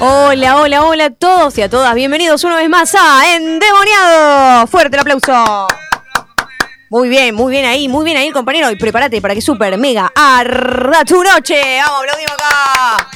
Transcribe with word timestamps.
Hola, 0.00 0.56
hola, 0.56 0.84
hola 0.84 1.04
a 1.06 1.10
todos 1.10 1.56
y 1.58 1.62
a 1.62 1.70
todas. 1.70 1.94
Bienvenidos 1.94 2.44
una 2.44 2.56
vez 2.56 2.68
más 2.68 2.94
a 2.94 3.34
Endemoniado. 3.36 4.66
Fuerte 4.66 4.96
el 4.96 5.00
aplauso. 5.00 5.68
Muy 6.90 7.08
bien, 7.08 7.34
muy 7.34 7.50
bien 7.50 7.64
ahí, 7.64 7.88
muy 7.88 8.04
bien 8.04 8.16
ahí, 8.16 8.30
compañero. 8.30 8.70
Y 8.70 8.76
prepárate 8.76 9.20
para 9.20 9.34
que 9.34 9.40
super 9.40 9.76
mega 9.78 10.12
arda 10.14 11.04
tu 11.04 11.22
noche. 11.22 11.80
Vamos, 11.80 12.00
aplaudimos 12.02 12.32
acá. 12.32 13.08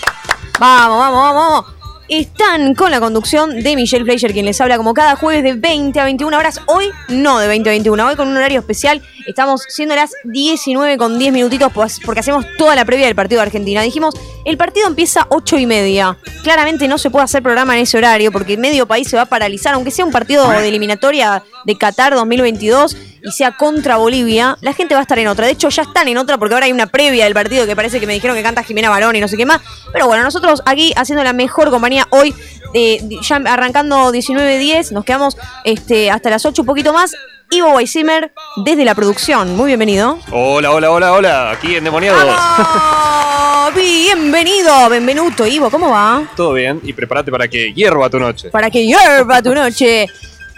Vamos, 0.58 0.98
vamos, 0.98 1.22
vamos, 1.22 1.34
vamos. 1.34 1.78
Están 2.08 2.74
con 2.74 2.90
la 2.90 3.00
conducción 3.00 3.60
de 3.60 3.76
Michelle 3.76 4.04
Fleischer, 4.04 4.32
quien 4.32 4.46
les 4.46 4.58
habla 4.60 4.78
como 4.78 4.94
cada 4.94 5.14
jueves 5.14 5.42
de 5.42 5.52
20 5.52 6.00
a 6.00 6.04
21 6.04 6.36
horas. 6.36 6.60
Hoy 6.66 6.90
no 7.08 7.38
de 7.38 7.48
20 7.48 7.68
a 7.68 7.72
21, 7.72 8.06
hoy 8.06 8.16
con 8.16 8.28
un 8.28 8.36
horario 8.36 8.60
especial. 8.60 9.02
Estamos 9.28 9.62
siendo 9.68 9.94
las 9.94 10.12
19 10.24 10.96
con 10.96 11.18
10 11.18 11.34
minutitos 11.34 11.70
pues, 11.70 12.00
porque 12.02 12.20
hacemos 12.20 12.46
toda 12.56 12.74
la 12.74 12.86
previa 12.86 13.04
del 13.04 13.14
partido 13.14 13.40
de 13.40 13.46
Argentina. 13.46 13.82
Dijimos, 13.82 14.14
el 14.46 14.56
partido 14.56 14.86
empieza 14.86 15.26
8 15.28 15.58
y 15.58 15.66
media. 15.66 16.16
Claramente 16.42 16.88
no 16.88 16.96
se 16.96 17.10
puede 17.10 17.24
hacer 17.26 17.42
programa 17.42 17.76
en 17.76 17.82
ese 17.82 17.98
horario 17.98 18.32
porque 18.32 18.56
medio 18.56 18.86
país 18.86 19.06
se 19.06 19.16
va 19.16 19.22
a 19.24 19.26
paralizar, 19.26 19.74
aunque 19.74 19.90
sea 19.90 20.06
un 20.06 20.12
partido 20.12 20.48
de 20.48 20.66
eliminatoria 20.66 21.42
de 21.66 21.76
Qatar 21.76 22.14
2022 22.14 22.96
y 23.22 23.30
sea 23.32 23.54
contra 23.54 23.98
Bolivia, 23.98 24.56
la 24.62 24.72
gente 24.72 24.94
va 24.94 25.00
a 25.00 25.02
estar 25.02 25.18
en 25.18 25.28
otra. 25.28 25.44
De 25.44 25.52
hecho, 25.52 25.68
ya 25.68 25.82
están 25.82 26.08
en 26.08 26.16
otra 26.16 26.38
porque 26.38 26.54
ahora 26.54 26.64
hay 26.64 26.72
una 26.72 26.86
previa 26.86 27.24
del 27.24 27.34
partido 27.34 27.66
que 27.66 27.76
parece 27.76 28.00
que 28.00 28.06
me 28.06 28.14
dijeron 28.14 28.34
que 28.34 28.42
canta 28.42 28.62
Jimena 28.62 28.88
Barón 28.88 29.14
y 29.14 29.20
no 29.20 29.28
sé 29.28 29.36
qué 29.36 29.44
más. 29.44 29.60
Pero 29.92 30.06
bueno, 30.06 30.22
nosotros 30.22 30.62
aquí 30.64 30.94
haciendo 30.96 31.22
la 31.22 31.34
mejor 31.34 31.68
compañía 31.68 32.06
hoy, 32.08 32.34
eh, 32.72 33.06
ya 33.20 33.36
arrancando 33.36 34.10
19.10, 34.10 34.92
nos 34.92 35.04
quedamos 35.04 35.36
este, 35.64 36.10
hasta 36.10 36.30
las 36.30 36.46
8 36.46 36.62
un 36.62 36.66
poquito 36.66 36.94
más. 36.94 37.14
Ivo 37.50 37.70
Weisimer 37.74 38.30
desde 38.56 38.84
la 38.84 38.94
producción. 38.94 39.56
Muy 39.56 39.68
bienvenido. 39.68 40.18
Hola, 40.30 40.70
hola, 40.70 40.90
hola, 40.90 41.12
hola. 41.12 41.50
Aquí 41.50 41.76
en 41.76 41.84
Demoniados. 41.84 42.38
Bienvenido, 43.74 44.88
benvenuto, 44.90 45.46
Ivo. 45.46 45.70
¿Cómo 45.70 45.90
va? 45.90 46.24
Todo 46.36 46.52
bien. 46.52 46.80
Y 46.84 46.92
prepárate 46.92 47.30
para 47.30 47.48
que 47.48 47.72
hierva 47.72 48.10
tu 48.10 48.18
noche. 48.18 48.50
Para 48.50 48.70
que 48.70 48.84
hierva 48.84 49.40
tu 49.40 49.54
noche. 49.54 50.06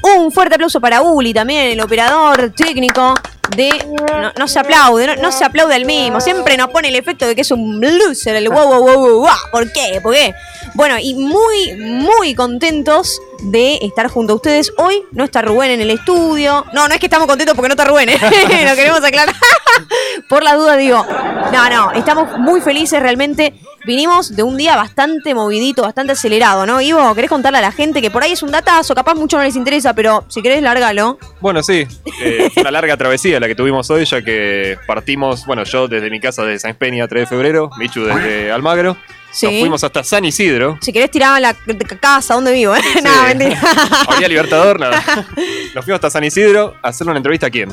Un 0.03 0.33
fuerte 0.33 0.57
aplauso 0.57 0.81
para 0.81 1.03
Uli 1.03 1.33
también, 1.33 1.67
el 1.67 1.81
operador 1.81 2.53
técnico 2.57 3.15
de. 3.55 3.71
No, 4.11 4.33
no 4.37 4.49
se 4.49 4.59
aplaude, 4.59 5.07
no, 5.07 5.17
no 5.17 5.31
se 5.31 5.45
aplaude 5.45 5.75
al 5.75 5.85
mismo. 5.85 6.21
Siempre 6.21 6.57
nos 6.57 6.71
pone 6.71 6.89
el 6.89 6.97
efecto 6.97 7.27
de 7.27 7.37
que 7.37 7.43
es 7.43 7.51
un 7.53 7.81
loser, 7.81 8.35
el 8.35 8.49
wow, 8.49 8.67
wow, 8.67 8.83
wow, 8.83 9.21
wow. 9.21 9.29
¿Por 9.53 9.71
qué? 9.73 10.01
¿Por 10.03 10.15
qué? 10.15 10.35
Bueno, 10.75 10.97
y 11.01 11.15
muy, 11.15 11.77
muy 11.77 12.35
contentos 12.35 13.21
de 13.43 13.79
estar 13.83 14.09
junto 14.09 14.33
a 14.33 14.37
ustedes. 14.37 14.73
Hoy 14.77 15.03
no 15.13 15.25
está 15.25 15.43
Rubén 15.43 15.71
en 15.71 15.81
el 15.81 15.91
estudio. 15.91 16.65
No, 16.73 16.89
no 16.89 16.95
es 16.95 17.01
que 17.01 17.07
estamos 17.07 17.27
contentos 17.27 17.55
porque 17.55 17.69
no 17.69 17.75
está 17.75 17.85
Rubén, 17.85 18.09
¿eh? 18.09 18.19
lo 18.69 18.77
queremos 18.77 19.03
aclarar. 19.03 19.35
Por 20.29 20.43
la 20.43 20.55
duda 20.55 20.77
digo, 20.77 21.05
no, 21.53 21.71
no, 21.71 21.93
estamos 21.93 22.39
muy 22.39 22.61
felices 22.61 23.01
realmente. 23.01 23.55
Vinimos 23.87 24.37
de 24.37 24.43
un 24.43 24.59
día 24.59 24.77
bastante 24.77 25.35
movidito, 25.35 25.83
bastante 25.83 26.13
acelerado, 26.13 26.67
¿no? 26.67 26.81
Ivo, 26.81 27.15
¿querés 27.15 27.31
contarle 27.31 27.59
a 27.59 27.63
la 27.63 27.73
gente 27.73 28.03
que 28.03 28.11
por 28.11 28.23
ahí 28.23 28.33
es 28.33 28.43
un 28.43 28.51
datazo, 28.51 28.95
capaz 28.95 29.15
mucho 29.15 29.39
no 29.39 29.43
les 29.43 29.57
interesa, 29.57 29.95
pero 29.95 30.25
si 30.29 30.43
querés, 30.43 30.63
lárgalo. 30.63 31.19
Bueno, 31.41 31.63
sí, 31.63 31.87
eh, 32.23 32.51
una 32.57 32.71
larga 32.71 32.97
travesía 32.99 33.41
la 33.41 33.49
que 33.49 33.55
tuvimos 33.55 33.89
hoy, 33.91 34.05
ya 34.05 34.23
que 34.23 34.77
partimos, 34.87 35.47
bueno, 35.47 35.65
yo 35.65 35.89
desde 35.89 36.11
mi 36.11 36.21
casa 36.21 36.45
de 36.45 36.59
San 36.59 36.75
Peña, 36.75 37.09
3 37.09 37.23
de 37.23 37.27
febrero, 37.27 37.71
Michu 37.79 38.05
desde 38.05 38.53
Almagro. 38.53 38.99
Sí. 39.33 39.47
Nos 39.47 39.61
fuimos 39.61 39.85
hasta 39.85 40.03
San 40.03 40.25
Isidro. 40.25 40.79
Si 40.81 40.93
querés 40.93 41.11
tirar 41.11 41.37
a 41.37 41.41
la 41.41 41.55
casa 42.01 42.35
donde 42.35 42.53
vivo, 42.53 42.75
¿eh? 42.75 42.81
Sí. 42.83 43.01
Nada, 43.03 43.27
mentira. 43.27 43.61
Había 44.09 44.29
Libertador, 44.29 44.81
nada. 44.81 45.03
Nos 45.75 45.85
fuimos 45.85 45.97
hasta 45.97 46.11
San 46.11 46.25
Isidro 46.25 46.77
a 46.83 46.89
hacerle 46.89 47.13
una 47.13 47.19
entrevista 47.19 47.47
a 47.47 47.51
quién? 47.51 47.73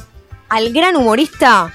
Al 0.50 0.72
gran 0.72 0.95
humorista 0.95 1.73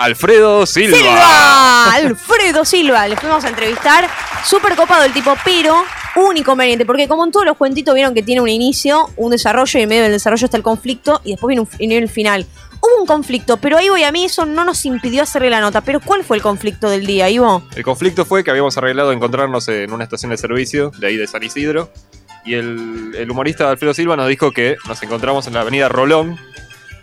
Alfredo 0.00 0.64
Silva. 0.64 0.96
Silva. 0.96 1.92
Alfredo 1.92 2.64
Silva. 2.64 3.06
Le 3.06 3.16
fuimos 3.16 3.44
a 3.44 3.48
entrevistar. 3.48 4.08
Súper 4.44 4.74
copado 4.74 5.04
el 5.04 5.12
tipo, 5.12 5.34
pero 5.44 5.84
un 6.16 6.36
inconveniente. 6.38 6.86
Porque 6.86 7.06
como 7.06 7.24
en 7.24 7.30
todos 7.30 7.44
los 7.44 7.56
cuentitos 7.58 7.94
vieron 7.94 8.14
que 8.14 8.22
tiene 8.22 8.40
un 8.40 8.48
inicio, 8.48 9.10
un 9.16 9.30
desarrollo 9.30 9.78
y 9.78 9.82
en 9.82 9.88
medio 9.90 10.02
del 10.04 10.12
desarrollo 10.12 10.46
está 10.46 10.56
el 10.56 10.62
conflicto 10.62 11.20
y 11.22 11.32
después 11.32 11.48
viene, 11.48 11.60
un, 11.60 11.68
viene 11.78 11.98
el 11.98 12.08
final. 12.08 12.46
Hubo 12.82 13.00
un 13.02 13.06
conflicto, 13.06 13.58
pero 13.58 13.76
ahí 13.76 13.88
voy 13.90 14.04
a 14.04 14.12
mí 14.12 14.24
eso 14.24 14.46
no 14.46 14.64
nos 14.64 14.84
impidió 14.86 15.22
hacerle 15.22 15.50
la 15.50 15.60
nota. 15.60 15.80
Pero 15.82 16.00
¿cuál 16.00 16.24
fue 16.24 16.36
el 16.36 16.42
conflicto 16.42 16.88
del 16.88 17.06
día, 17.06 17.28
Ivo? 17.28 17.62
El 17.76 17.82
conflicto 17.84 18.24
fue 18.24 18.42
que 18.42 18.50
habíamos 18.50 18.76
arreglado 18.78 19.12
encontrarnos 19.12 19.68
en 19.68 19.92
una 19.92 20.04
estación 20.04 20.30
de 20.30 20.36
servicio 20.38 20.90
de 20.98 21.06
ahí 21.08 21.16
de 21.16 21.26
San 21.26 21.42
Isidro. 21.42 21.92
Y 22.44 22.54
el, 22.54 23.12
el 23.18 23.30
humorista 23.30 23.68
Alfredo 23.70 23.92
Silva 23.92 24.16
nos 24.16 24.26
dijo 24.28 24.50
que 24.50 24.76
nos 24.88 25.02
encontramos 25.02 25.46
en 25.46 25.52
la 25.54 25.60
avenida 25.60 25.88
Rolón. 25.90 26.38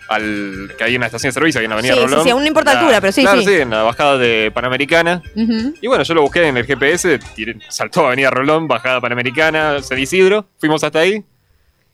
Al, 0.10 0.72
que 0.78 0.86
hay 0.86 0.96
una 0.96 1.08
estación 1.08 1.30
de 1.30 1.34
servicio, 1.34 1.60
hay 1.60 1.66
una 1.66 1.76
avenida 1.76 1.94
Sí, 1.96 2.00
sí, 2.00 2.06
Rolón. 2.08 2.24
sí, 2.24 2.30
a 2.30 2.36
una 2.36 2.48
importa 2.48 2.74
La- 2.74 2.80
altura, 2.80 3.02
pero 3.02 3.12
sí, 3.12 3.22
claro, 3.24 3.42
sí. 3.42 3.54
en 3.56 3.70
la 3.72 3.84
bajada 3.84 4.18
de 4.18 4.52
Panamericana. 4.54 5.22
Y 5.36 5.86
bueno, 5.88 6.04
yo 6.04 6.14
lo 6.14 6.22
busqué 6.22 6.48
en 6.48 6.56
el 6.56 6.66
GPS, 6.66 7.20
saltó 7.68 8.08
Avenida 8.08 8.30
Rolón, 8.30 8.70
bajada 8.70 9.02
Panamericana, 9.02 9.82
San 9.84 10.00
Isidro. 10.00 10.48
Fuimos 10.60 10.82
hasta 10.84 11.00
ahí. 11.00 11.24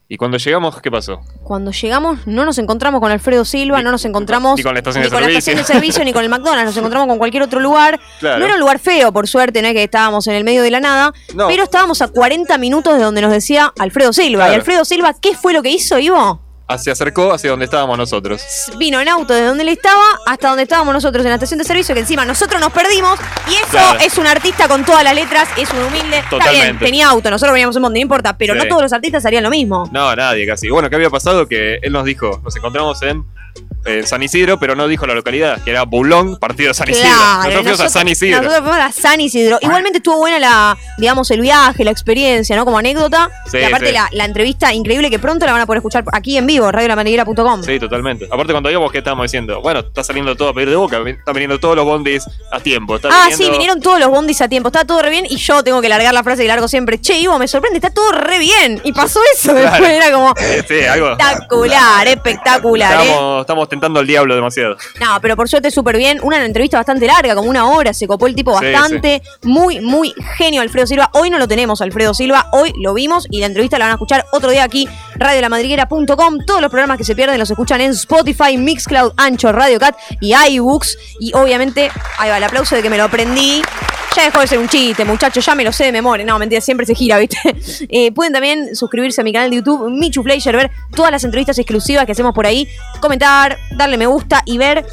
Y 0.10 0.18
cuando 0.18 0.38
llegamos, 0.38 0.80
¿qué 0.82 0.92
pasó? 0.92 1.22
Cuando 1.44 1.72
llegamos 1.72 2.20
no 2.28 2.46
nos 2.46 2.58
encontramos 2.60 3.02
con 3.02 3.12
Alfredo 3.12 3.46
Silva, 3.46 3.78
Ni- 3.80 3.84
no 3.86 3.92
nos 3.92 4.06
encontramos 4.06 4.58
ni 4.58 4.64
con 4.64 4.74
la 4.74 4.80
estación 4.80 5.02
ni 5.02 5.06
de 5.08 5.12
con 5.12 5.22
la 5.22 5.28
servicio. 5.28 5.40
estación 5.54 5.58
de 5.58 5.74
servicio, 5.74 6.06
ni 6.06 6.14
con 6.14 6.24
el 6.24 6.30
McDonald's, 6.30 6.66
nos 6.66 6.78
encontramos 6.78 7.08
con 7.08 7.18
cualquier 7.18 7.42
otro 7.42 7.60
lugar. 7.60 8.00
Claro. 8.20 8.40
No 8.40 8.46
era 8.46 8.54
un 8.56 8.60
lugar 8.60 8.80
feo, 8.80 9.12
por 9.12 9.28
suerte, 9.28 9.62
no 9.62 9.70
es 9.70 9.74
que 9.74 9.84
estábamos 9.84 10.28
en 10.28 10.36
el 10.36 10.44
medio 10.44 10.62
de 10.62 10.70
la 10.72 10.82
nada, 10.82 11.14
No. 11.34 11.48
pero 11.48 11.64
estábamos 11.64 12.02
a 12.02 12.10
40 12.10 12.58
minutos 12.60 12.96
de 12.98 13.04
donde 13.04 13.22
nos 13.22 13.32
decía 13.32 13.74
Alfredo 13.80 14.14
Silva. 14.14 14.40
Claro. 14.44 14.52
Y 14.52 14.56
Alfredo 14.56 14.86
Silva, 14.86 15.16
¿qué 15.20 15.36
fue 15.36 15.54
lo 15.54 15.64
que 15.64 15.70
hizo, 15.70 15.98
Ivo? 15.98 16.43
Se 16.78 16.90
acercó 16.90 17.32
hacia 17.34 17.52
donde 17.52 17.66
estábamos 17.66 17.98
nosotros. 17.98 18.42
Vino 18.78 19.00
en 19.00 19.08
auto 19.08 19.34
desde 19.34 19.48
donde 19.48 19.62
él 19.64 19.70
estaba 19.70 20.04
hasta 20.26 20.48
donde 20.48 20.64
estábamos 20.64 20.94
nosotros 20.94 21.24
en 21.24 21.30
la 21.30 21.36
estación 21.36 21.60
de 21.60 21.64
servicio, 21.66 21.94
que 21.94 22.02
encima 22.02 22.26
nosotros 22.26 22.60
nos 22.60 22.72
perdimos. 22.72 23.20
Y 23.48 23.54
eso 23.56 23.68
Claro. 23.70 24.00
es 24.00 24.18
un 24.18 24.26
artista 24.26 24.68
con 24.68 24.84
todas 24.84 25.04
las 25.04 25.14
letras, 25.14 25.48
es 25.56 25.70
un 25.72 25.80
humilde. 25.84 26.18
Está 26.20 26.50
bien, 26.52 26.80
tenía 26.80 27.10
auto, 27.10 27.30
nosotros 27.30 27.54
veníamos 27.54 27.76
en 27.76 27.82
Monte, 27.84 28.00
no 28.00 28.02
importa, 28.02 28.36
pero 28.38 28.54
Sí. 28.54 28.60
no 28.60 28.66
todos 28.68 28.82
los 28.82 28.94
artistas 28.94 29.24
harían 29.26 29.44
lo 29.44 29.52
mismo. 29.52 29.88
No, 29.92 30.16
nadie 30.16 30.48
casi. 30.48 30.70
Bueno, 30.70 30.90
¿qué 30.90 30.96
había 30.96 31.12
pasado? 31.12 31.48
Que 31.48 31.80
él 31.84 31.92
nos 31.94 32.06
dijo, 32.06 32.42
nos 32.44 32.56
encontramos 32.56 33.02
en, 33.04 33.24
en 33.86 34.08
San 34.08 34.24
Isidro, 34.24 34.58
pero 34.60 34.76
no 34.78 34.88
dijo 34.88 35.06
la 35.06 35.14
localidad, 35.14 35.62
que 35.62 35.72
era 35.72 35.84
Bulón, 35.84 36.38
partido 36.38 36.70
de 36.70 36.74
San 36.74 36.90
Isidro. 36.90 37.10
Claro, 37.10 37.36
nosotros 37.44 37.64
fuimos 37.64 37.80
a 37.82 37.90
San 37.90 38.08
Isidro. 38.08 38.38
Nosotros 38.42 38.62
fuimos 38.70 38.80
a 38.80 38.92
San 38.94 39.20
Isidro. 39.20 39.58
Igualmente 39.62 39.98
estuvo 39.98 40.18
buena 40.20 40.40
la, 40.40 40.78
digamos, 40.98 41.30
el 41.32 41.42
viaje, 41.42 41.84
la 41.84 41.92
experiencia, 41.92 42.56
¿no? 42.56 42.64
Como 42.64 42.78
anécdota. 42.78 43.30
Sí, 43.52 43.58
y 43.58 43.64
aparte 43.64 43.88
sí. 43.88 43.92
la, 43.94 44.08
la 44.14 44.24
entrevista 44.24 44.74
increíble 44.74 45.10
que 45.10 45.20
pronto 45.20 45.46
la 45.46 45.52
van 45.52 45.60
a 45.62 45.66
poder 45.66 45.80
escuchar 45.80 46.06
aquí 46.14 46.38
en 46.38 46.48
vivo, 46.48 46.72
radiolamaniguera.com. 46.72 47.62
Sí, 47.64 47.78
totalmente. 47.78 48.26
Aparte 48.32 48.54
cuando 48.54 48.72
íbamos, 48.72 48.90
¿qué 48.90 49.00
estábamos 49.00 49.26
diciendo? 49.26 49.62
Bueno, 49.62 49.82
está 49.82 50.02
saliendo 50.02 50.34
todo 50.38 50.48
a 50.48 50.54
pedir 50.54 50.70
de 50.70 50.78
boca, 50.78 50.98
están 51.06 51.34
viniendo 51.34 51.60
todos 51.60 51.76
los 51.76 51.84
bondis 51.84 52.24
a 52.54 52.62
tiempo. 52.62 52.96
Está 52.96 53.10
Ah, 53.12 53.28
viniendo- 53.28 53.46
sí, 53.46 53.52
vinieron 53.52 53.82
todos 53.82 54.00
los 54.00 54.08
bondis 54.10 54.40
a 54.42 54.48
tiempo. 54.48 54.70
Está 54.70 54.86
todo 54.86 55.02
re 55.02 55.10
bien. 55.10 55.26
Y 55.30 55.36
yo 55.36 55.62
tengo 55.62 55.82
que 55.82 55.90
largar 55.90 56.14
la 56.14 56.24
frase 56.24 56.44
que 56.44 56.48
largo 56.48 56.70
siempre. 56.70 57.02
Che, 57.02 57.18
Ivo, 57.20 57.38
me 57.38 57.50
sorprende, 57.50 57.80
está 57.80 57.90
todo 57.90 58.14
re 58.14 58.40
bien. 58.40 58.80
Y 58.86 58.94
pasó 58.94 59.20
eso 59.36 59.52
Claro. 59.52 59.70
después. 59.72 59.92
Era 59.92 60.10
como 60.14 60.34
Sí, 60.70 60.86
algo. 60.86 61.10
espectacular, 61.12 62.08
espectacular. 62.08 63.06
¿eh? 63.06 63.43
Estamos, 63.44 63.70
tentando 63.70 64.00
al 64.00 64.08
diablo 64.08 64.36
demasiado. 64.36 64.78
No, 65.00 65.20
pero 65.22 65.36
por 65.36 65.48
suerte 65.50 65.72
súper 65.72 65.98
bien. 65.98 66.20
Una 66.24 66.44
entrevista 66.44 66.78
bastante 66.78 67.06
larga, 67.08 67.36
como 67.36 67.50
una 67.50 67.66
hora. 67.66 67.94
Se 67.94 68.08
copó 68.08 68.28
el 68.28 68.36
tipo 68.36 68.58
Sí, 68.60 68.72
bastante. 68.72 69.22
Muy, 69.44 69.82
muy 69.82 70.14
genio 70.38 70.62
Alfredo 70.62 70.88
Silva. 70.88 71.10
Hoy 71.14 71.30
no 71.30 71.38
lo 71.38 71.48
tenemos, 71.48 71.82
Alfredo 71.82 72.14
Silva. 72.14 72.48
Hoy 72.52 72.74
lo 72.82 72.94
vimos 72.94 73.28
y 73.30 73.40
la 73.40 73.48
entrevista 73.48 73.78
la 73.78 73.86
van 73.86 73.92
a 73.92 73.96
escuchar 73.96 74.26
otro 74.32 74.52
día 74.52 74.64
aquí, 74.64 74.88
radiolamadriguera.com. 75.16 76.46
Todos 76.46 76.62
los 76.62 76.70
programas 76.70 76.98
que 76.98 77.04
se 77.04 77.16
pierden 77.16 77.40
los 77.40 77.50
escuchan 77.50 77.82
en 77.82 77.92
Spotify, 77.92 78.58
Mixcloud, 78.58 79.14
Ancho, 79.18 79.52
Radio 79.52 79.80
Cat 79.80 79.96
y 80.22 80.34
iBooks. 80.34 80.98
Y 81.20 81.34
obviamente, 81.34 81.92
ahí 82.18 82.30
va 82.30 82.38
el 82.38 82.44
aplauso 82.44 82.76
de 82.76 82.82
que 82.82 82.90
me 82.90 82.98
lo 82.98 83.04
aprendí. 83.06 83.62
Ya 84.16 84.26
dejó 84.26 84.42
de 84.42 84.48
ser 84.48 84.60
un 84.60 84.70
chiste, 84.70 85.06
muchachos, 85.06 85.44
ya 85.44 85.56
me 85.56 85.64
lo 85.64 85.72
sé 85.72 85.86
de 85.86 85.92
memoria. 85.92 86.24
No, 86.24 86.38
mentira, 86.38 86.62
siempre 86.62 86.86
se 86.86 86.94
gira, 86.94 87.18
¿viste? 87.18 87.38
Eh, 87.90 88.12
pueden 88.12 88.34
también 88.34 88.76
suscribirse 88.76 89.22
a 89.22 89.24
mi 89.24 89.34
canal 89.34 89.50
de 89.50 89.58
YouTube, 89.58 89.90
Michu 89.90 90.24
Fleischer, 90.24 90.56
ver 90.56 90.72
todas 90.96 91.12
las 91.12 91.24
entrevistas 91.24 91.58
exclusivas 91.60 92.06
que 92.06 92.12
hacemos 92.12 92.34
por 92.34 92.46
ahí, 92.46 92.68
comentar, 93.02 93.58
darle 93.72 93.98
me 93.98 94.06
gusta 94.06 94.42
y 94.46 94.58
ver 94.58 94.86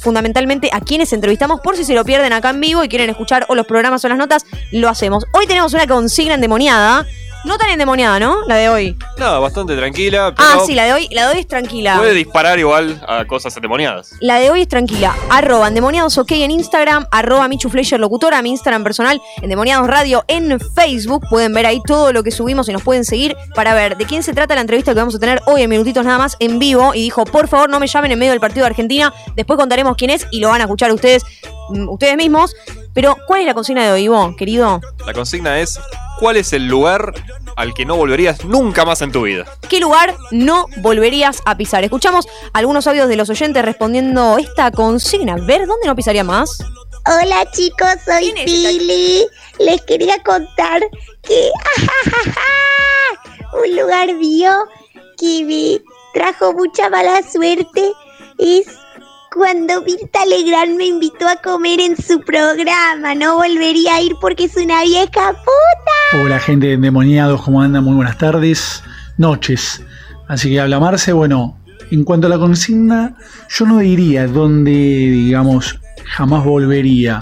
fundamentalmente 0.00 0.70
a 0.72 0.80
quienes 0.80 1.12
entrevistamos 1.12 1.60
por 1.60 1.76
si 1.76 1.84
se 1.84 1.94
lo 1.94 2.04
pierden 2.04 2.32
acá 2.32 2.50
en 2.50 2.60
vivo 2.60 2.84
y 2.84 2.88
quieren 2.88 3.10
escuchar 3.10 3.46
o 3.48 3.54
los 3.54 3.66
programas 3.66 4.04
o 4.04 4.08
las 4.08 4.18
notas, 4.18 4.44
lo 4.70 4.88
hacemos. 4.88 5.24
Hoy 5.32 5.46
tenemos 5.46 5.74
una 5.74 5.86
consigna 5.86 6.34
endemoniada 6.34 7.06
No 7.46 7.56
tan 7.58 7.70
endemoniada, 7.70 8.18
¿no? 8.18 8.44
La 8.48 8.56
de 8.56 8.68
hoy. 8.68 8.96
No, 9.18 9.40
bastante 9.40 9.76
tranquila. 9.76 10.34
Pero 10.36 10.48
Ah, 10.48 10.58
sí, 10.66 10.74
la 10.74 10.84
de 10.84 10.92
hoy, 10.92 11.08
la 11.12 11.28
de 11.28 11.34
hoy 11.34 11.40
es 11.40 11.46
tranquila. 11.46 11.96
Puede 11.96 12.12
disparar 12.12 12.58
igual 12.58 13.00
a 13.06 13.24
cosas 13.24 13.54
endemoniadas. 13.56 14.10
La 14.20 14.40
de 14.40 14.50
hoy 14.50 14.62
es 14.62 14.68
tranquila. 14.68 15.14
Arroba 15.30 15.68
endemoniados 15.68 16.18
ok 16.18 16.32
en 16.32 16.50
Instagram, 16.50 17.06
arroba 17.12 17.46
Michu 17.46 17.68
Fleischer 17.70 18.00
locutora, 18.00 18.42
mi 18.42 18.50
Instagram 18.50 18.82
personal, 18.82 19.22
endemoniados 19.42 19.86
radio 19.86 20.24
en 20.26 20.58
Facebook. 20.74 21.24
Pueden 21.30 21.54
ver 21.54 21.66
ahí 21.66 21.80
todo 21.86 22.12
lo 22.12 22.24
que 22.24 22.32
subimos 22.32 22.68
y 22.68 22.72
nos 22.72 22.82
pueden 22.82 23.04
seguir 23.04 23.36
para 23.54 23.74
ver 23.74 23.96
de 23.96 24.06
quién 24.06 24.24
se 24.24 24.32
trata 24.34 24.56
la 24.56 24.62
entrevista 24.62 24.92
que 24.92 24.98
vamos 24.98 25.14
a 25.14 25.20
tener 25.20 25.40
hoy 25.46 25.62
en 25.62 25.70
minutitos 25.70 26.04
nada 26.04 26.18
más 26.18 26.36
en 26.40 26.58
vivo. 26.58 26.94
Y 26.94 27.02
dijo, 27.02 27.24
por 27.24 27.46
favor, 27.46 27.70
no 27.70 27.78
me 27.78 27.86
llamen 27.86 28.10
en 28.10 28.18
medio 28.18 28.32
del 28.32 28.40
partido 28.40 28.64
de 28.64 28.70
Argentina. 28.70 29.14
Después 29.36 29.56
contaremos 29.56 29.96
quién 29.96 30.10
es 30.10 30.26
y 30.32 30.40
lo 30.40 30.48
van 30.48 30.62
a 30.62 30.64
escuchar 30.64 30.90
ustedes, 30.90 31.22
mm, 31.70 31.88
ustedes 31.90 32.16
mismos. 32.16 32.56
Pero, 32.92 33.16
¿cuál 33.28 33.42
es 33.42 33.46
la 33.46 33.54
consigna 33.54 33.84
de 33.84 33.92
hoy, 33.92 34.02
Ivo, 34.04 34.34
querido? 34.36 34.80
La 35.06 35.12
consigna 35.12 35.60
es: 35.60 35.78
¿cuál 36.18 36.36
es 36.36 36.52
el 36.52 36.66
lugar 36.66 37.12
al 37.56 37.74
que 37.74 37.84
no 37.84 37.96
volverías 37.96 38.44
nunca 38.44 38.84
más 38.84 39.02
en 39.02 39.12
tu 39.12 39.22
vida? 39.22 39.44
¿Qué 39.68 39.80
lugar 39.80 40.16
no 40.30 40.66
volverías 40.78 41.42
a 41.44 41.56
pisar? 41.56 41.84
Escuchamos 41.84 42.26
algunos 42.52 42.86
audios 42.86 43.08
de 43.08 43.16
los 43.16 43.30
oyentes 43.30 43.64
respondiendo 43.64 44.38
esta 44.38 44.70
consigna. 44.70 45.36
Ver 45.36 45.66
dónde 45.66 45.86
no 45.86 45.96
pisaría 45.96 46.24
más. 46.24 46.58
Hola 47.06 47.48
chicos, 47.52 47.88
soy 48.04 48.32
¿Quién 48.32 48.38
es 48.38 48.52
esta 48.52 48.68
Pili. 48.70 49.26
Les 49.58 49.82
quería 49.82 50.22
contar 50.22 50.82
que 51.22 51.50
un 53.64 53.76
lugar 53.76 54.12
mío 54.14 54.50
que 55.18 55.44
me 55.44 55.80
trajo 56.12 56.52
mucha 56.52 56.88
mala 56.90 57.22
suerte 57.22 57.92
es 58.38 58.66
cuando 59.36 59.82
Mirta 59.82 60.24
Legrand 60.24 60.78
me 60.78 60.86
invitó 60.86 61.28
a 61.28 61.36
comer 61.36 61.78
en 61.80 61.94
su 61.96 62.20
programa. 62.20 63.14
No 63.14 63.36
volvería 63.36 63.96
a 63.96 64.00
ir 64.00 64.14
porque 64.18 64.44
es 64.44 64.56
una 64.56 64.82
vieja 64.82 65.10
puta. 65.10 66.22
Hola 66.24 66.40
gente 66.40 66.68
de 66.68 66.72
endemoniados, 66.74 67.42
¿cómo 67.42 67.60
andan? 67.60 67.84
Muy 67.84 67.94
buenas 67.94 68.16
tardes, 68.16 68.82
noches. 69.18 69.84
Así 70.26 70.48
que 70.48 70.60
habla 70.60 70.80
Marce, 70.80 71.12
bueno, 71.12 71.58
en 71.90 72.04
cuanto 72.04 72.28
a 72.28 72.30
la 72.30 72.38
consigna, 72.38 73.14
yo 73.50 73.66
no 73.66 73.78
diría 73.78 74.26
dónde, 74.26 74.70
digamos, 74.72 75.78
jamás 76.04 76.42
volvería. 76.42 77.20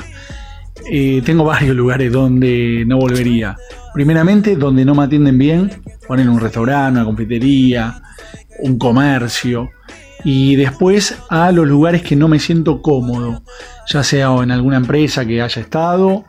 Eh, 0.88 1.20
tengo 1.24 1.42
varios 1.42 1.74
lugares 1.74 2.12
donde 2.12 2.84
no 2.86 2.98
volvería. 2.98 3.56
Primeramente, 3.92 4.54
donde 4.54 4.84
no 4.84 4.94
me 4.94 5.02
atienden 5.02 5.36
bien, 5.36 5.82
ponen 6.06 6.28
un 6.28 6.38
restaurante, 6.38 6.92
una 6.92 7.04
confitería, 7.04 8.00
un 8.60 8.78
comercio. 8.78 9.68
Y 10.24 10.56
después 10.56 11.18
a 11.28 11.52
los 11.52 11.66
lugares 11.66 12.02
que 12.02 12.16
no 12.16 12.28
me 12.28 12.38
siento 12.38 12.80
cómodo, 12.80 13.42
ya 13.86 14.02
sea 14.02 14.34
en 14.42 14.50
alguna 14.50 14.78
empresa 14.78 15.26
que 15.26 15.42
haya 15.42 15.60
estado 15.60 16.24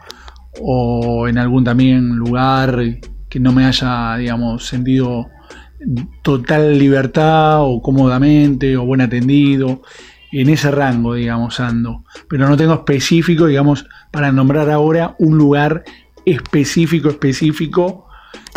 o 0.62 1.28
en 1.28 1.38
algún 1.38 1.64
también 1.64 2.16
lugar 2.16 2.78
que 3.30 3.40
no 3.40 3.54
me 3.54 3.66
haya, 3.66 4.18
digamos, 4.18 4.66
sentido 4.66 5.28
total 6.22 6.78
libertad 6.78 7.62
o 7.62 7.82
cómodamente 7.82 8.76
o 8.78 8.86
buen 8.86 9.02
atendido. 9.02 9.82
En 10.32 10.50
ese 10.50 10.70
rango, 10.70 11.14
digamos, 11.14 11.62
ando. 11.62 12.04
Pero 12.28 12.50
no 12.50 12.58
tengo 12.58 12.74
específico, 12.74 13.46
digamos, 13.46 13.88
para 14.12 14.34
nombrar 14.34 14.70
ahora 14.70 15.16
un 15.20 15.38
lugar 15.38 15.86
específico, 16.26 17.08
específico, 17.10 18.08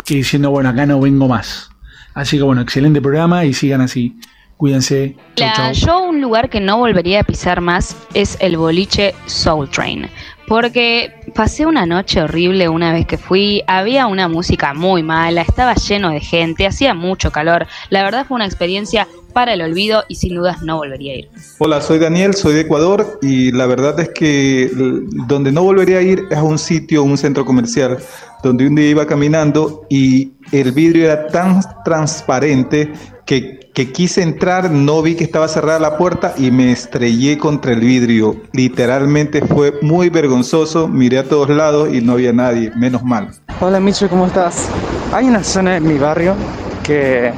que 0.05 0.15
diciendo, 0.15 0.49
bueno, 0.49 0.69
acá 0.69 0.85
no 0.85 0.99
vengo 0.99 1.29
más. 1.29 1.69
Así 2.13 2.35
que 2.35 2.43
bueno, 2.43 2.61
excelente 2.61 3.01
programa 3.01 3.45
y 3.45 3.53
sigan 3.53 3.79
así. 3.79 4.17
Cuídense. 4.59 5.15
Chau, 5.37 5.47
La- 5.47 5.71
chau. 5.71 5.71
yo 5.71 6.03
un 6.09 6.19
lugar 6.19 6.49
que 6.49 6.59
no 6.59 6.79
volvería 6.79 7.21
a 7.21 7.23
pisar 7.23 7.61
más 7.61 7.95
es 8.13 8.35
el 8.41 8.57
boliche 8.57 9.15
Soul 9.25 9.69
Train. 9.69 10.09
Porque 10.49 11.13
pasé 11.33 11.65
una 11.65 11.85
noche 11.85 12.21
horrible 12.21 12.67
una 12.67 12.91
vez 12.91 13.05
que 13.05 13.17
fui, 13.17 13.63
había 13.67 14.05
una 14.07 14.27
música 14.27 14.73
muy 14.73 15.01
mala, 15.01 15.43
estaba 15.43 15.75
lleno 15.75 16.09
de 16.09 16.19
gente, 16.19 16.67
hacía 16.67 16.93
mucho 16.93 17.31
calor. 17.31 17.67
La 17.89 18.03
verdad 18.03 18.25
fue 18.27 18.35
una 18.35 18.47
experiencia 18.47 19.07
para 19.31 19.53
el 19.53 19.61
olvido 19.61 20.03
y 20.09 20.15
sin 20.15 20.35
dudas 20.35 20.61
no 20.61 20.75
volvería 20.75 21.13
a 21.13 21.15
ir. 21.17 21.29
Hola, 21.59 21.79
soy 21.79 21.97
Daniel, 21.99 22.33
soy 22.33 22.53
de 22.55 22.61
Ecuador 22.61 23.17
y 23.21 23.53
la 23.53 23.65
verdad 23.65 23.97
es 24.01 24.09
que 24.09 24.69
donde 24.73 25.53
no 25.53 25.63
volvería 25.63 25.99
a 25.99 26.01
ir 26.01 26.23
es 26.29 26.37
a 26.37 26.43
un 26.43 26.59
sitio, 26.59 27.03
un 27.03 27.17
centro 27.17 27.45
comercial, 27.45 27.97
donde 28.43 28.67
un 28.67 28.75
día 28.75 28.89
iba 28.89 29.05
caminando 29.05 29.85
y 29.89 30.33
el 30.51 30.73
vidrio 30.73 31.05
era 31.05 31.27
tan 31.27 31.61
transparente 31.85 32.91
que, 33.25 33.58
que 33.79 33.93
quise 33.93 34.21
entrar, 34.23 34.69
no 34.69 35.01
vi 35.01 35.15
que 35.15 35.23
estaba 35.23 35.47
cerrada 35.47 35.79
la 35.79 35.97
puerta 35.97 36.33
y 36.35 36.51
me 36.51 36.69
estrellé 36.73 37.37
contra 37.37 37.71
el 37.71 37.79
vidrio. 37.79 38.35
Literalmente 38.51 39.39
fue 39.39 39.73
muy 39.81 40.09
vergonzoso, 40.09 40.89
miré 40.89 41.19
a 41.19 41.23
todos 41.23 41.47
lados 41.47 41.87
y 41.93 42.01
no 42.01 42.11
había 42.11 42.33
nadie, 42.33 42.73
menos 42.75 43.03
mal. 43.03 43.29
Hola 43.61 43.79
Micho, 43.79 44.09
¿cómo 44.09 44.27
estás? 44.27 44.67
Hay 45.13 45.27
una 45.27 45.41
zona 45.45 45.77
en 45.77 45.87
mi 45.87 45.97
barrio 45.97 46.35
que 46.83 47.31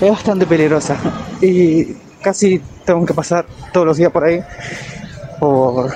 es 0.00 0.10
bastante 0.10 0.44
peligrosa 0.44 0.96
y 1.40 1.94
casi 2.20 2.60
tengo 2.84 3.06
que 3.06 3.14
pasar 3.14 3.46
todos 3.72 3.86
los 3.86 3.96
días 3.96 4.10
por 4.10 4.24
ahí 4.24 4.40
por 5.38 5.94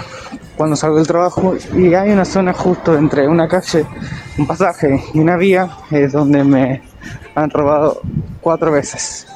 cuando 0.57 0.77
salgo 0.77 0.99
del 0.99 1.09
trabajo 1.09 1.57
y 1.77 1.95
hay 1.95 2.11
una 2.11 2.25
zona 2.25 2.53
justo 2.53 2.97
entre 2.97 3.27
una 3.27 3.49
calle, 3.49 3.85
un 4.39 4.47
pasaje 4.47 5.03
y 5.13 5.19
una 5.19 5.37
vía 5.37 5.69
es 5.91 6.13
donde 6.13 6.45
me 6.45 6.81
han 7.35 7.51
robado 7.51 8.01
cuatro 8.41 8.71
veces. 8.71 9.27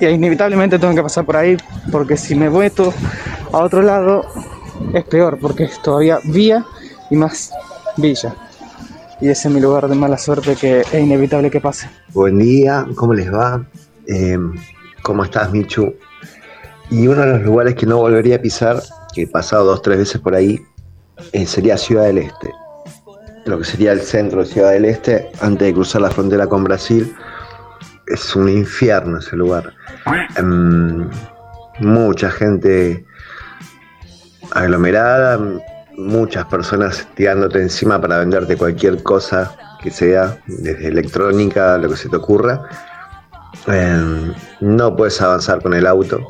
Y 0.00 0.06
inevitablemente 0.06 0.78
tengo 0.78 0.94
que 0.94 1.02
pasar 1.02 1.24
por 1.24 1.36
ahí 1.36 1.56
porque 1.90 2.16
si 2.16 2.34
me 2.34 2.50
meto 2.50 2.92
a 3.52 3.58
otro 3.58 3.82
lado 3.82 4.24
es 4.92 5.04
peor 5.04 5.38
porque 5.40 5.64
es 5.64 5.80
todavía 5.82 6.18
vía 6.24 6.64
y 7.10 7.16
más 7.16 7.52
villa 7.96 8.34
y 9.20 9.28
ese 9.28 9.48
es 9.48 9.54
mi 9.54 9.60
lugar 9.60 9.88
de 9.88 9.94
mala 9.94 10.16
suerte 10.16 10.56
que 10.56 10.80
es 10.80 10.94
inevitable 10.94 11.50
que 11.50 11.60
pase. 11.60 11.88
Buen 12.12 12.38
día, 12.38 12.86
¿cómo 12.94 13.12
les 13.14 13.32
va? 13.32 13.64
Eh, 14.06 14.38
¿Cómo 15.02 15.24
estás, 15.24 15.52
Michu? 15.52 15.94
Y 16.90 17.06
uno 17.06 17.20
de 17.20 17.26
los 17.34 17.42
lugares 17.42 17.74
que 17.74 17.86
no 17.86 17.98
volvería 17.98 18.36
a 18.36 18.38
pisar, 18.40 18.82
que 19.14 19.22
he 19.22 19.26
pasado 19.26 19.64
dos 19.64 19.82
tres 19.82 19.98
veces 19.98 20.20
por 20.20 20.34
ahí, 20.34 20.58
eh, 21.32 21.46
sería 21.46 21.76
Ciudad 21.76 22.04
del 22.04 22.18
Este. 22.18 22.50
Lo 23.44 23.58
que 23.58 23.64
sería 23.64 23.92
el 23.92 24.00
centro 24.00 24.40
de 24.40 24.46
Ciudad 24.46 24.72
del 24.72 24.86
Este, 24.86 25.30
antes 25.40 25.68
de 25.68 25.74
cruzar 25.74 26.00
la 26.00 26.10
frontera 26.10 26.46
con 26.46 26.64
Brasil. 26.64 27.14
Es 28.10 28.36
un 28.36 28.48
infierno 28.48 29.18
ese 29.18 29.36
lugar. 29.36 29.72
Em, 30.36 31.08
mucha 31.78 32.30
gente 32.30 33.04
aglomerada, 34.52 35.38
muchas 35.96 36.44
personas 36.46 37.06
tirándote 37.14 37.60
encima 37.62 38.00
para 38.00 38.18
venderte 38.18 38.56
cualquier 38.56 39.02
cosa 39.02 39.56
que 39.82 39.90
sea, 39.90 40.38
desde 40.46 40.88
electrónica, 40.88 41.78
lo 41.78 41.88
que 41.88 41.96
se 41.96 42.08
te 42.08 42.16
ocurra. 42.16 42.62
Em, 43.66 44.32
no 44.60 44.96
puedes 44.96 45.20
avanzar 45.22 45.62
con 45.62 45.74
el 45.74 45.86
auto. 45.86 46.20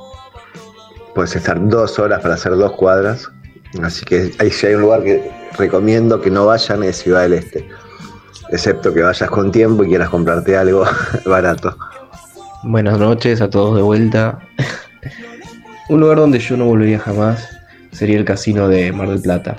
Puedes 1.15 1.35
estar 1.35 1.59
dos 1.69 1.99
horas 1.99 2.21
para 2.21 2.35
hacer 2.35 2.56
dos 2.56 2.73
cuadras. 2.73 3.31
Así 3.83 4.05
que 4.05 4.33
ahí 4.38 4.50
sí 4.50 4.67
hay 4.67 4.75
un 4.75 4.83
lugar 4.83 5.03
que 5.03 5.31
recomiendo 5.56 6.21
que 6.21 6.31
no 6.31 6.47
vayan 6.47 6.83
es 6.83 6.97
Ciudad 6.99 7.23
del 7.23 7.35
Este. 7.35 7.69
Excepto 8.50 8.93
que 8.93 9.02
vayas 9.02 9.31
con 9.31 9.52
tiempo 9.52 9.85
y 9.85 9.88
quieras 9.88 10.11
comprarte 10.11 10.57
algo 10.57 10.85
barato. 11.25 11.76
Buenas 12.64 12.99
noches 12.99 13.40
a 13.40 13.49
todos 13.49 13.76
de 13.76 13.83
vuelta. 13.83 14.38
Un 15.88 16.00
lugar 16.00 16.19
donde 16.19 16.38
yo 16.38 16.57
no 16.57 16.66
volvería 16.66 16.99
jamás 16.99 17.49
sería 17.92 18.19
el 18.19 18.25
casino 18.25 18.69
de 18.69 18.92
Mar 18.92 19.09
del 19.09 19.23
Plata. 19.23 19.57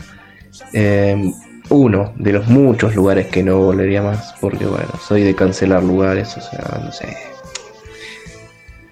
Eh, 0.74 1.32
uno 1.70 2.14
de 2.18 2.34
los 2.34 2.48
muchos 2.48 2.96
lugares 2.96 3.28
que 3.28 3.44
no 3.44 3.58
volvería 3.58 4.02
más, 4.02 4.36
porque 4.42 4.66
bueno, 4.66 4.90
soy 5.02 5.24
de 5.24 5.34
cancelar 5.34 5.84
lugares, 5.84 6.36
o 6.38 6.42
sea, 6.42 6.82
no 6.84 6.92
sé. 6.92 7.16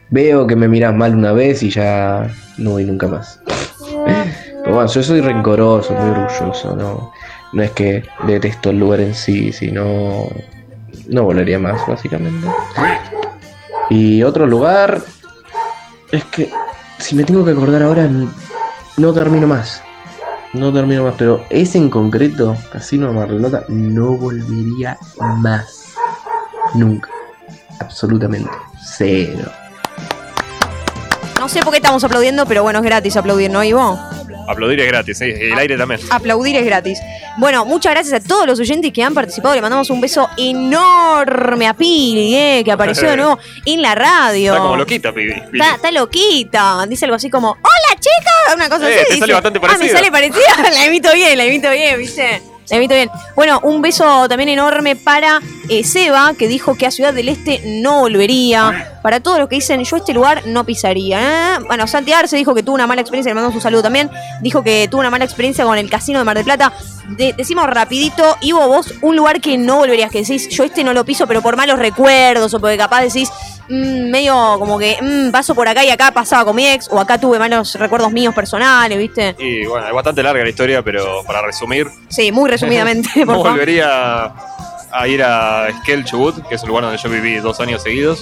Veo 0.09 0.47
que 0.47 0.55
me 0.55 0.67
miras 0.67 0.95
mal 0.95 1.13
una 1.13 1.33
vez 1.33 1.61
y 1.61 1.69
ya 1.69 2.29
no 2.57 2.71
voy 2.71 2.85
nunca 2.85 3.07
más. 3.07 3.41
Pero 4.63 4.75
bueno, 4.75 4.89
yo 4.89 5.03
soy 5.03 5.21
rencoroso, 5.21 5.93
muy 5.93 6.09
orgulloso, 6.09 6.75
¿no? 6.75 7.11
No 7.53 7.63
es 7.63 7.71
que 7.71 8.03
detesto 8.27 8.69
el 8.69 8.79
lugar 8.79 8.99
en 8.99 9.15
sí, 9.15 9.51
sino 9.51 10.27
no 11.07 11.23
volvería 11.23 11.59
más, 11.59 11.85
básicamente. 11.87 12.47
Y 13.89 14.21
otro 14.23 14.45
lugar 14.45 15.01
es 16.11 16.23
que 16.25 16.51
si 16.99 17.15
me 17.15 17.23
tengo 17.23 17.43
que 17.43 17.51
acordar 17.51 17.81
ahora 17.81 18.07
no 18.97 19.13
termino 19.13 19.47
más. 19.47 19.81
No 20.53 20.73
termino 20.73 21.03
más, 21.03 21.13
pero 21.17 21.45
ese 21.49 21.77
en 21.77 21.89
concreto, 21.89 22.55
Casino 22.71 23.07
de 23.07 23.13
Mar 23.13 23.29
del 23.29 23.39
Plata, 23.39 23.65
no 23.67 24.17
volvería 24.17 24.97
más. 25.37 25.93
Nunca. 26.73 27.09
Absolutamente. 27.79 28.49
Cero. 28.83 29.51
No 31.39 31.47
sé 31.47 31.61
por 31.61 31.71
qué 31.71 31.77
estamos 31.77 32.03
aplaudiendo, 32.03 32.45
pero 32.45 32.63
bueno, 32.63 32.79
es 32.79 32.85
gratis 32.85 33.15
aplaudir, 33.15 33.49
¿no, 33.51 33.63
Ivo? 33.63 33.97
Aplaudir 34.51 34.79
es 34.79 34.87
gratis, 34.87 35.21
y 35.21 35.25
el 35.25 35.57
aire 35.57 35.77
también. 35.77 35.99
Aplaudir 36.09 36.55
es 36.57 36.65
gratis. 36.65 36.99
Bueno, 37.37 37.65
muchas 37.65 37.93
gracias 37.93 38.23
a 38.23 38.27
todos 38.27 38.47
los 38.47 38.59
oyentes 38.59 38.91
que 38.91 39.03
han 39.03 39.13
participado. 39.13 39.53
Le 39.55 39.61
mandamos 39.61 39.89
un 39.91 40.01
beso 40.01 40.27
enorme 40.37 41.67
a 41.67 41.73
Pili, 41.73 42.35
eh, 42.35 42.61
que 42.65 42.71
apareció 42.71 43.09
de 43.11 43.17
nuevo 43.17 43.37
en 43.65 43.81
la 43.81 43.95
radio. 43.95 44.53
Está 44.53 44.63
como 44.63 44.75
loquita. 44.77 45.13
Pibi. 45.13 45.31
Está, 45.53 45.75
está 45.75 45.91
loquita. 45.91 46.85
Dice 46.87 47.05
algo 47.05 47.15
así 47.15 47.29
como, 47.29 47.51
hola 47.51 47.99
chicas, 47.99 48.55
una 48.55 48.69
cosa 48.69 48.89
Eh, 48.89 48.95
así. 48.95 48.99
te 49.05 49.13
dice. 49.13 49.19
sale 49.19 49.33
bastante 49.33 49.59
Ah, 49.59 49.61
me 49.61 49.67
parecida. 49.77 49.97
sale 49.97 50.11
parecida. 50.11 50.71
la 50.73 50.85
imito 50.87 51.13
bien, 51.13 51.37
la 51.37 51.45
imito 51.45 51.69
bien, 51.71 51.97
¿viste? 51.99 52.41
Invito 52.71 52.93
bien. 52.95 53.09
Bueno, 53.35 53.59
un 53.63 53.81
beso 53.81 54.27
también 54.29 54.49
enorme 54.49 54.95
para 54.95 55.39
eh, 55.69 55.83
Seba, 55.83 56.33
que 56.37 56.47
dijo 56.47 56.75
que 56.75 56.85
a 56.85 56.91
Ciudad 56.91 57.13
del 57.13 57.29
Este 57.29 57.61
no 57.65 57.99
volvería. 58.01 58.97
Para 59.01 59.19
todos 59.21 59.39
los 59.39 59.47
que 59.49 59.55
dicen, 59.55 59.83
yo 59.83 59.97
este 59.97 60.13
lugar 60.13 60.43
no 60.45 60.63
pisaría. 60.65 61.19
¿eh? 61.55 61.59
Bueno, 61.67 61.87
Santi 61.87 62.11
Arce 62.13 62.35
dijo 62.35 62.53
que 62.53 62.63
tuvo 62.63 62.75
una 62.75 62.85
mala 62.87 63.01
experiencia, 63.01 63.29
le 63.31 63.35
mandamos 63.35 63.55
un 63.55 63.61
saludo 63.61 63.81
también. 63.83 64.09
Dijo 64.41 64.61
que 64.63 64.87
tuvo 64.89 64.99
una 65.01 65.09
mala 65.09 65.25
experiencia 65.25 65.63
con 65.65 65.77
el 65.77 65.89
casino 65.89 66.19
de 66.19 66.25
Mar 66.25 66.35
del 66.35 66.45
Plata. 66.45 66.73
De- 67.09 67.33
decimos 67.33 67.65
rapidito, 67.67 68.37
Ivo, 68.41 68.67
vos, 68.67 68.93
un 69.01 69.15
lugar 69.15 69.41
que 69.41 69.57
no 69.57 69.77
volverías, 69.77 70.11
que 70.11 70.19
decís, 70.19 70.47
yo 70.49 70.63
este 70.63 70.83
no 70.83 70.93
lo 70.93 71.05
piso, 71.05 71.25
pero 71.27 71.41
por 71.41 71.55
malos 71.55 71.79
recuerdos, 71.79 72.53
o 72.53 72.59
porque 72.59 72.77
capaz 72.77 73.01
decís, 73.01 73.31
mm, 73.69 74.09
medio 74.09 74.33
como 74.59 74.77
que 74.79 74.97
mm, 75.01 75.31
paso 75.31 75.53
por 75.55 75.67
acá 75.67 75.83
y 75.85 75.89
acá 75.89 76.11
pasaba 76.11 76.45
con 76.45 76.55
mi 76.55 76.67
ex, 76.67 76.87
o 76.91 76.99
acá 76.99 77.17
tuve 77.19 77.39
malos 77.39 77.75
recuerdos 77.75 78.11
míos 78.11 78.33
personales, 78.33 78.97
¿viste? 78.97 79.35
Y 79.39 79.65
bueno, 79.65 79.87
es 79.87 79.93
bastante 79.93 80.23
larga 80.23 80.43
la 80.43 80.49
historia, 80.49 80.81
pero 80.83 81.23
para 81.25 81.41
resumir, 81.41 81.87
Sí, 82.09 82.31
muy 82.31 82.49
resumidamente, 82.49 83.09
por 83.25 83.35
favor. 83.35 83.51
volvería 83.51 84.33
a 84.91 85.07
ir 85.07 85.21
a 85.23 85.69
Esquel 85.69 86.03
Chubut, 86.03 86.47
que 86.47 86.55
es 86.55 86.63
un 86.63 86.69
lugar 86.69 86.83
donde 86.85 86.97
yo 86.97 87.09
viví 87.09 87.35
dos 87.37 87.59
años 87.59 87.83
seguidos, 87.83 88.21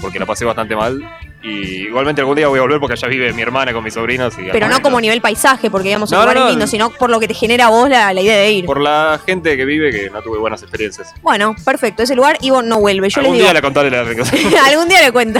porque 0.00 0.18
la 0.18 0.26
pasé 0.26 0.44
bastante 0.44 0.76
mal. 0.76 1.00
Y 1.46 1.88
igualmente 1.88 2.22
algún 2.22 2.36
día 2.36 2.48
voy 2.48 2.58
a 2.58 2.62
volver 2.62 2.80
porque 2.80 2.94
allá 2.94 3.06
vive 3.06 3.30
mi 3.34 3.42
hermana 3.42 3.74
con 3.74 3.84
mis 3.84 3.92
sobrinos. 3.92 4.32
Y 4.38 4.50
Pero 4.50 4.66
no 4.66 4.80
como 4.80 4.98
nivel 4.98 5.20
paisaje, 5.20 5.70
porque 5.70 5.88
digamos 5.88 6.10
un 6.10 6.16
No, 6.16 6.24
no, 6.24 6.30
lugar 6.32 6.44
no. 6.46 6.50
lindo, 6.50 6.66
sino 6.66 6.88
por 6.88 7.10
lo 7.10 7.20
que 7.20 7.28
te 7.28 7.34
genera 7.34 7.66
a 7.66 7.68
vos 7.68 7.88
la, 7.90 8.14
la 8.14 8.20
idea 8.22 8.36
de 8.38 8.50
ir. 8.50 8.64
Por 8.64 8.80
la 8.80 9.20
gente 9.26 9.54
que 9.54 9.66
vive 9.66 9.90
que 9.90 10.08
no 10.08 10.22
tuve 10.22 10.38
buenas 10.38 10.62
experiencias. 10.62 11.12
Bueno, 11.20 11.54
perfecto, 11.62 12.02
ese 12.02 12.14
lugar 12.14 12.38
Ivo 12.40 12.62
no 12.62 12.80
vuelve. 12.80 13.10
Yo 13.10 13.20
les 13.20 13.26
algún 13.26 13.34
digo, 13.34 13.44
día 13.44 13.52
le 13.52 13.60
contaré 13.62 13.90
la. 13.90 14.00
Algún 14.66 14.88
día 14.88 15.02
le 15.02 15.12
cuento. 15.12 15.38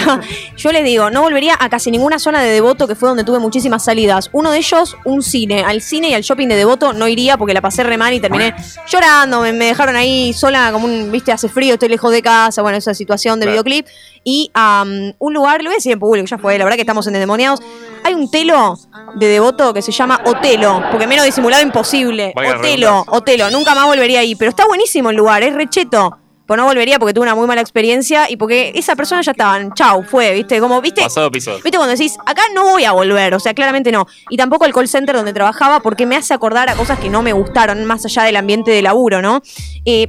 Yo 0.59 0.73
les 0.73 0.85
digo, 0.85 1.09
no 1.11 1.23
volvería 1.23 1.57
a 1.59 1.71
casi 1.71 1.91
ninguna 1.91 2.19
zona 2.19 2.43
de 2.43 2.51
Devoto 2.51 2.87
que 2.87 2.95
fue 2.95 3.09
donde 3.09 3.25
tuve 3.25 3.39
muchísimas 3.39 3.83
salidas. 3.85 4.29
Uno 4.33 4.51
de 4.51 4.59
ellos, 4.59 4.97
un 5.07 5.23
cine. 5.23 5.63
Al 5.65 5.81
cine 5.81 6.11
y 6.11 6.15
al 6.15 6.23
shopping 6.23 6.49
de 6.49 6.57
Devoto 6.57 6.93
no 6.93 7.09
iría 7.09 7.39
porque 7.39 7.55
la 7.55 7.63
pasé 7.63 7.83
re 7.83 7.97
mal 7.97 8.13
y 8.13 8.21
terminé 8.21 8.55
llorando. 8.89 9.41
Me, 9.41 9.55
me 9.55 9.65
dejaron 9.67 9.97
ahí 9.97 10.35
sola, 10.35 10.69
como 10.71 10.85
un, 10.87 11.11
viste, 11.11 11.33
hace 11.33 11.49
frío, 11.49 11.75
estoy 11.75 11.89
lejos 11.89 12.13
de 12.13 12.21
casa. 12.21 12.61
Bueno, 12.61 12.77
esa 12.77 12.93
situación 12.93 13.41
de 13.41 13.47
Claro. 13.47 13.63
videoclip. 13.63 13.87
Y 14.25 14.50
am, 14.54 15.12
un 15.19 15.35
lugar, 15.35 15.62
lo 15.62 15.69
voy 15.69 15.75
a 15.75 15.76
decir 15.76 15.93
en 15.93 16.00
público, 16.00 16.26
ya 16.26 16.38
fue, 16.38 16.57
la 16.57 16.64
verdad 16.64 16.76
que 16.76 16.83
estamos 16.83 17.07
en 17.07 17.14
Endemoniados. 17.14 17.61
Hay 18.04 18.14
un 18.14 18.31
telo 18.31 18.78
de 19.16 19.28
Devoto 19.28 19.73
que 19.75 19.83
se 19.83 19.93
llama 19.93 20.21
Otelo, 20.25 20.83
porque 20.90 21.07
menos 21.07 21.25
disimulado 21.25 21.62
imposible. 21.62 22.33
Otelo. 22.35 23.04
Otelo. 23.09 23.50
Nunca 23.50 23.75
más 23.75 23.87
volvería 23.87 24.21
ahí. 24.21 24.35
Pero 24.35 24.49
está 24.49 24.66
buenísimo 24.66 25.11
el 25.11 25.16
lugar, 25.16 25.43
es 25.43 25.54
recheto. 25.54 26.19
Pues 26.47 26.59
no 26.59 26.66
volvería 26.66 26.99
porque 26.99 27.14
tuve 27.14 27.23
una 27.23 27.35
muy 27.35 27.47
mala 27.47 27.62
experiencia 27.62 28.31
y 28.31 28.37
porque 28.37 28.73
esa 28.75 28.95
persona 28.97 29.23
ya 29.23 29.31
estaban, 29.31 29.73
chau, 29.73 30.02
fue, 30.02 30.35
viste, 30.35 30.61
como, 30.61 30.78
viste, 30.83 31.00
Pasado 31.00 31.31
piso. 31.31 31.54
viste 31.54 31.78
cuando 31.78 31.93
decís, 31.93 32.19
acá 32.26 32.43
no 32.54 32.64
voy 32.64 32.85
a 32.85 32.93
volver, 32.93 33.35
o 33.35 33.40
sea, 33.40 33.54
claramente 33.54 33.90
no. 33.90 34.07
Y 34.28 34.37
tampoco 34.37 34.66
el 34.66 34.75
call 34.75 34.87
center 34.87 35.16
donde 35.16 35.33
trabajaba 35.33 35.81
porque 35.81 36.04
me 36.04 36.16
hace 36.16 36.35
acordar 36.35 36.69
a 36.69 36.75
cosas 36.75 36.99
que 36.99 37.09
no 37.09 37.23
me 37.23 37.33
gustaron, 37.33 37.87
más 37.87 38.04
allá 38.04 38.25
del 38.25 38.37
ambiente 38.37 38.73
de 38.73 38.83
laburo, 38.83 39.23
¿no? 39.23 39.40
Eh, 39.87 40.09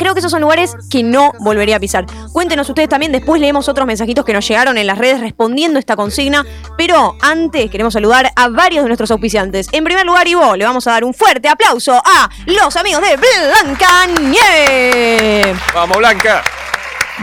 Creo 0.00 0.14
que 0.14 0.20
esos 0.20 0.30
son 0.30 0.40
lugares 0.40 0.74
que 0.90 1.02
no 1.02 1.34
volvería 1.40 1.76
a 1.76 1.78
pisar. 1.78 2.06
Cuéntenos 2.32 2.66
ustedes 2.70 2.88
también, 2.88 3.12
después 3.12 3.38
leemos 3.38 3.68
otros 3.68 3.86
mensajitos 3.86 4.24
que 4.24 4.32
nos 4.32 4.48
llegaron 4.48 4.78
en 4.78 4.86
las 4.86 4.96
redes 4.96 5.20
respondiendo 5.20 5.78
esta 5.78 5.94
consigna, 5.94 6.46
pero 6.78 7.16
antes 7.20 7.70
queremos 7.70 7.92
saludar 7.92 8.32
a 8.34 8.48
varios 8.48 8.82
de 8.84 8.88
nuestros 8.88 9.10
auspiciantes. 9.10 9.68
En 9.72 9.84
primer 9.84 10.06
lugar, 10.06 10.26
Ivo, 10.26 10.56
le 10.56 10.64
vamos 10.64 10.86
a 10.86 10.92
dar 10.92 11.04
un 11.04 11.12
fuerte 11.12 11.50
aplauso 11.50 12.02
a 12.02 12.30
los 12.46 12.74
amigos 12.76 13.02
de 13.02 13.18
Blanca 13.18 14.06
Nieve. 14.22 15.54
¡Vamos, 15.74 15.98
Blanca! 15.98 16.44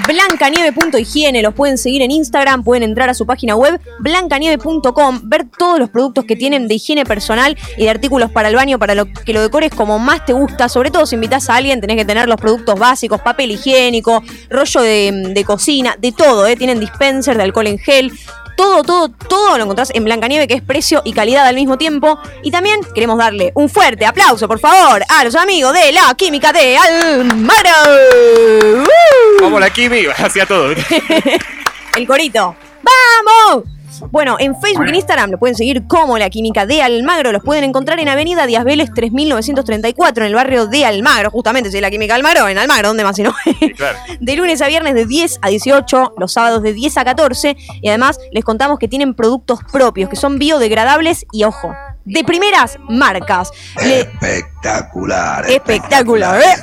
Blancanieve.higiene, 0.05 1.41
los 1.41 1.53
pueden 1.53 1.77
seguir 1.77 2.01
en 2.01 2.11
Instagram, 2.11 2.63
pueden 2.63 2.83
entrar 2.83 3.09
a 3.09 3.13
su 3.13 3.25
página 3.25 3.55
web 3.55 3.79
blancanieve.com, 3.99 5.21
ver 5.23 5.47
todos 5.57 5.79
los 5.79 5.89
productos 5.89 6.25
que 6.25 6.35
tienen 6.35 6.67
de 6.67 6.75
higiene 6.75 7.05
personal 7.05 7.57
y 7.77 7.83
de 7.83 7.89
artículos 7.89 8.31
para 8.31 8.49
el 8.49 8.55
baño 8.55 8.77
para 8.77 8.95
lo 8.95 9.05
que 9.11 9.33
lo 9.33 9.41
decores 9.41 9.71
como 9.73 9.99
más 9.99 10.25
te 10.25 10.33
gusta. 10.33 10.69
Sobre 10.69 10.91
todo 10.91 11.05
si 11.05 11.15
invitas 11.15 11.49
a 11.49 11.55
alguien, 11.55 11.81
tenés 11.81 11.97
que 11.97 12.05
tener 12.05 12.27
los 12.27 12.39
productos 12.39 12.77
básicos, 12.77 13.21
papel 13.21 13.51
higiénico, 13.51 14.23
rollo 14.49 14.81
de, 14.81 15.31
de 15.33 15.43
cocina, 15.43 15.95
de 15.99 16.11
todo, 16.11 16.47
¿eh? 16.47 16.55
tienen 16.55 16.79
dispenser 16.79 17.37
de 17.37 17.43
alcohol 17.43 17.67
en 17.67 17.79
gel. 17.79 18.11
Todo, 18.57 18.83
todo, 18.83 19.09
todo 19.09 19.57
lo 19.57 19.63
encontrás 19.63 19.91
en 19.93 20.03
Blancanieve, 20.03 20.47
que 20.47 20.55
es 20.55 20.63
precio 20.63 21.03
y 21.05 21.13
calidad 21.13 21.45
al 21.45 21.55
mismo 21.55 21.77
tiempo. 21.77 22.19
Y 22.41 22.49
también 22.51 22.81
queremos 22.95 23.17
darle 23.19 23.51
un 23.53 23.69
fuerte 23.69 24.05
aplauso, 24.05 24.47
por 24.47 24.59
favor, 24.59 25.03
a 25.07 25.23
los 25.23 25.35
amigos 25.35 25.73
de 25.73 25.91
la 25.91 26.13
Química 26.15 26.51
de 26.51 26.75
Almaro. 26.75 27.69
¡Uh! 28.83 29.41
Vamos 29.43 29.59
la 29.61 29.69
Kimi, 29.69 30.07
hacía 30.07 30.45
todo. 30.47 30.73
El 31.95 32.07
corito. 32.07 32.55
¡Vamos! 32.81 33.76
Bueno, 34.11 34.37
en 34.39 34.59
Facebook 34.59 34.85
y 34.85 34.89
en 34.89 34.95
Instagram 34.95 35.31
lo 35.31 35.39
pueden 35.39 35.55
seguir 35.55 35.87
como 35.87 36.17
La 36.17 36.29
Química 36.29 36.65
de 36.65 36.81
Almagro. 36.81 37.31
Los 37.31 37.43
pueden 37.43 37.63
encontrar 37.63 37.99
en 37.99 38.09
Avenida 38.09 38.45
Díaz 38.45 38.63
Vélez 38.63 38.89
3934, 38.93 40.23
en 40.23 40.27
el 40.29 40.35
barrio 40.35 40.67
de 40.67 40.85
Almagro. 40.85 41.29
Justamente, 41.31 41.71
si 41.71 41.77
es 41.77 41.81
La 41.81 41.91
Química 41.91 42.13
de 42.13 42.17
Almagro, 42.17 42.47
en 42.47 42.57
Almagro, 42.57 42.89
¿dónde 42.89 43.03
más 43.03 43.15
si 43.15 43.23
no? 43.23 43.33
claro. 43.75 43.97
De 44.19 44.35
lunes 44.35 44.61
a 44.61 44.67
viernes 44.67 44.93
de 44.93 45.05
10 45.05 45.39
a 45.41 45.49
18, 45.49 46.13
los 46.17 46.33
sábados 46.33 46.63
de 46.63 46.73
10 46.73 46.97
a 46.97 47.05
14. 47.05 47.57
Y 47.81 47.89
además 47.89 48.19
les 48.31 48.43
contamos 48.43 48.79
que 48.79 48.87
tienen 48.87 49.13
productos 49.13 49.59
propios, 49.71 50.09
que 50.09 50.15
son 50.15 50.39
biodegradables 50.39 51.25
y, 51.31 51.43
ojo, 51.43 51.73
de 52.07 52.23
primeras 52.23 52.77
marcas. 52.89 53.51
Le- 53.83 54.01
Espectacular. 54.01 55.49
Espectacular, 55.49 56.41
¿eh? 56.41 56.55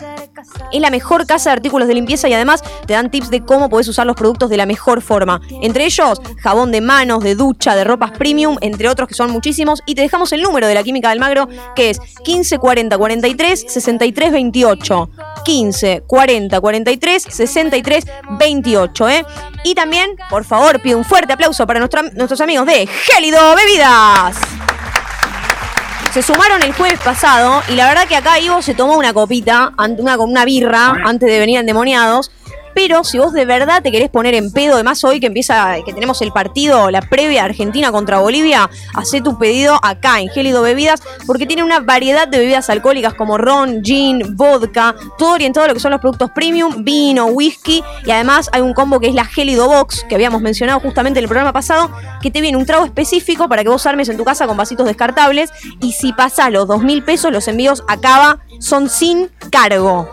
Es 0.72 0.80
la 0.80 0.90
mejor 0.90 1.26
casa 1.26 1.50
de 1.50 1.54
artículos 1.54 1.88
de 1.88 1.94
limpieza 1.94 2.28
y 2.28 2.34
además 2.34 2.62
te 2.86 2.92
dan 2.92 3.10
tips 3.10 3.30
de 3.30 3.44
cómo 3.44 3.68
podés 3.68 3.88
usar 3.88 4.06
los 4.06 4.14
productos 4.16 4.50
de 4.50 4.56
la 4.56 4.66
mejor 4.66 5.00
forma. 5.02 5.40
Entre 5.62 5.84
ellos, 5.84 6.20
jabón 6.42 6.70
de 6.70 6.80
manos, 6.80 7.22
de 7.24 7.34
ducha, 7.34 7.74
de 7.74 7.84
ropas 7.84 8.10
premium, 8.12 8.56
entre 8.60 8.88
otros 8.88 9.08
que 9.08 9.14
son 9.14 9.30
muchísimos. 9.30 9.82
Y 9.86 9.94
te 9.94 10.02
dejamos 10.02 10.32
el 10.32 10.42
número 10.42 10.66
de 10.66 10.74
la 10.74 10.82
Química 10.82 11.10
del 11.10 11.18
Magro, 11.20 11.48
que 11.74 11.90
es 11.90 11.98
15 12.24 12.58
40 12.58 12.98
43 12.98 13.64
63 13.68 14.32
28. 14.32 15.10
15 15.44 16.02
40 16.06 16.60
43 16.60 17.22
63 17.30 18.04
28, 18.38 19.08
¿eh? 19.08 19.26
Y 19.64 19.74
también, 19.74 20.10
por 20.30 20.44
favor, 20.44 20.80
pido 20.80 20.98
un 20.98 21.04
fuerte 21.04 21.32
aplauso 21.32 21.66
para 21.66 21.78
nuestra- 21.80 22.02
nuestros 22.14 22.40
amigos 22.40 22.66
de 22.66 22.86
Gélido 22.86 23.40
Bebidas. 23.56 24.36
Se 26.14 26.22
sumaron 26.22 26.62
el 26.62 26.72
jueves 26.72 27.00
pasado 27.00 27.60
y 27.68 27.74
la 27.74 27.88
verdad 27.88 28.06
que 28.06 28.14
acá 28.14 28.38
Ivo 28.38 28.62
se 28.62 28.72
tomó 28.72 28.96
una 28.96 29.12
copita, 29.12 29.72
una, 29.98 30.16
con 30.16 30.30
una 30.30 30.44
birra, 30.44 30.94
antes 31.04 31.28
de 31.28 31.40
venir 31.40 31.58
endemoniados. 31.58 32.30
Pero 32.74 33.04
si 33.04 33.18
vos 33.18 33.32
de 33.32 33.44
verdad 33.44 33.82
te 33.82 33.92
querés 33.92 34.10
poner 34.10 34.34
en 34.34 34.52
pedo, 34.52 34.74
además 34.74 35.02
hoy 35.04 35.20
que 35.20 35.26
empieza, 35.26 35.76
que 35.84 35.92
tenemos 35.92 36.20
el 36.22 36.32
partido, 36.32 36.90
la 36.90 37.00
previa 37.02 37.44
Argentina 37.44 37.92
contra 37.92 38.18
Bolivia, 38.18 38.68
hacé 38.94 39.20
tu 39.20 39.38
pedido 39.38 39.78
acá 39.82 40.20
en 40.20 40.28
Gélido 40.28 40.62
Bebidas, 40.62 41.00
porque 41.26 41.46
tiene 41.46 41.62
una 41.62 41.80
variedad 41.80 42.26
de 42.28 42.38
bebidas 42.38 42.68
alcohólicas 42.70 43.14
como 43.14 43.38
ron, 43.38 43.82
gin, 43.82 44.36
vodka, 44.36 44.94
todo 45.18 45.32
orientado 45.32 45.64
a 45.64 45.68
lo 45.68 45.74
que 45.74 45.80
son 45.80 45.92
los 45.92 46.00
productos 46.00 46.30
premium, 46.32 46.84
vino, 46.84 47.26
whisky, 47.26 47.82
y 48.04 48.10
además 48.10 48.50
hay 48.52 48.60
un 48.60 48.74
combo 48.74 49.00
que 49.00 49.08
es 49.08 49.14
la 49.14 49.24
Gélido 49.24 49.68
Box, 49.68 50.04
que 50.08 50.14
habíamos 50.14 50.42
mencionado 50.42 50.80
justamente 50.80 51.20
en 51.20 51.24
el 51.24 51.28
programa 51.28 51.52
pasado, 51.52 51.90
que 52.20 52.30
te 52.30 52.40
viene 52.40 52.56
un 52.56 52.66
trago 52.66 52.84
específico 52.84 53.48
para 53.48 53.62
que 53.62 53.68
vos 53.68 53.86
armes 53.86 54.08
en 54.08 54.16
tu 54.16 54.24
casa 54.24 54.46
con 54.46 54.56
vasitos 54.56 54.86
descartables, 54.86 55.50
y 55.80 55.92
si 55.92 56.12
pasás 56.12 56.50
los 56.50 56.66
dos 56.66 56.82
mil 56.82 57.04
pesos, 57.04 57.32
los 57.32 57.46
envíos 57.48 57.84
acaba, 57.88 58.40
son 58.58 58.88
sin 58.88 59.30
cargo. 59.50 60.08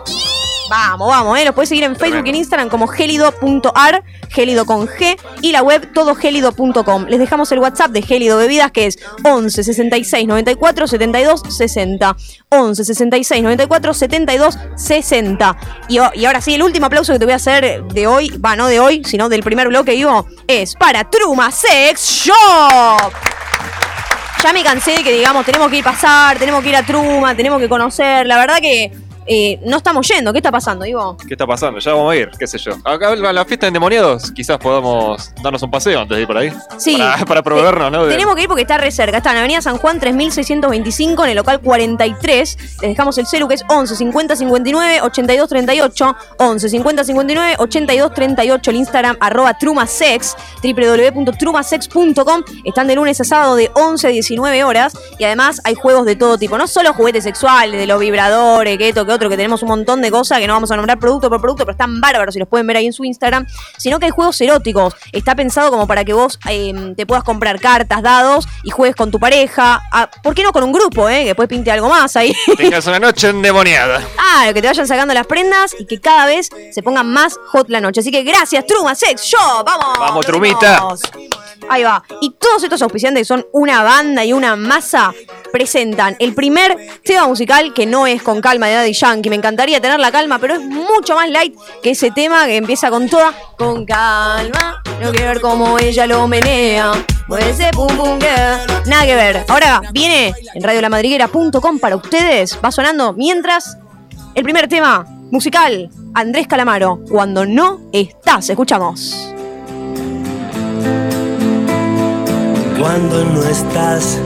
Vamos, 0.72 1.06
vamos, 1.08 1.38
¿eh? 1.38 1.44
Los 1.44 1.54
puedes 1.54 1.68
seguir 1.68 1.84
en 1.84 1.94
Facebook 1.96 2.22
y 2.24 2.30
en 2.30 2.36
Instagram 2.36 2.70
como 2.70 2.86
gélido.ar, 2.86 4.02
gélido 4.30 4.64
con 4.64 4.86
G, 4.88 5.18
y 5.42 5.52
la 5.52 5.62
web 5.62 5.92
todogélido.com. 5.92 7.04
Les 7.10 7.18
dejamos 7.18 7.52
el 7.52 7.58
WhatsApp 7.58 7.90
de 7.90 8.00
Gélido 8.00 8.38
Bebidas 8.38 8.72
que 8.72 8.86
es 8.86 8.98
11 9.22 9.64
66 9.64 10.26
94 10.26 10.86
72 10.86 11.42
60. 11.46 12.16
11 12.48 12.84
66 12.86 13.42
94 13.42 13.92
72 13.92 14.58
60. 14.76 15.56
Y, 15.88 15.98
o- 15.98 16.10
y 16.14 16.24
ahora 16.24 16.40
sí, 16.40 16.54
el 16.54 16.62
último 16.62 16.86
aplauso 16.86 17.12
que 17.12 17.18
te 17.18 17.26
voy 17.26 17.34
a 17.34 17.36
hacer 17.36 17.84
de 17.84 18.06
hoy, 18.06 18.30
va, 18.42 18.56
no 18.56 18.66
de 18.66 18.80
hoy, 18.80 19.02
sino 19.04 19.28
del 19.28 19.42
primer 19.42 19.68
bloque, 19.68 19.94
Ivo, 19.94 20.26
es 20.46 20.74
para 20.76 21.04
Truma 21.10 21.50
Sex 21.50 22.00
Shop. 22.24 23.12
Ya 24.42 24.54
me 24.54 24.64
cansé 24.64 24.92
de 24.92 25.04
que 25.04 25.12
digamos, 25.12 25.44
tenemos 25.44 25.68
que 25.70 25.76
ir 25.76 25.86
a 25.86 25.92
pasar, 25.92 26.38
tenemos 26.38 26.62
que 26.62 26.70
ir 26.70 26.76
a 26.76 26.82
Truma, 26.82 27.34
tenemos 27.36 27.60
que 27.60 27.68
conocer. 27.68 28.26
La 28.26 28.38
verdad 28.38 28.56
que 28.62 28.90
eh, 29.26 29.60
no 29.64 29.76
estamos 29.78 30.06
yendo. 30.08 30.32
¿Qué 30.32 30.38
está 30.38 30.50
pasando, 30.50 30.84
Ivo? 30.86 31.16
¿Qué 31.26 31.34
está 31.34 31.46
pasando? 31.46 31.78
Ya 31.78 31.92
vamos 31.94 32.12
a 32.12 32.16
ir, 32.16 32.30
qué 32.38 32.46
sé 32.46 32.58
yo. 32.58 32.72
Acá 32.84 33.10
a 33.10 33.16
la 33.16 33.44
fiesta 33.44 33.66
de 33.66 33.68
endemoniados, 33.68 34.30
quizás 34.32 34.58
podamos 34.58 35.32
darnos 35.42 35.62
un 35.62 35.70
paseo 35.70 36.00
antes 36.00 36.16
de 36.16 36.22
ir 36.22 36.26
por 36.26 36.36
ahí. 36.36 36.52
Sí. 36.78 36.96
Para, 36.96 37.24
para 37.24 37.42
proveernos, 37.42 37.90
¿no? 37.92 38.04
De- 38.06 38.12
Tenemos 38.12 38.34
que 38.34 38.42
ir 38.42 38.48
porque 38.48 38.62
está 38.62 38.78
re 38.78 38.90
cerca. 38.90 39.18
Está 39.18 39.32
en 39.32 39.38
Avenida 39.38 39.62
San 39.62 39.78
Juan 39.78 39.98
3625, 40.00 41.24
en 41.24 41.30
el 41.30 41.36
local 41.36 41.60
43. 41.60 42.58
Les 42.82 42.90
dejamos 42.90 43.16
el 43.18 43.26
celu 43.26 43.48
que 43.48 43.54
es 43.54 43.64
11 43.68 43.96
50 43.96 44.36
59 44.36 45.00
82 45.02 45.48
38. 45.48 46.16
11 46.38 46.68
50 46.68 47.04
59 47.04 47.56
82 47.58 48.14
38. 48.14 48.70
El 48.70 48.76
Instagram 48.76 49.16
arroba 49.20 49.54
trumasex, 49.58 50.36
www.trumasex.com. 50.62 52.42
Están 52.64 52.86
de 52.86 52.94
lunes 52.96 53.20
a 53.20 53.24
sábado 53.24 53.56
de 53.56 53.70
11 53.74 54.06
a 54.06 54.10
19 54.10 54.64
horas. 54.64 54.96
Y 55.18 55.24
además 55.24 55.60
hay 55.64 55.74
juegos 55.74 56.06
de 56.06 56.16
todo 56.16 56.38
tipo. 56.38 56.58
No 56.58 56.66
solo 56.66 56.92
juguetes 56.94 57.24
sexuales, 57.24 57.78
de 57.78 57.86
los 57.86 58.00
vibradores, 58.00 58.78
que 58.78 58.88
esto, 58.88 59.06
que 59.12 59.14
otro, 59.14 59.28
que 59.28 59.36
tenemos 59.36 59.62
un 59.62 59.68
montón 59.68 60.00
de 60.00 60.10
cosas 60.10 60.38
que 60.38 60.46
no 60.46 60.54
vamos 60.54 60.70
a 60.70 60.76
nombrar 60.76 60.98
producto 60.98 61.28
por 61.28 61.40
producto, 61.40 61.64
pero 61.64 61.72
están 61.72 62.00
bárbaros 62.00 62.34
y 62.36 62.38
los 62.38 62.48
pueden 62.48 62.66
ver 62.66 62.78
ahí 62.78 62.86
en 62.86 62.92
su 62.92 63.04
Instagram, 63.04 63.46
sino 63.76 63.98
que 63.98 64.06
hay 64.06 64.10
juegos 64.10 64.40
eróticos. 64.40 64.94
Está 65.12 65.34
pensado 65.34 65.70
como 65.70 65.86
para 65.86 66.04
que 66.04 66.12
vos 66.12 66.38
eh, 66.48 66.94
te 66.96 67.06
puedas 67.06 67.24
comprar 67.24 67.60
cartas, 67.60 68.02
dados 68.02 68.46
y 68.62 68.70
juegues 68.70 68.96
con 68.96 69.10
tu 69.10 69.18
pareja. 69.18 69.82
Ah, 69.92 70.08
¿Por 70.22 70.34
qué 70.34 70.42
no 70.42 70.52
con 70.52 70.64
un 70.64 70.72
grupo, 70.72 71.08
eh? 71.08 71.20
Que 71.20 71.26
después 71.26 71.48
pinte 71.48 71.70
algo 71.70 71.88
más 71.88 72.16
ahí. 72.16 72.34
Tengas 72.56 72.86
una 72.86 72.98
noche 72.98 73.28
endemoniada. 73.28 74.02
Ah, 74.18 74.50
que 74.52 74.60
te 74.60 74.68
vayan 74.68 74.86
sacando 74.86 75.14
las 75.14 75.26
prendas 75.26 75.74
y 75.78 75.86
que 75.86 76.00
cada 76.00 76.26
vez 76.26 76.48
se 76.70 76.82
ponga 76.82 77.02
más 77.02 77.38
hot 77.48 77.68
la 77.68 77.80
noche. 77.80 78.00
Así 78.00 78.10
que 78.10 78.22
gracias, 78.22 78.66
Truma 78.66 78.94
Sex 78.94 79.22
Shop. 79.22 79.64
Vamos. 79.64 79.98
Vamos, 79.98 80.26
Trumita. 80.26 80.80
vamos. 80.80 81.00
Ahí 81.68 81.82
va. 81.84 82.02
Y 82.20 82.30
todos 82.30 82.62
estos 82.62 82.82
auspiciantes 82.82 83.22
que 83.22 83.24
son 83.24 83.46
una 83.52 83.82
banda 83.82 84.24
y 84.24 84.32
una 84.32 84.56
masa 84.56 85.12
presentan 85.52 86.16
el 86.18 86.34
primer 86.34 86.76
tema 87.04 87.26
musical 87.26 87.72
que 87.74 87.86
no 87.86 88.06
es 88.06 88.22
con 88.22 88.40
calma 88.40 88.66
de 88.66 88.74
Daddy 88.74 88.94
Yankee. 89.02 89.30
Me 89.30 89.36
encantaría 89.36 89.80
tener 89.80 89.98
la 89.98 90.12
calma, 90.12 90.38
pero 90.38 90.54
es 90.54 90.60
mucho 90.60 91.16
más 91.16 91.28
light 91.28 91.54
que 91.82 91.90
ese 91.90 92.10
tema 92.12 92.46
que 92.46 92.56
empieza 92.56 92.88
con 92.90 93.08
toda 93.08 93.34
con 93.58 93.84
calma. 93.84 94.82
No 95.00 95.10
quiero 95.10 95.28
ver 95.28 95.40
cómo 95.40 95.78
ella 95.78 96.06
lo 96.06 96.28
menea. 96.28 96.92
Mueve 97.26 97.50
ese 97.50 97.70
pum 97.72 97.88
pum 97.88 98.18
girl. 98.20 98.82
Nada 98.86 99.04
que 99.04 99.14
ver. 99.16 99.44
Ahora 99.48 99.82
viene 99.92 100.32
en 100.54 100.62
radiolamadriguera.com 100.62 101.78
para 101.80 101.96
ustedes. 101.96 102.58
Va 102.64 102.70
sonando 102.70 103.12
mientras 103.12 103.76
el 104.34 104.44
primer 104.44 104.68
tema 104.68 105.04
musical, 105.30 105.90
Andrés 106.14 106.46
Calamaro, 106.46 107.00
cuando 107.10 107.44
no 107.44 107.80
estás. 107.92 108.50
Escuchamos. 108.50 109.34
Cuando 112.78 113.24
no 113.24 113.42
estás 113.44 114.18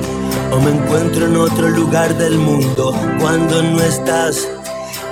o 0.52 0.61
me 0.61 0.71
encuentro 0.71 1.26
en 1.26 1.37
otro 1.37 1.68
lugar 1.68 2.16
del 2.16 2.38
mundo. 2.38 2.95
Cuando 3.21 3.62
no 3.62 3.80
estás, 3.80 4.49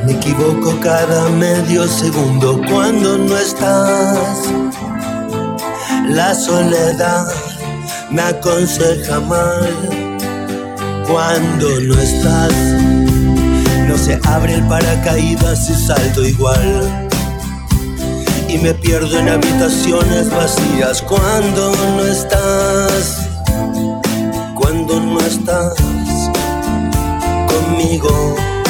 me 0.05 0.13
equivoco 0.13 0.79
cada 0.81 1.29
medio 1.31 1.87
segundo. 1.89 2.61
Cuando 2.71 3.19
no 3.19 3.37
estás, 3.37 4.39
la 6.09 6.35
soledad 6.35 7.27
me 8.11 8.23
aconseja 8.23 9.21
mal. 9.21 9.69
Cuando 11.07 11.81
no 11.81 11.95
estás, 11.99 12.53
no 13.89 13.97
se 13.99 14.19
abre 14.25 14.55
el 14.55 14.67
paracaídas 14.67 15.69
y 15.71 15.75
salto 15.75 16.25
igual. 16.25 17.09
Y 18.49 18.59
me 18.59 18.73
pierdo 18.75 19.19
en 19.19 19.29
habitaciones 19.29 20.31
vacías 20.31 21.03
cuando 21.03 21.73
no 21.97 22.05
estás 22.05 23.25
cuando 24.55 25.01
no 25.01 25.21
estás 25.21 25.75
conmigo, 27.49 28.35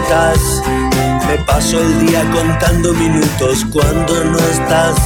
Estás, 0.00 0.62
me 1.26 1.36
paso 1.44 1.80
el 1.80 2.06
día 2.06 2.22
contando 2.30 2.92
minutos. 2.92 3.64
Cuando 3.72 4.24
no 4.24 4.38
estás, 4.38 4.96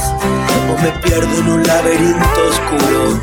o 0.69 0.81
me 0.81 0.91
pierdo 1.03 1.37
en 1.39 1.49
un 1.49 1.63
laberinto 1.63 2.39
oscuro. 2.49 3.21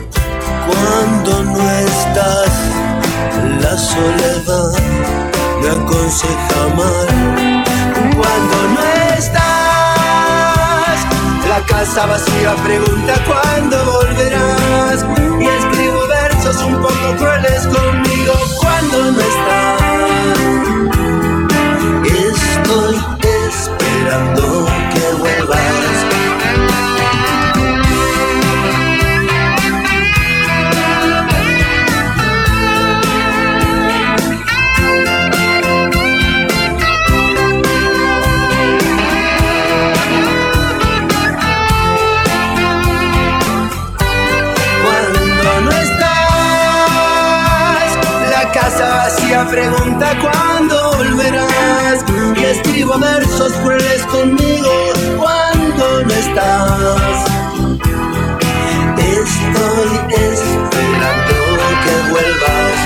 Cuando 0.66 1.44
no 1.44 1.70
estás, 1.70 2.52
la 3.62 3.76
soledad 3.76 4.72
me 5.60 5.68
aconseja 5.70 6.62
mal. 6.76 7.08
Cuando 8.16 8.56
no 8.74 8.82
estás, 9.16 10.98
la 11.48 11.60
casa 11.66 12.06
vacía 12.06 12.54
pregunta 12.64 13.14
cuándo 13.26 13.76
volverás. 13.92 15.04
Y 15.40 15.46
escribo 15.46 16.06
versos 16.08 16.62
un 16.62 16.74
poco 16.82 17.16
crueles 17.16 17.66
conmigo 17.66 18.34
cuando 18.60 19.12
no 19.12 19.20
estás. 19.20 19.88
Estoy 22.68 23.00
esperando 23.48 24.66
que 24.92 25.04
vuelvas. 25.18 25.58
Cuando 44.84 45.50
no 45.62 45.70
estás, 45.70 47.08
la 48.30 48.44
casa 48.52 48.86
vacía 48.88 49.40
pregunta 49.48 50.06
cuándo 50.20 50.76
volverás. 50.98 52.04
Escribo 52.48 52.98
versos 52.98 53.52
crueles 53.62 54.02
conmigo 54.06 54.70
cuando 55.18 56.02
no 56.02 56.14
estás. 56.14 57.26
Estoy 58.96 59.90
esperando 60.08 61.34
que 61.84 61.94
vuelvas. 62.10 62.78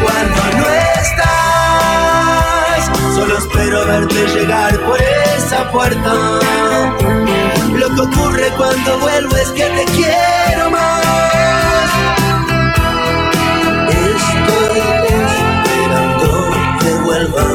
Cuando 0.00 0.42
no 0.58 0.66
estás, 1.02 2.82
solo 3.16 3.34
espero 3.38 3.84
verte 3.84 4.20
llegar 4.28 4.78
por 4.84 5.00
esa 5.02 5.72
puerta. 5.72 6.12
Lo 7.72 7.88
que 7.96 8.00
ocurre 8.00 8.48
cuando 8.56 8.98
vuelvo 9.00 9.36
es 9.36 9.48
que 9.48 9.64
te 9.64 9.84
quiero 9.86 10.70
más. 10.70 11.90
Estoy 13.88 14.78
esperando 15.58 16.26
que 16.78 16.90
vuelvas. 17.02 17.53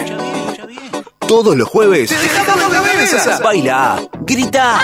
Todos 1.27 1.55
los 1.55 1.67
jueves. 1.67 2.13
Baila, 3.43 4.01
grita, 4.21 4.79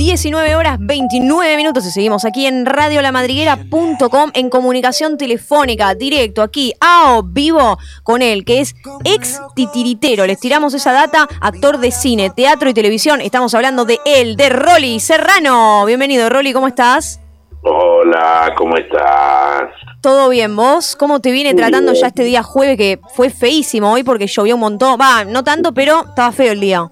19 0.08 0.56
horas 0.56 0.78
29 0.80 1.58
minutos 1.58 1.86
y 1.86 1.92
seguimos 1.92 2.24
aquí 2.24 2.46
en 2.46 2.66
radiolamadriguera.com 2.66 4.32
en 4.34 4.50
comunicación 4.50 5.18
telefónica, 5.18 5.96
directo 5.96 6.42
aquí, 6.42 6.74
a 6.80 7.20
vivo 7.26 7.78
con 8.04 8.22
él, 8.22 8.46
que 8.46 8.62
es 8.62 8.74
ex 9.04 9.42
titiritero. 9.54 10.26
Les 10.26 10.40
tiramos 10.40 10.74
esa 10.74 10.94
data, 10.94 11.28
actor 11.42 11.80
de 11.80 11.92
cine, 11.92 12.30
teatro 12.30 12.70
y 12.70 12.74
televisión. 12.74 13.20
Estamos 13.20 13.54
hablando 13.54 13.84
de 13.84 14.00
él, 14.06 14.38
de 14.38 14.48
Rolly 14.48 15.02
Serrano. 15.02 15.84
Bienvenido, 15.86 16.30
Rolly, 16.30 16.54
¿cómo 16.54 16.70
estás? 16.70 17.20
Hola, 17.64 18.54
¿cómo 18.58 18.78
estás? 18.78 19.64
¿Todo 20.02 20.30
bien? 20.30 20.56
¿Vos? 20.56 20.96
¿Cómo 20.96 21.20
te 21.20 21.32
viene 21.32 21.54
tratando 21.54 21.92
ya 21.92 22.08
este 22.08 22.24
día 22.24 22.44
jueves 22.44 22.78
que 22.78 23.02
fue 23.14 23.30
feísimo 23.30 23.92
hoy 23.92 24.06
porque 24.06 24.28
llovió 24.28 24.56
un 24.56 24.62
montón? 24.62 24.98
Va, 25.02 25.26
no 25.26 25.44
tanto, 25.44 25.74
pero 25.74 26.06
estaba 26.08 26.32
feo 26.32 26.54
el 26.54 26.62
día. 26.62 26.90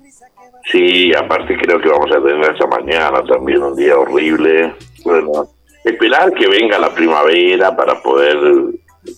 Sí, 0.71 1.13
aparte 1.13 1.57
creo 1.57 1.79
que 1.79 1.89
vamos 1.89 2.11
a 2.11 2.21
tener 2.21 2.51
esta 2.51 2.67
mañana 2.67 3.23
también 3.23 3.61
un 3.61 3.75
día 3.75 3.97
horrible. 3.97 4.73
Bueno, 5.03 5.47
esperar 5.83 6.33
que 6.33 6.47
venga 6.47 6.79
la 6.79 6.93
primavera 6.93 7.75
para 7.75 8.01
poder 8.01 8.37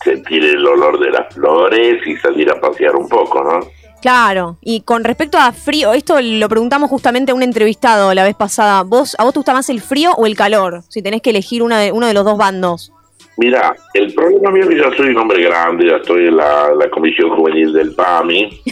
sentir 0.04 0.44
el 0.44 0.66
olor 0.66 1.00
de 1.00 1.12
las 1.12 1.34
flores 1.34 2.06
y 2.06 2.18
salir 2.18 2.52
a 2.52 2.60
pasear 2.60 2.96
un 2.96 3.08
poco, 3.08 3.44
¿no? 3.44 3.60
Claro, 4.02 4.58
y 4.62 4.82
con 4.82 5.04
respecto 5.04 5.40
a 5.40 5.52
frío, 5.52 5.94
esto 5.94 6.22
lo 6.22 6.48
preguntamos 6.50 6.90
justamente 6.90 7.32
a 7.32 7.36
un 7.36 7.42
entrevistado 7.42 8.14
la 8.14 8.24
vez 8.24 8.36
pasada. 8.36 8.84
¿Vos, 8.84 9.16
¿A 9.18 9.24
vos 9.24 9.34
te 9.34 9.40
gusta 9.40 9.54
más 9.54 9.70
el 9.70 9.82
frío 9.82 10.12
o 10.12 10.28
el 10.28 10.36
calor? 10.36 10.84
Si 10.88 11.02
tenés 11.02 11.22
que 11.22 11.32
elegir 11.32 11.64
una 11.64 11.80
de, 11.80 11.92
uno 11.92 12.06
de 12.06 12.14
los 12.14 12.24
dos 12.24 12.38
bandos. 12.38 12.92
Mira, 13.38 13.76
el 13.94 14.14
problema 14.14 14.50
mío 14.52 14.64
es 14.64 14.70
que 14.70 14.78
ya 14.78 14.92
soy 14.98 15.10
un 15.10 15.18
hombre 15.18 15.44
grande, 15.44 15.88
ya 15.88 15.98
estoy 15.98 16.28
en 16.28 16.38
la, 16.38 16.74
la 16.74 16.90
comisión 16.90 17.30
juvenil 17.36 17.72
del 17.72 17.94
PAMI. 17.94 18.50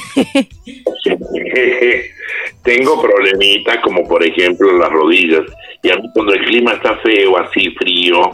Tengo 2.64 3.00
problemitas 3.00 3.78
como 3.84 4.08
por 4.08 4.26
ejemplo 4.26 4.76
las 4.78 4.90
rodillas. 4.90 5.44
Y 5.84 5.92
a 5.92 5.98
mí 5.98 6.10
cuando 6.14 6.34
el 6.34 6.44
clima 6.46 6.74
está 6.74 6.98
feo, 6.98 7.38
así 7.38 7.70
frío, 7.76 8.32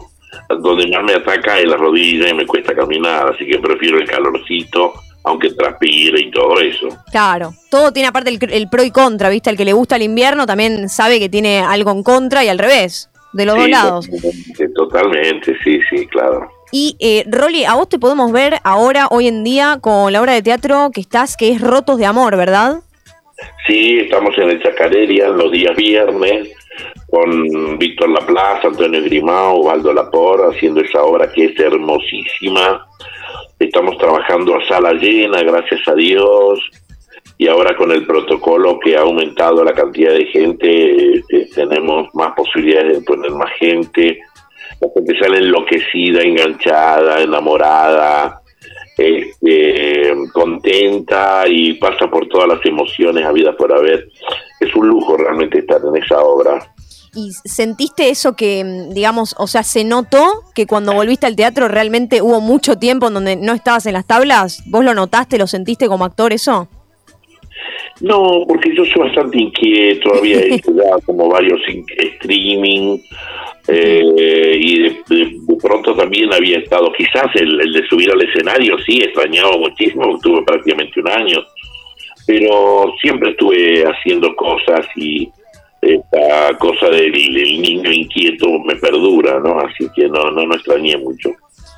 donde 0.62 0.88
más 0.88 1.04
me 1.04 1.14
ataca 1.16 1.60
es 1.60 1.68
la 1.68 1.76
rodilla 1.76 2.30
y 2.30 2.34
me 2.34 2.48
cuesta 2.48 2.74
caminar, 2.74 3.34
así 3.34 3.46
que 3.46 3.60
prefiero 3.60 3.98
el 3.98 4.08
calorcito, 4.08 4.94
aunque 5.26 5.50
transpire 5.52 6.22
y 6.22 6.32
todo 6.32 6.60
eso. 6.62 6.88
Claro, 7.12 7.54
todo 7.70 7.92
tiene 7.92 8.08
aparte 8.08 8.30
el, 8.30 8.40
el 8.52 8.70
pro 8.70 8.84
y 8.84 8.92
contra, 8.92 9.30
¿viste? 9.30 9.50
El 9.50 9.58
que 9.58 9.66
le 9.66 9.74
gusta 9.74 9.98
el 9.98 10.04
invierno 10.04 10.46
también 10.46 10.88
sabe 10.88 11.20
que 11.20 11.28
tiene 11.28 11.60
algo 11.60 11.92
en 11.92 12.04
contra 12.04 12.46
y 12.46 12.48
al 12.48 12.58
revés, 12.58 13.11
de 13.34 13.46
los 13.46 13.56
dos 13.56 13.70
lados. 13.70 14.10
Totalmente, 14.76 15.56
sí, 15.64 15.80
sí, 15.90 16.08
claro. 16.08 16.50
Y 16.72 16.96
eh, 17.00 17.26
Rolly, 17.28 17.66
a 17.66 17.76
vos 17.76 17.90
te 17.90 18.00
podemos 18.00 18.32
ver 18.32 18.56
ahora, 18.64 19.08
hoy 19.12 19.28
en 19.28 19.44
día, 19.44 19.80
con 19.82 20.14
la 20.14 20.22
obra 20.22 20.34
de 20.34 20.42
teatro 20.42 20.90
que 20.94 21.02
estás, 21.02 21.36
que 21.36 21.52
es 21.52 21.62
Rotos 21.62 21.98
de 21.98 22.06
Amor, 22.06 22.38
¿verdad? 22.38 22.82
Sí, 23.68 24.00
estamos 24.00 24.38
en 24.38 24.52
el 24.52 24.64
Chacareria 24.64 25.28
los 25.30 25.52
días 25.52 25.76
viernes 25.76 26.50
con 27.10 27.78
Víctor 27.78 28.10
Laplaza, 28.10 28.70
Antonio 28.70 29.04
Grimao, 29.04 29.64
Valdo 29.64 29.94
Lapor, 29.94 30.54
haciendo 30.54 30.82
esa 30.82 31.04
obra 31.04 31.30
que 31.32 31.46
es 31.46 31.60
hermosísima. 31.60 32.88
Estamos 33.60 33.98
trabajando 33.98 34.56
a 34.56 34.68
sala 34.68 34.94
llena, 34.94 35.42
gracias 35.42 35.82
a 35.88 35.94
Dios. 35.94 36.60
Y 37.42 37.48
ahora 37.48 37.76
con 37.76 37.92
el 37.92 38.06
protocolo 38.06 38.80
que 38.80 38.96
ha 38.96 39.02
aumentado 39.02 39.64
la 39.64 39.74
cantidad 39.74 40.14
de 40.14 40.28
gente, 40.28 41.18
este, 41.18 41.48
tenemos 41.56 42.08
más 42.14 42.34
posibilidades 42.36 43.00
de 43.00 43.02
poner 43.02 43.32
más 43.32 43.50
gente. 43.58 44.20
La 44.80 44.88
gente 44.94 45.18
sale 45.20 45.40
enloquecida, 45.40 46.22
enganchada, 46.22 47.20
enamorada, 47.20 48.44
este, 48.96 50.14
contenta 50.32 51.46
y 51.48 51.74
pasa 51.80 52.08
por 52.12 52.28
todas 52.28 52.48
las 52.48 52.64
emociones 52.64 53.26
habidas 53.26 53.56
por 53.56 53.74
haber. 53.74 54.08
Es 54.60 54.76
un 54.76 54.90
lujo 54.90 55.18
realmente 55.18 55.58
estar 55.58 55.82
en 55.84 55.96
esa 55.96 56.20
obra. 56.20 56.60
¿Y 57.16 57.32
sentiste 57.44 58.12
eso 58.12 58.36
que, 58.36 58.64
digamos, 58.92 59.34
o 59.40 59.48
sea, 59.48 59.64
se 59.64 59.84
notó 59.84 60.44
que 60.54 60.68
cuando 60.68 60.94
volviste 60.94 61.26
al 61.26 61.36
teatro 61.36 61.68
realmente 61.68 62.22
hubo 62.22 62.40
mucho 62.40 62.76
tiempo 62.76 63.08
en 63.08 63.16
donde 63.16 63.36
no 63.36 63.54
estabas 63.54 63.88
en 63.88 63.94
las 63.94 64.06
tablas? 64.06 64.62
¿Vos 64.68 64.86
lo 64.86 64.94
notaste, 64.94 65.40
lo 65.40 65.48
sentiste 65.48 65.88
como 65.88 66.06
actor 66.06 66.34
eso? 66.34 66.70
No, 68.02 68.44
porque 68.48 68.76
yo 68.76 68.84
soy 68.86 69.04
bastante 69.04 69.40
inquieto, 69.40 70.14
había 70.16 70.40
hecho 70.46 70.72
ya 70.76 71.06
como 71.06 71.30
varios 71.30 71.60
in- 71.70 71.86
streaming 72.16 72.98
eh, 73.68 74.58
y 74.60 74.80
de, 74.84 74.96
pronto 75.62 75.96
también 75.96 76.34
había 76.34 76.58
estado, 76.58 76.92
quizás 76.94 77.28
el, 77.36 77.62
el 77.62 77.74
de 77.74 77.88
subir 77.88 78.12
al 78.12 78.22
escenario, 78.22 78.78
sí, 78.80 79.02
extrañaba 79.04 79.56
muchísimo, 79.58 80.18
tuve 80.22 80.42
prácticamente 80.44 81.00
un 81.00 81.10
año, 81.10 81.44
pero 82.26 82.94
siempre 83.02 83.32
estuve 83.32 83.84
haciendo 83.84 84.36
cosas 84.36 84.86
y 84.96 85.30
esta 85.82 86.58
cosa 86.60 86.90
del, 86.90 87.12
del 87.12 87.62
niño 87.62 87.92
inquieto 87.92 88.48
me 88.66 88.76
perdura, 88.76 89.40
¿no? 89.40 89.60
Así 89.60 89.88
que 89.96 90.08
no, 90.08 90.32
no, 90.32 90.46
no 90.46 90.54
extrañé 90.56 90.98
mucho. 90.98 91.30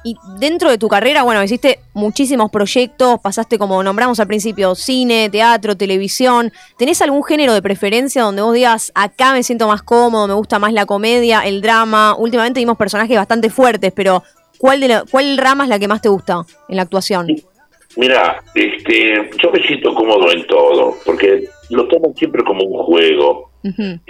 Y 0.06 0.18
dentro 0.38 0.70
de 0.70 0.78
tu 0.78 0.90
carrera, 0.90 1.24
bueno, 1.24 1.42
hiciste 1.44 1.80
muchísimos 1.94 2.52
proyectos, 2.52 3.20
pasaste 3.22 3.58
como 3.58 3.82
nombramos 3.84 4.20
al 4.20 4.28
principio, 4.28 4.76
cine, 4.76 5.30
teatro, 5.30 5.78
televisión. 5.78 6.52
¿Tenés 6.78 7.02
algún 7.02 7.24
género 7.24 7.54
de 7.54 7.62
preferencia 7.62 8.22
donde 8.24 8.42
vos 8.42 8.54
digas, 8.54 8.92
acá 8.96 9.32
me 9.32 9.44
siento 9.44 9.68
más 9.68 9.82
cómodo, 9.82 10.28
me 10.28 10.34
gusta 10.34 10.60
más 10.60 10.74
la 10.74 10.86
comedia, 10.86 11.42
el 11.42 11.62
drama? 11.62 12.16
Últimamente 12.18 12.60
vimos 12.60 12.78
personajes 12.78 13.16
bastante 13.16 13.50
fuertes, 13.50 13.94
pero 13.96 14.24
¿cuál, 14.58 14.82
de 14.82 14.88
la- 14.90 15.04
¿cuál 15.10 15.38
rama 15.38 15.64
es 15.64 15.70
la 15.70 15.80
que 15.80 15.88
más 15.88 16.02
te 16.02 16.10
gusta 16.10 16.44
en 16.68 16.76
la 16.76 16.82
actuación? 16.82 17.28
Mira, 17.96 18.44
este, 18.56 19.30
yo 19.42 19.52
me 19.52 19.62
siento 19.68 19.94
cómodo 19.94 20.32
en 20.32 20.46
todo, 20.48 20.96
porque 21.06 21.48
lo 21.70 21.88
tomo 21.88 22.12
siempre 22.18 22.44
como 22.44 22.64
un 22.66 22.84
juego. 22.84 23.52
Eh, 23.64 24.02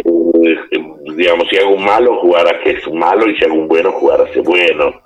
eh, 0.72 0.80
digamos, 1.18 1.48
si 1.50 1.58
hago 1.58 1.76
un 1.76 1.84
malo, 1.84 2.20
jugar 2.22 2.48
a 2.48 2.60
que 2.64 2.72
es 2.72 2.88
un 2.88 2.98
malo, 2.98 3.30
y 3.30 3.36
si 3.38 3.44
hago 3.46 3.54
un 3.56 3.68
bueno, 3.68 3.92
jugar 3.92 4.22
a 4.22 4.34
ser 4.34 4.42
bueno. 4.42 5.03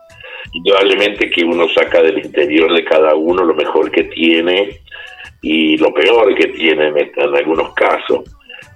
Indudablemente 0.57 1.29
que 1.29 1.45
uno 1.45 1.67
saca 1.69 2.01
del 2.01 2.17
interior 2.17 2.73
de 2.73 2.83
cada 2.83 3.13
uno 3.13 3.43
lo 3.43 3.53
mejor 3.53 3.91
que 3.91 4.05
tiene 4.05 4.79
y 5.43 5.77
lo 5.77 5.93
peor 5.93 6.33
que 6.33 6.47
tiene 6.47 6.87
en, 6.87 6.97
en 6.97 7.35
algunos 7.35 7.75
casos. 7.75 8.23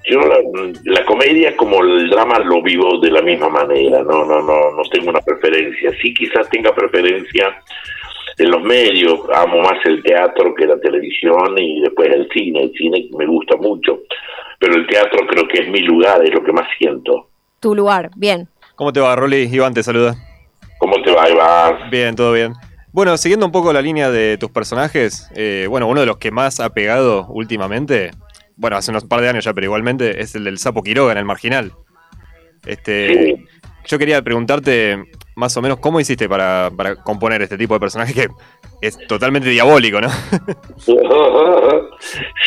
Yo 0.08 0.20
la, 0.20 0.38
la 0.86 1.04
comedia 1.06 1.58
como 1.58 1.84
el 1.84 2.08
drama 2.12 2.38
lo 2.40 2.62
vivo 2.62 3.00
de 3.00 3.10
la 3.10 3.24
misma 3.24 3.50
manera, 3.50 4.04
no, 4.04 4.26
no, 4.26 4.44
no, 4.44 4.72
no 4.78 4.84
tengo 4.92 5.10
una 5.10 5.22
preferencia. 5.22 5.92
Sí, 6.00 6.14
quizás 6.14 6.48
tenga 6.52 6.74
preferencia 6.76 7.60
en 8.38 8.52
los 8.52 8.62
medios, 8.62 9.20
amo 9.34 9.62
más 9.62 9.84
el 9.86 10.04
teatro 10.04 10.54
que 10.54 10.68
la 10.68 10.80
televisión 10.80 11.58
y 11.58 11.82
después 11.82 12.12
el 12.14 12.30
cine. 12.30 12.64
El 12.66 12.74
cine 12.74 13.10
me 13.18 13.26
gusta 13.26 13.58
mucho, 13.58 14.02
pero 14.60 14.76
el 14.76 14.86
teatro 14.86 15.26
creo 15.26 15.48
que 15.48 15.64
es 15.64 15.68
mi 15.68 15.80
lugar, 15.80 16.24
es 16.24 16.32
lo 16.32 16.44
que 16.44 16.52
más 16.52 16.68
siento. 16.78 17.28
Tu 17.60 17.74
lugar, 17.74 18.12
bien. 18.16 18.48
¿Cómo 18.76 18.94
te 18.94 19.00
va, 19.00 19.16
Rolly? 19.16 19.50
Iván 19.52 19.74
te 19.74 19.82
saluda. 19.82 20.16
¿Cómo 20.82 21.00
te 21.04 21.12
va, 21.12 21.30
Iván? 21.30 21.92
Bien, 21.92 22.16
todo 22.16 22.34
bien. 22.34 22.54
Bueno, 22.92 23.16
siguiendo 23.16 23.46
un 23.46 23.52
poco 23.52 23.72
la 23.72 23.84
línea 23.84 24.10
de 24.10 24.40
tus 24.40 24.50
personajes, 24.50 25.30
eh, 25.36 25.68
bueno, 25.70 25.88
uno 25.88 26.00
de 26.00 26.08
los 26.08 26.18
que 26.18 26.32
más 26.32 26.60
ha 26.60 26.72
pegado 26.72 27.28
últimamente, 27.30 28.10
bueno, 28.56 28.78
hace 28.78 28.90
unos 28.90 29.06
par 29.06 29.22
de 29.22 29.30
años 29.30 29.46
ya, 29.46 29.54
pero 29.54 29.66
igualmente, 29.66 30.22
es 30.22 30.34
el 30.34 30.44
del 30.44 30.58
Sapo 30.58 30.82
Quiroga 30.82 31.12
en 31.12 31.20
el 31.20 31.26
Marginal. 31.26 31.74
Este, 32.66 33.46
Yo 33.86 34.00
quería 34.00 34.24
preguntarte 34.24 34.98
más 35.36 35.56
o 35.56 35.62
menos 35.62 35.78
cómo 35.78 36.00
hiciste 36.00 36.28
para, 36.28 36.72
para 36.76 36.96
componer 36.96 37.44
este 37.44 37.60
tipo 37.60 37.76
de 37.76 37.80
personaje 37.80 38.16
que 38.16 38.28
es 38.82 38.98
totalmente 39.08 39.50
diabólico, 39.50 40.02
¿no? 40.02 40.10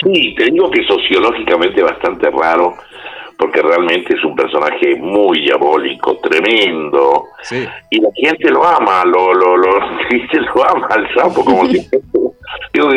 Sí, 0.03 0.35
te 0.37 0.45
digo 0.47 0.71
que 0.73 0.85
sociológicamente 0.85 1.83
bastante 1.83 2.29
raro, 2.31 2.75
porque 3.39 3.63
realmente 3.63 4.15
es 4.15 4.25
un 4.25 4.35
personaje 4.35 4.97
muy 4.97 5.41
diabólico, 5.41 6.19
tremendo, 6.19 7.25
y 7.91 8.01
la 8.01 8.09
gente 8.15 8.51
lo 8.51 8.65
ama, 8.65 9.05
lo, 9.05 9.33
lo, 9.33 9.57
lo, 9.57 9.81
lo 10.55 10.71
ama 10.71 10.89
al 10.91 11.15
sapo, 11.15 11.45
como 11.45 11.67
si... 11.69 11.87
Digo, 12.73 12.89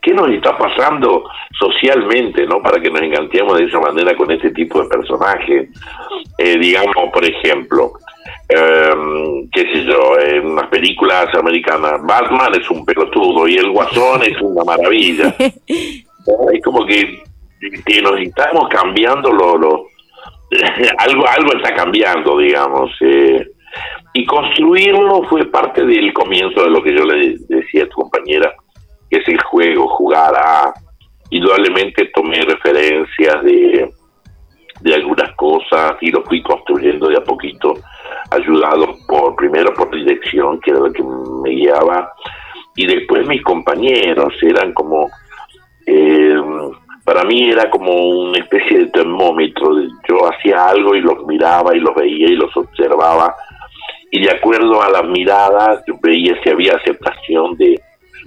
¿qué 0.00 0.14
nos 0.14 0.28
está 0.30 0.56
pasando 0.56 1.24
socialmente, 1.58 2.46
no? 2.46 2.62
Para 2.62 2.80
que 2.80 2.90
nos 2.90 3.02
enganteemos 3.02 3.58
de 3.58 3.64
esa 3.64 3.80
manera 3.80 4.16
con 4.16 4.30
este 4.30 4.50
tipo 4.50 4.80
de 4.82 4.88
personajes. 4.88 5.68
Eh, 6.38 6.58
digamos, 6.58 7.10
por 7.12 7.24
ejemplo, 7.24 7.92
eh, 8.48 9.46
qué 9.52 9.62
sé 9.62 9.84
yo, 9.84 10.18
en 10.18 10.54
las 10.54 10.68
películas 10.68 11.26
americanas, 11.34 12.00
Batman 12.04 12.54
es 12.60 12.70
un 12.70 12.84
pelotudo 12.84 13.48
y 13.48 13.56
el 13.56 13.70
Guasón 13.70 14.22
es 14.22 14.40
una 14.40 14.64
maravilla. 14.64 15.34
Es 16.54 16.62
como 16.64 16.86
que, 16.86 17.22
que 17.70 18.02
nos 18.02 18.20
estamos 18.20 18.68
cambiando 18.68 19.30
lo, 19.32 19.86
algo 20.98 21.26
algo 21.28 21.56
está 21.56 21.74
cambiando, 21.74 22.38
digamos. 22.38 22.90
Eh, 23.00 23.46
y 24.12 24.24
construirlo 24.26 25.24
fue 25.24 25.44
parte 25.46 25.84
del 25.84 26.12
comienzo 26.12 26.62
de 26.62 26.70
lo 26.70 26.82
que 26.82 26.96
yo 26.96 27.04
le 27.04 27.36
decía 27.48 27.84
a 27.84 27.88
tu 27.88 28.02
compañera, 28.02 28.54
que 29.10 29.18
es 29.18 29.28
el 29.28 29.42
juego, 29.42 29.88
jugar 29.88 30.34
a... 30.36 30.72
Indudablemente 31.30 32.10
tomé 32.14 32.42
referencias 32.42 33.42
de, 33.42 33.90
de 34.80 34.94
algunas 34.94 35.34
cosas 35.34 35.94
y 36.00 36.10
lo 36.10 36.22
fui 36.24 36.42
construyendo 36.42 37.08
de 37.08 37.16
a 37.16 37.24
poquito, 37.24 37.74
ayudado 38.30 38.94
por 39.08 39.34
primero 39.34 39.72
por 39.74 39.90
dirección, 39.90 40.60
que 40.60 40.70
era 40.70 40.80
lo 40.80 40.92
que 40.92 41.02
me 41.02 41.50
guiaba, 41.50 42.12
y 42.76 42.86
después 42.86 43.26
mis 43.26 43.42
compañeros 43.42 44.34
eran 44.42 44.72
como 44.74 45.08
eh, 45.86 46.36
para 47.04 47.22
mí 47.24 47.50
era 47.50 47.68
como 47.70 47.92
una 47.92 48.38
especie 48.38 48.78
de 48.78 48.86
termómetro. 48.86 49.76
Yo 50.08 50.26
hacía 50.30 50.68
algo 50.68 50.94
y 50.94 51.02
los 51.02 51.24
miraba 51.26 51.76
y 51.76 51.80
los 51.80 51.94
veía 51.94 52.28
y 52.28 52.36
los 52.36 52.56
observaba. 52.56 53.34
Y 54.10 54.22
de 54.22 54.30
acuerdo 54.30 54.82
a 54.82 54.90
las 54.90 55.04
miradas, 55.04 55.82
yo 55.86 55.94
veía 56.02 56.34
si 56.42 56.50
había 56.50 56.76
aceptación 56.76 57.56
de, 57.56 57.80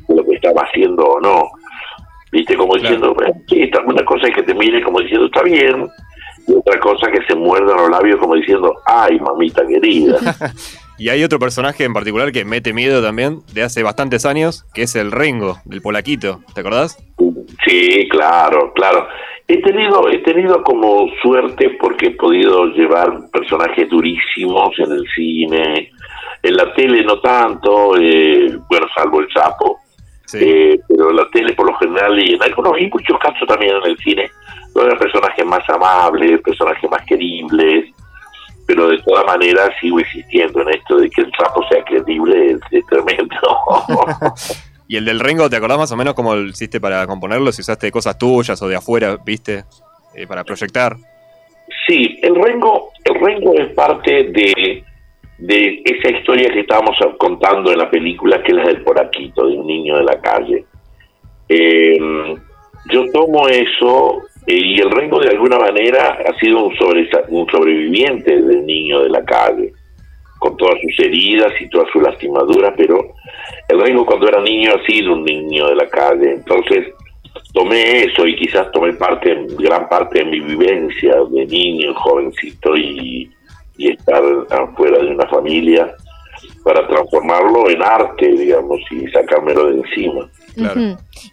lo 0.10 0.24
que 0.24 0.36
estaba 0.36 0.62
haciendo 0.62 1.04
o 1.04 1.20
no. 1.20 1.50
Viste, 2.32 2.56
como 2.56 2.76
diciendo, 2.76 3.16
sí, 3.48 3.70
una 3.86 4.04
cosa 4.04 4.28
es 4.28 4.36
que 4.36 4.44
te 4.44 4.54
mire 4.54 4.84
como 4.84 5.00
diciendo, 5.00 5.26
está 5.26 5.42
bien. 5.42 5.88
Y 6.48 6.54
otra 6.54 6.80
cosa 6.80 7.10
que 7.12 7.24
se 7.26 7.36
muerda 7.36 7.76
los 7.76 7.90
labios 7.90 8.20
como 8.20 8.36
diciendo, 8.36 8.74
ay, 8.86 9.20
mamita 9.20 9.66
querida. 9.66 10.18
Y 10.98 11.10
hay 11.10 11.24
otro 11.24 11.40
personaje 11.40 11.84
en 11.84 11.94
particular 11.94 12.32
que 12.32 12.44
mete 12.44 12.74
miedo 12.74 13.04
también, 13.04 13.42
de 13.54 13.64
hace 13.64 13.84
bastantes 13.84 14.26
años, 14.26 14.66
que 14.74 14.84
es 14.84 14.96
el 14.96 15.12
Rengo, 15.12 15.58
del 15.66 15.82
Polaquito. 15.82 16.42
¿Te 16.56 16.62
acordás? 16.62 16.98
Sí, 17.66 18.08
claro, 18.10 18.74
claro. 18.74 19.08
He 19.48 19.62
tenido, 19.62 20.10
he 20.10 20.18
tenido 20.20 20.62
como 20.64 21.08
suerte 21.22 21.78
porque 21.80 22.08
he 22.08 22.12
podido 22.12 22.66
llevar 22.66 23.30
personajes 23.32 23.88
durísimos 23.90 24.78
en 24.80 24.92
el 24.92 25.06
cine, 25.16 25.92
en 26.44 26.56
la 26.56 26.74
tele 26.74 27.04
no 27.04 27.20
tanto, 27.22 27.96
eh, 27.98 28.58
bueno, 28.70 28.88
salvo 28.96 29.22
el 29.22 29.32
sapo, 29.32 29.80
eh, 30.34 30.78
pero 30.90 31.12
en 31.12 31.16
la 31.16 31.30
tele 31.30 31.54
por 31.54 31.68
lo 31.68 31.78
general 31.78 32.20
y 32.20 32.34
en 32.34 32.44
algunos 32.44 32.74
y 32.80 32.88
muchos 32.88 33.18
casos 33.20 33.48
también 33.48 33.76
en 33.78 33.92
el 33.92 33.98
cine, 34.00 34.30
eran 34.76 34.98
personajes 34.98 35.46
más 35.46 35.70
amables, 35.70 36.42
personajes 36.42 36.90
más 36.90 37.06
queribles, 37.06 37.86
pero 38.68 38.90
de 38.90 39.00
todas 39.00 39.26
maneras 39.26 39.70
sigo 39.80 40.00
insistiendo 40.00 40.62
en 40.62 40.70
esto 40.70 40.98
de 40.98 41.10
que 41.10 41.22
el 41.22 41.32
sapo 41.32 41.66
sea 41.70 41.84
creíble, 41.86 42.60
es, 42.70 42.86
tremendo. 42.86 43.38
¿Y 44.90 44.98
el 44.98 45.06
del 45.06 45.22
Rengo, 45.22 45.50
te 45.50 45.56
acordás 45.56 45.78
más 45.78 45.92
o 45.92 45.98
menos 45.98 46.14
cómo 46.14 46.36
lo 46.36 46.44
hiciste 46.44 46.80
para 46.80 47.08
componerlo? 47.08 47.52
Si 47.52 47.62
usaste 47.62 47.90
cosas 47.92 48.18
tuyas 48.18 48.62
o 48.62 48.68
de 48.68 48.76
afuera, 48.76 49.18
viste, 49.26 49.64
eh, 50.14 50.28
para 50.28 50.44
proyectar. 50.44 50.98
Sí, 51.88 52.20
el 52.22 52.36
Rengo, 52.36 52.92
el 53.06 53.16
Rengo 53.22 53.54
es 53.56 53.74
parte 53.74 54.26
de, 54.32 54.84
de 55.38 55.82
esa 55.86 56.10
historia 56.10 56.50
que 56.52 56.62
estábamos 56.62 56.98
contando 57.18 57.72
en 57.72 57.78
la 57.78 57.90
película, 57.90 58.44
que 58.44 58.52
es 58.52 58.58
la 58.58 58.68
del 58.68 58.84
poraquito, 58.84 59.48
de 59.48 59.58
un 59.58 59.66
niño 59.66 59.98
de 59.98 60.04
la 60.04 60.20
calle. 60.20 60.66
Eh, 61.48 61.98
yo 62.92 63.06
tomo 63.14 63.48
eso 63.48 64.27
y 64.48 64.80
el 64.80 64.90
Rengo 64.90 65.20
de 65.20 65.30
alguna 65.30 65.60
manera 65.60 66.18
ha 66.26 66.40
sido 66.40 66.66
un, 66.66 66.76
sobre, 66.78 67.10
un 67.28 67.46
sobreviviente 67.50 68.42
del 68.42 68.66
niño 68.66 69.02
de 69.02 69.10
la 69.10 69.24
calle, 69.26 69.74
con 70.40 70.56
todas 70.56 70.80
sus 70.82 71.06
heridas 71.06 71.52
y 71.60 71.70
todas 71.70 71.90
sus 71.92 72.02
lastimaduras, 72.02 72.74
pero 72.78 73.14
el 73.68 73.82
Rengo 73.82 74.06
cuando 74.06 74.30
era 74.30 74.42
niño 74.42 74.72
ha 74.74 74.86
sido 74.86 75.14
un 75.14 75.26
niño 75.26 75.68
de 75.68 75.76
la 75.76 75.90
calle, 75.90 76.34
entonces 76.34 76.88
tomé 77.54 78.04
eso 78.04 78.26
y 78.26 78.36
quizás 78.38 78.72
tomé 78.72 78.94
parte, 78.94 79.36
gran 79.60 79.90
parte 79.90 80.20
de 80.20 80.26
mi 80.26 80.40
vivencia 80.40 81.16
de 81.30 81.46
niño, 81.46 81.94
jovencito 81.96 82.78
y, 82.78 83.30
y 83.78 83.92
estar 83.92 84.24
afuera 84.50 85.00
de 85.00 85.08
una 85.08 85.28
familia 85.28 85.94
para 86.68 86.86
transformarlo 86.86 87.70
en 87.70 87.82
arte, 87.82 88.28
digamos, 88.28 88.80
y 88.92 89.08
sacármelo 89.12 89.68
de 89.68 89.80
encima. 89.80 90.30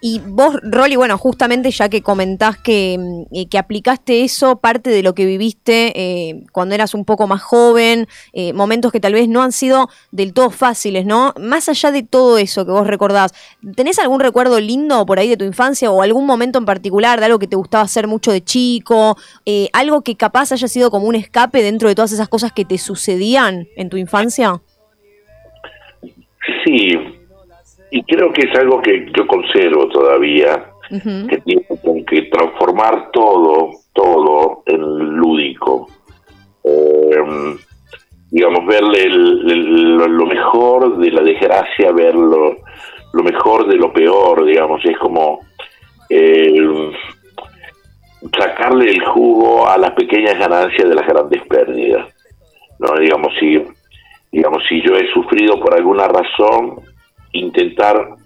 Y 0.01 0.21
vos, 0.21 0.57
Rolly, 0.63 0.97
bueno, 0.97 1.17
justamente 1.19 1.71
ya 1.71 1.89
que 1.89 2.03
comentás 2.03 2.59
que, 2.59 2.97
mm, 2.99 3.49
que 3.49 3.59
aplicaste 3.59 4.23
eso, 4.23 4.57
parte 4.57 4.91
de 4.91 5.03
lo 5.03 5.15
que 5.15 5.25
viviste 5.25 5.93
eh, 5.97 6.45
cuando 6.53 6.75
eras 6.75 6.95
un 6.95 7.05
poco 7.05 7.27
más 7.27 7.43
joven, 7.43 8.07
eh, 8.33 8.53
momentos 8.53 8.93
que 8.93 9.01
tal 9.01 9.15
vez 9.15 9.29
no 9.29 9.43
han 9.43 9.53
sido 9.53 9.89
del 10.13 10.35
todo 10.35 10.51
fáciles, 10.51 11.07
¿no? 11.07 11.33
Más 11.41 11.69
allá 11.69 11.91
de 11.91 12.03
todo 12.03 12.39
eso 12.39 12.65
que 12.65 12.73
vos 12.73 12.87
recordás, 12.87 13.33
¿tenés 13.75 13.99
algún 13.99 14.21
recuerdo 14.21 14.61
lindo 14.61 15.05
por 15.07 15.19
ahí 15.19 15.29
de 15.29 15.37
tu 15.37 15.45
infancia 15.45 15.91
o 15.91 16.03
algún 16.03 16.27
momento 16.27 16.59
en 16.59 16.65
particular 16.65 17.19
de 17.19 17.27
algo 17.27 17.39
que 17.39 17.49
te 17.49 17.57
gustaba 17.57 17.85
hacer 17.85 18.07
mucho 18.07 18.31
de 18.31 18.45
chico? 18.45 19.17
Eh, 19.47 19.69
algo 19.73 20.03
que 20.03 20.17
capaz 20.17 20.53
haya 20.53 20.69
sido 20.69 20.91
como 20.91 21.07
un 21.07 21.15
escape 21.15 21.63
dentro 21.63 21.89
de 21.89 21.95
todas 21.95 22.13
esas 22.13 22.29
cosas 22.29 22.53
que 22.53 22.65
te 22.65 22.79
sucedían 22.79 23.67
en 23.77 23.89
tu 23.89 23.97
infancia? 23.97 24.61
Sí, 26.65 26.99
y 27.91 28.03
creo 28.03 28.33
que 28.33 28.43
es 28.43 28.59
algo 28.59 28.83
que 28.83 29.07
yo 29.17 29.27
conservo 29.27 29.89
todavía, 29.89 30.71
que 30.91 31.43
tiene 31.45 32.05
que 32.07 32.23
transformar 32.23 33.11
todo, 33.13 33.71
todo 33.93 34.63
en 34.67 34.81
lúdico. 34.81 35.89
Em, 36.65 37.57
digamos, 38.31 38.67
verle 38.67 39.09
lo 39.09 40.27
mejor 40.27 40.99
de 40.99 41.11
la 41.13 41.23
desgracia, 41.23 41.93
ver 41.93 42.15
lo, 42.17 42.57
mejor 43.13 43.69
de 43.69 43.77
lo 43.77 43.93
peor, 43.93 44.45
digamos, 44.45 44.85
es 44.85 44.99
como 44.99 45.41
em, 46.09 46.91
sacarle 48.37 48.91
el 48.91 49.05
jugo 49.05 49.69
a 49.69 49.79
las 49.79 49.93
pequeñas 49.93 50.37
ganancias 50.39 50.89
de 50.89 50.95
las 50.95 51.07
grandes 51.07 51.43
pérdidas. 51.47 52.09
¿no? 52.81 52.99
Digamos, 52.99 53.33
si, 53.39 53.63
digamos, 54.35 54.65
si 54.69 54.83
yo 54.83 54.97
he 54.97 55.07
sufrido 55.13 55.61
por 55.61 55.75
alguna 55.75 56.09
razón, 56.09 56.81
intentar 57.31 58.17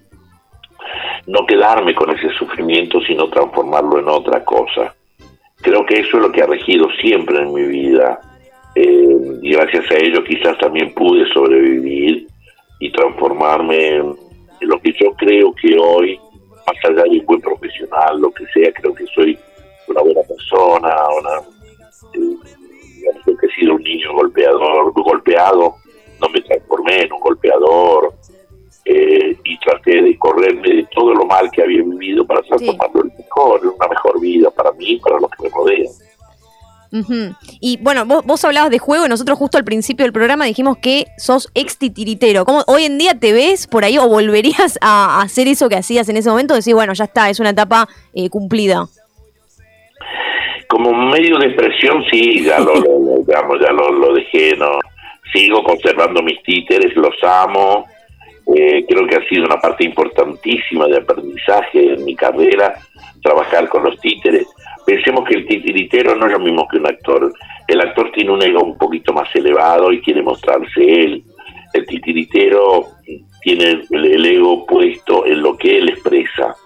no 1.27 1.45
quedarme 1.47 1.95
con 1.95 2.09
ese 2.17 2.31
sufrimiento, 2.31 2.99
sino 3.03 3.29
transformarlo 3.29 3.99
en 3.99 4.09
otra 4.09 4.43
cosa. 4.43 4.95
Creo 5.61 5.85
que 5.85 6.01
eso 6.01 6.17
es 6.17 6.23
lo 6.23 6.33
que 6.33 6.41
ha 6.41 6.47
regido 6.47 6.89
siempre 7.03 7.41
en 7.41 7.53
mi 7.53 7.63
vida 7.65 8.21
eh, 8.75 9.17
y 9.43 9.53
gracias 9.53 9.85
a 9.91 9.97
ello 9.97 10.25
quizás 10.25 10.57
también 10.57 10.95
pude 10.95 11.31
sobrevivir 11.31 12.27
y 12.81 12.91
transformarme 12.91 13.97
en, 13.97 14.17
lo 14.63 14.81
que 14.81 14.95
yo 14.99 15.13
creo 15.13 15.55
que 15.61 15.77
hoy, 15.79 16.19
más 16.67 16.85
allá 16.85 17.03
de 17.03 17.19
un 17.19 17.27
buen 17.27 17.41
profesional, 17.43 18.19
lo 18.19 18.31
que 18.31 18.47
sea, 18.47 18.73
creo 18.73 18.95
que 18.95 19.05
soy 19.15 19.39
una 19.89 20.01
buena 20.01 20.23
persona, 20.23 20.89
una, 21.21 21.35
eh, 22.15 23.37
que 23.39 23.47
he 23.47 23.61
sido 23.61 23.75
un 23.75 23.83
niño 23.83 24.15
golpeador, 24.15 24.93
golpeado, 24.95 25.77
no 26.21 26.29
me 26.29 26.41
transformé 26.43 27.03
en 27.03 27.13
un 27.13 27.21
golpeador, 27.21 28.15
eh, 28.91 29.37
y 29.45 29.59
traté 29.59 30.01
de 30.01 30.17
correrme 30.17 30.77
de 30.77 30.89
todo 30.95 31.13
lo 31.13 31.27
mal 31.27 31.51
que 31.51 31.63
había 31.63 31.83
vivido 31.83 32.27
para 32.27 32.41
transformarlo 32.41 33.03
en 33.03 33.13
mejor, 33.19 33.61
una 33.67 33.89
mejor 33.89 34.19
vida 34.19 34.51
para 34.51 34.73
mí 34.73 34.93
y 34.93 34.99
para 34.99 35.21
los 35.21 35.31
que 35.31 35.43
me 35.43 35.51
rodean. 35.51 35.93
Y 37.61 37.77
bueno, 37.83 38.07
vos, 38.07 38.25
vos, 38.25 38.43
hablabas 38.47 38.71
de 38.71 38.79
juego 38.79 39.05
y 39.05 39.11
nosotros 39.11 39.37
justo 39.37 39.59
al 39.59 39.65
principio 39.65 40.07
del 40.07 40.13
programa 40.15 40.47
dijimos 40.47 40.79
que 40.79 41.05
sos 41.19 41.51
ex 41.55 41.77
titiritero. 41.77 42.47
¿Cómo 42.47 42.65
hoy 42.67 42.85
en 42.85 42.97
día 42.97 43.13
te 43.13 43.35
ves 43.35 43.67
por 43.67 43.85
ahí 43.85 43.99
o 43.99 44.09
volverías 44.09 44.79
a 44.81 45.21
hacer 45.21 45.49
eso 45.49 45.69
que 45.69 45.77
hacías 45.77 46.09
en 46.09 46.17
ese 46.17 46.31
momento? 46.31 46.55
Decir, 46.55 46.75
bueno, 46.75 46.95
ya 46.95 47.05
está, 47.05 47.29
es 47.29 47.41
una 47.41 47.51
etapa 47.51 47.87
eh, 48.15 48.31
cumplida. 48.31 48.87
Como 50.71 50.95
medio 50.95 51.37
de 51.37 51.49
expresión, 51.49 52.05
sí, 52.11 52.43
ya 52.43 52.59
lo, 52.59 52.73
digamos, 53.27 53.59
ya 53.61 53.71
lo, 53.71 53.93
lo 53.93 54.15
dejé, 54.15 54.57
no. 54.57 54.79
Sigo 55.33 55.63
conservando 55.63 56.23
mis 56.23 56.43
títeres, 56.43 56.95
los 56.97 57.15
amo, 57.23 57.87
eh, 58.55 58.85
creo 58.89 59.07
que 59.07 59.17
ha 59.17 59.29
sido 59.29 59.45
una 59.45 59.61
parte 59.61 59.85
importantísima 59.85 60.87
de 60.87 60.97
aprendizaje 60.97 61.93
en 61.93 62.05
mi 62.05 62.15
carrera, 62.15 62.75
trabajar 63.23 63.69
con 63.69 63.85
los 63.85 64.01
títeres. 64.01 64.47
Pensemos 64.87 65.29
que 65.29 65.35
el 65.35 65.47
titiritero 65.47 66.17
no 66.17 66.27
es 66.27 66.33
lo 66.33 66.39
mismo 66.39 66.67
que 66.67 66.79
un 66.79 66.87
actor. 66.87 67.31
El 67.67 67.81
actor 67.81 68.11
tiene 68.13 68.31
un 68.31 68.43
ego 68.43 68.63
un 68.63 68.79
poquito 68.79 69.13
más 69.13 69.29
elevado 69.35 69.93
y 69.93 70.01
quiere 70.01 70.23
mostrarse 70.23 70.81
él. 70.81 71.23
El 71.75 71.87
titiritero 71.87 72.87
tiene 73.43 73.83
el, 73.91 74.27
ego 74.27 74.65
puesto 74.65 75.27
en 75.27 75.43
lo 75.43 75.55
que 75.59 75.79
él 75.79 75.91
expresa. 75.91 76.57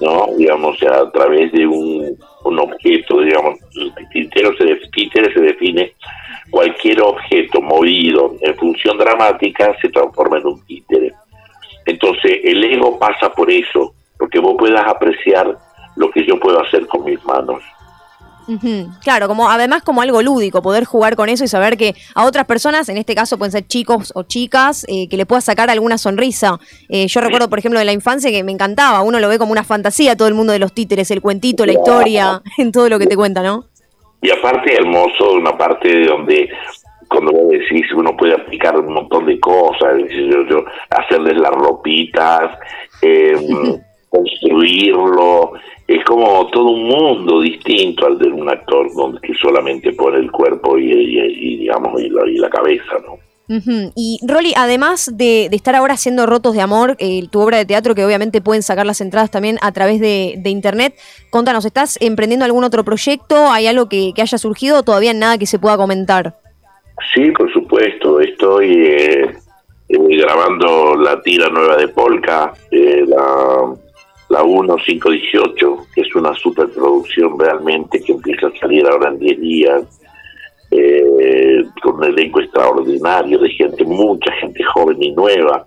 ¿no? 0.00 0.26
Digamos, 0.36 0.82
a 0.82 1.08
través 1.12 1.52
de 1.52 1.64
un, 1.64 2.18
objeto, 2.42 3.20
digamos, 3.20 3.56
el 3.76 4.08
tintero 4.08 4.52
se, 4.56 4.64
títere 4.90 5.32
se 5.32 5.40
define 5.40 5.94
cualquier 6.50 7.00
objeto 7.00 7.60
movido 7.60 8.34
en 8.40 8.56
función 8.56 8.98
dramática 8.98 9.74
se 9.80 9.88
transforma 9.88 10.38
en 10.38 10.46
un 10.46 10.64
títere. 10.66 11.12
Entonces, 11.86 12.40
el 12.44 12.62
ego 12.64 12.98
pasa 12.98 13.32
por 13.32 13.50
eso, 13.50 13.94
porque 14.18 14.38
vos 14.38 14.56
puedas 14.58 14.86
apreciar 14.86 15.56
lo 15.96 16.10
que 16.10 16.24
yo 16.26 16.38
puedo 16.38 16.60
hacer 16.62 16.86
con 16.86 17.04
mis 17.04 17.22
manos. 17.24 17.62
Claro, 19.02 19.28
como 19.28 19.48
además 19.48 19.82
como 19.82 20.02
algo 20.02 20.22
lúdico, 20.22 20.62
poder 20.62 20.84
jugar 20.84 21.14
con 21.16 21.28
eso 21.28 21.44
y 21.44 21.48
saber 21.48 21.76
que 21.76 21.94
a 22.14 22.24
otras 22.24 22.46
personas, 22.46 22.88
en 22.88 22.96
este 22.96 23.14
caso 23.14 23.38
pueden 23.38 23.52
ser 23.52 23.66
chicos 23.66 24.12
o 24.14 24.24
chicas, 24.24 24.84
eh, 24.88 25.08
que 25.08 25.16
le 25.16 25.26
pueda 25.26 25.40
sacar 25.40 25.70
alguna 25.70 25.98
sonrisa. 25.98 26.58
Eh, 26.88 27.06
yo 27.06 27.20
recuerdo, 27.20 27.48
por 27.48 27.58
ejemplo, 27.58 27.78
de 27.78 27.84
la 27.84 27.92
infancia 27.92 28.30
que 28.30 28.42
me 28.42 28.52
encantaba, 28.52 29.02
uno 29.02 29.20
lo 29.20 29.28
ve 29.28 29.38
como 29.38 29.52
una 29.52 29.64
fantasía, 29.64 30.16
todo 30.16 30.28
el 30.28 30.34
mundo 30.34 30.52
de 30.52 30.58
los 30.58 30.72
títeres, 30.72 31.10
el 31.10 31.20
cuentito, 31.20 31.64
la 31.66 31.72
historia, 31.72 32.42
en 32.58 32.72
todo 32.72 32.88
lo 32.88 32.98
que 32.98 33.06
te 33.06 33.16
cuenta, 33.16 33.42
¿no? 33.42 33.66
Y 34.22 34.30
aparte 34.30 34.74
hermoso, 34.74 35.32
una 35.32 35.56
parte 35.56 36.04
donde 36.06 36.50
cuando 37.08 37.32
vos 37.32 37.48
decís 37.48 37.84
uno 37.94 38.16
puede 38.16 38.34
aplicar 38.34 38.78
un 38.78 38.92
montón 38.94 39.26
de 39.26 39.40
cosas, 39.40 39.98
yo, 40.08 40.44
yo, 40.48 40.64
hacerles 40.90 41.36
las 41.38 41.50
ropitas, 41.52 42.58
eh, 43.02 43.34
construirlo, 44.10 45.52
es 45.86 46.04
como 46.04 46.46
todo 46.50 46.66
un 46.70 46.84
mundo 46.84 47.40
distinto 47.40 48.06
al 48.06 48.18
de 48.18 48.28
un 48.28 48.48
actor 48.48 48.88
donde 48.94 49.20
que 49.20 49.34
solamente 49.34 49.92
pone 49.92 50.18
el 50.18 50.30
cuerpo 50.30 50.78
y, 50.78 50.92
y- 50.92 51.18
y, 51.18 51.56
digamos 51.58 52.00
y 52.00 52.08
la, 52.10 52.28
y 52.28 52.36
la 52.36 52.48
cabeza, 52.50 52.94
¿no? 53.06 53.18
Ujú. 53.50 53.90
Y 53.96 54.20
Rolly, 54.24 54.52
además 54.56 55.10
de, 55.12 55.46
estar 55.46 55.74
ahora 55.74 55.94
haciendo 55.94 56.24
Rotos 56.24 56.54
de 56.54 56.60
Amor, 56.60 56.94
eh, 57.00 57.26
tu 57.32 57.40
obra 57.40 57.58
de 57.58 57.64
teatro, 57.64 57.96
que 57.96 58.04
obviamente 58.04 58.40
pueden 58.40 58.62
sacar 58.62 58.86
las 58.86 59.00
entradas 59.00 59.32
también 59.32 59.58
a 59.60 59.72
través 59.72 59.98
de, 59.98 60.40
internet, 60.44 60.94
contanos, 61.30 61.64
¿estás 61.64 61.98
emprendiendo 62.00 62.44
algún 62.44 62.62
otro 62.62 62.84
proyecto? 62.84 63.50
¿Hay 63.50 63.66
algo 63.66 63.88
que, 63.88 64.12
haya 64.16 64.38
surgido 64.38 64.78
o 64.78 64.82
todavía 64.84 65.12
nada 65.14 65.36
que 65.36 65.46
se 65.46 65.58
pueda 65.58 65.76
comentar? 65.76 66.36
Sí, 67.12 67.32
por 67.32 67.52
supuesto. 67.52 68.20
Estoy 68.20 68.86
eh, 68.86 69.34
grabando 69.88 70.94
la 70.94 71.20
tira 71.20 71.48
nueva 71.48 71.76
de 71.76 71.88
Polka, 71.88 72.52
eh, 72.70 73.04
la, 73.04 73.74
la 74.28 74.44
1518, 74.44 75.86
que 75.92 76.02
es 76.02 76.14
una 76.14 76.32
superproducción 76.34 77.36
realmente 77.36 78.00
que 78.00 78.12
empieza 78.12 78.46
a 78.46 78.58
salir 78.60 78.86
ahora 78.86 79.08
en 79.08 79.18
10 79.18 79.40
días, 79.40 80.00
eh, 80.70 81.64
con 81.82 81.96
un 81.96 82.04
elenco 82.04 82.40
extraordinario 82.40 83.38
de 83.38 83.50
gente, 83.50 83.84
mucha 83.84 84.32
gente 84.32 84.62
joven 84.64 85.02
y 85.02 85.12
nueva. 85.12 85.64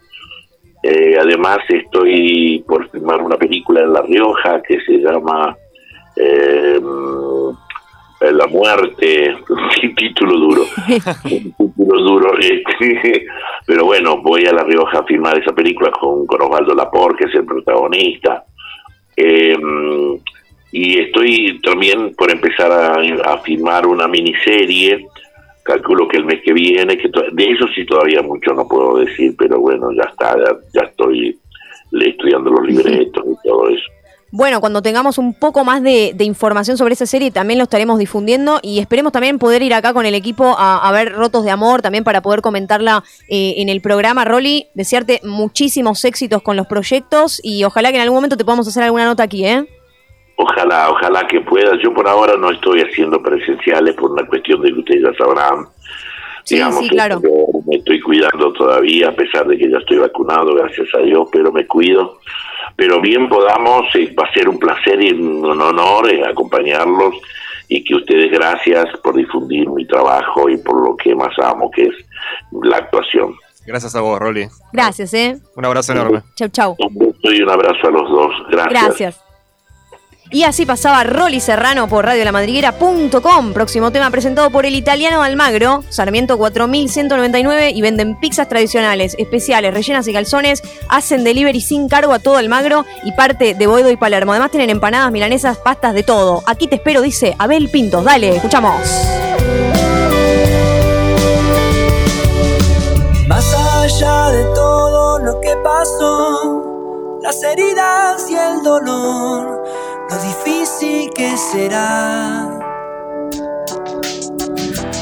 Eh, 0.81 1.17
además, 1.19 1.59
estoy 1.69 2.63
por 2.67 2.89
filmar 2.89 3.21
una 3.21 3.37
película 3.37 3.81
en 3.81 3.93
La 3.93 4.01
Rioja 4.01 4.61
que 4.61 4.79
se 4.81 4.97
llama 4.97 5.55
eh, 6.15 6.79
La 8.31 8.47
Muerte, 8.47 9.35
título 9.95 10.37
duro 10.37 10.61
título 11.57 12.03
duro. 12.03 12.37
este, 12.39 13.25
pero 13.65 13.85
bueno, 13.85 14.21
voy 14.21 14.45
a 14.45 14.53
La 14.53 14.63
Rioja 14.63 14.99
a 14.99 15.05
filmar 15.05 15.37
esa 15.37 15.53
película 15.53 15.91
con, 15.91 16.25
con 16.25 16.41
Osvaldo 16.41 16.73
Lapor, 16.75 17.15
que 17.15 17.25
es 17.25 17.35
el 17.35 17.45
protagonista. 17.45 18.45
Eh, 19.15 19.55
y 20.73 20.99
estoy 20.99 21.61
también 21.61 22.15
por 22.15 22.31
empezar 22.31 22.71
a, 22.71 22.95
a 23.31 23.37
filmar 23.37 23.85
una 23.85 24.07
miniserie. 24.07 25.05
Calculo 25.61 26.07
que 26.07 26.17
el 26.17 26.25
mes 26.25 26.41
que 26.43 26.51
viene, 26.51 26.97
que 26.97 27.09
de 27.31 27.51
eso 27.51 27.65
sí 27.73 27.85
todavía 27.85 28.21
mucho 28.21 28.53
no 28.53 28.67
puedo 28.67 28.97
decir, 28.97 29.35
pero 29.37 29.59
bueno, 29.59 29.91
ya 29.93 30.09
está, 30.09 30.35
ya, 30.35 30.57
ya 30.73 30.81
estoy 30.89 31.39
estudiando 31.93 32.49
los 32.49 32.65
libretos 32.65 33.23
y 33.23 33.47
todo 33.47 33.69
eso. 33.69 33.83
Bueno, 34.31 34.59
cuando 34.61 34.81
tengamos 34.81 35.19
un 35.19 35.35
poco 35.35 35.63
más 35.63 35.83
de, 35.83 36.13
de 36.15 36.23
información 36.23 36.75
sobre 36.75 36.95
esa 36.95 37.05
serie, 37.05 37.29
también 37.29 37.59
lo 37.59 37.65
estaremos 37.65 37.99
difundiendo 37.99 38.59
y 38.63 38.79
esperemos 38.79 39.11
también 39.11 39.37
poder 39.37 39.61
ir 39.61 39.75
acá 39.75 39.93
con 39.93 40.07
el 40.07 40.15
equipo 40.15 40.55
a, 40.57 40.85
a 40.85 40.91
ver 40.91 41.13
Rotos 41.13 41.45
de 41.45 41.51
Amor, 41.51 41.83
también 41.83 42.03
para 42.03 42.21
poder 42.21 42.41
comentarla 42.41 43.03
eh, 43.29 43.53
en 43.57 43.69
el 43.69 43.79
programa. 43.79 44.25
Rolly, 44.25 44.69
desearte 44.73 45.21
muchísimos 45.23 46.03
éxitos 46.03 46.41
con 46.41 46.57
los 46.57 46.65
proyectos 46.65 47.39
y 47.43 47.63
ojalá 47.63 47.91
que 47.91 47.97
en 47.97 48.01
algún 48.01 48.17
momento 48.17 48.35
te 48.35 48.43
podamos 48.43 48.67
hacer 48.67 48.81
alguna 48.81 49.05
nota 49.05 49.21
aquí, 49.21 49.45
¿eh? 49.45 49.65
Ojalá, 50.35 50.89
ojalá 50.89 51.27
que 51.27 51.41
pueda. 51.41 51.77
Yo 51.81 51.93
por 51.93 52.07
ahora 52.07 52.35
no 52.37 52.49
estoy 52.49 52.81
haciendo 52.81 53.21
presenciales 53.21 53.95
por 53.95 54.11
una 54.11 54.25
cuestión 54.25 54.61
de 54.61 54.73
que 54.73 54.79
ustedes 54.79 55.03
ya 55.03 55.13
sabrán. 55.17 55.67
Sí, 56.43 56.61
sí, 56.71 56.89
que 56.89 56.95
claro. 56.95 57.21
yo 57.23 57.29
me 57.65 57.77
estoy 57.77 58.01
cuidando 58.01 58.51
todavía, 58.51 59.09
a 59.09 59.13
pesar 59.13 59.47
de 59.47 59.57
que 59.57 59.69
ya 59.69 59.77
estoy 59.77 59.97
vacunado, 59.97 60.53
gracias 60.55 60.87
a 60.93 60.99
Dios, 60.99 61.29
pero 61.31 61.51
me 61.51 61.65
cuido. 61.65 62.19
Pero 62.75 62.99
bien 62.99 63.29
podamos, 63.29 63.85
eh, 63.95 64.13
va 64.19 64.25
a 64.25 64.33
ser 64.33 64.49
un 64.49 64.59
placer 64.59 65.01
y 65.01 65.11
un 65.11 65.61
honor 65.61 66.09
eh, 66.09 66.23
acompañarlos 66.27 67.15
y 67.69 67.83
que 67.83 67.95
ustedes 67.95 68.31
gracias 68.31 68.85
por 69.03 69.15
difundir 69.15 69.69
mi 69.69 69.85
trabajo 69.87 70.49
y 70.49 70.57
por 70.57 70.81
lo 70.81 70.97
que 70.97 71.15
más 71.15 71.37
amo, 71.39 71.71
que 71.71 71.83
es 71.83 71.95
la 72.63 72.77
actuación. 72.77 73.35
Gracias 73.65 73.95
a 73.95 74.01
vos, 74.01 74.19
Rolly. 74.19 74.47
Gracias, 74.73 75.13
¿eh? 75.13 75.37
Un 75.55 75.65
abrazo 75.65 75.93
enorme. 75.93 76.21
Chau, 76.35 76.49
chau. 76.49 76.75
Un 76.79 76.99
beso 76.99 77.33
y 77.33 77.41
un 77.41 77.49
abrazo 77.49 77.87
a 77.87 77.91
los 77.91 78.09
dos. 78.09 78.31
Gracias. 78.49 78.83
Gracias. 78.83 79.32
Y 80.33 80.45
así 80.45 80.65
pasaba 80.65 81.03
Rolly 81.03 81.39
Serrano 81.39 81.87
por 81.87 82.05
radiolamadriguera.com. 82.05 83.53
Próximo 83.53 83.91
tema 83.91 84.09
presentado 84.09 84.49
por 84.49 84.65
el 84.65 84.73
italiano 84.73 85.21
Almagro, 85.21 85.83
Sarmiento 85.89 86.39
4199 86.39 87.69
y 87.69 87.81
venden 87.83 88.19
pizzas 88.19 88.49
tradicionales, 88.49 89.15
especiales, 89.19 89.75
rellenas 89.75 90.07
y 90.07 90.13
calzones. 90.13 90.63
Hacen 90.89 91.23
delivery 91.23 91.61
sin 91.61 91.87
cargo 91.87 92.13
a 92.13 92.19
todo 92.19 92.37
Almagro 92.37 92.83
y 93.03 93.11
parte 93.11 93.53
de 93.53 93.67
Boedo 93.67 93.91
y 93.91 93.95
Palermo. 93.95 94.31
Además 94.31 94.49
tienen 94.49 94.71
empanadas, 94.71 95.11
milanesas, 95.11 95.59
pastas 95.59 95.93
de 95.93 96.01
todo. 96.01 96.41
Aquí 96.47 96.67
te 96.67 96.75
espero, 96.75 97.01
dice 97.01 97.35
Abel 97.37 97.69
Pintos. 97.69 98.03
Dale, 98.03 98.35
escuchamos. 98.37 98.81
Más 103.27 103.53
allá 103.53 104.31
de 104.31 104.43
todo 104.55 105.19
lo 105.19 105.39
que 105.41 105.55
pasó, 105.63 107.19
las 107.21 107.41
heridas 107.43 108.29
y 108.29 108.35
el 108.35 108.63
dolor, 108.63 109.63
lo 110.13 110.21
difícil 110.21 111.09
que 111.15 111.35
será 111.37 112.47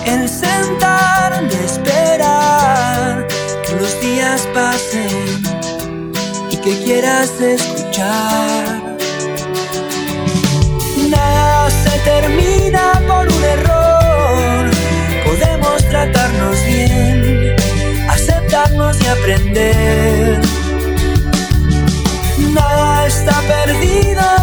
el 0.05 0.29
sentarme 0.29 1.53
a 1.53 1.65
esperar 1.65 3.27
que 3.65 3.75
los 3.75 3.99
días 4.01 4.47
pasen 4.53 5.41
y 6.49 6.57
que 6.57 6.83
quieras 6.83 7.29
escuchar. 7.41 8.97
Nada 11.09 11.69
se 11.83 11.99
termina 12.11 13.01
por 13.07 13.27
un 13.27 13.43
error, 13.43 14.71
podemos 15.25 15.77
tratarnos 15.89 16.55
bien 16.65 17.55
aceptarnos 18.09 19.01
y 19.01 19.07
aprender. 19.07 20.41
Nada 22.53 23.07
está 23.07 23.41
perdido 23.41 24.40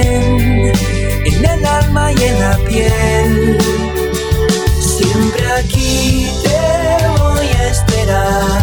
en 0.00 1.44
el 1.44 1.66
alma 1.66 2.12
y 2.12 2.22
en 2.22 2.40
la 2.40 2.56
piel. 2.68 3.58
Siempre 4.80 5.52
aquí 5.52 6.28
te 6.42 7.06
voy 7.18 7.46
a 7.46 7.68
esperar. 7.68 8.53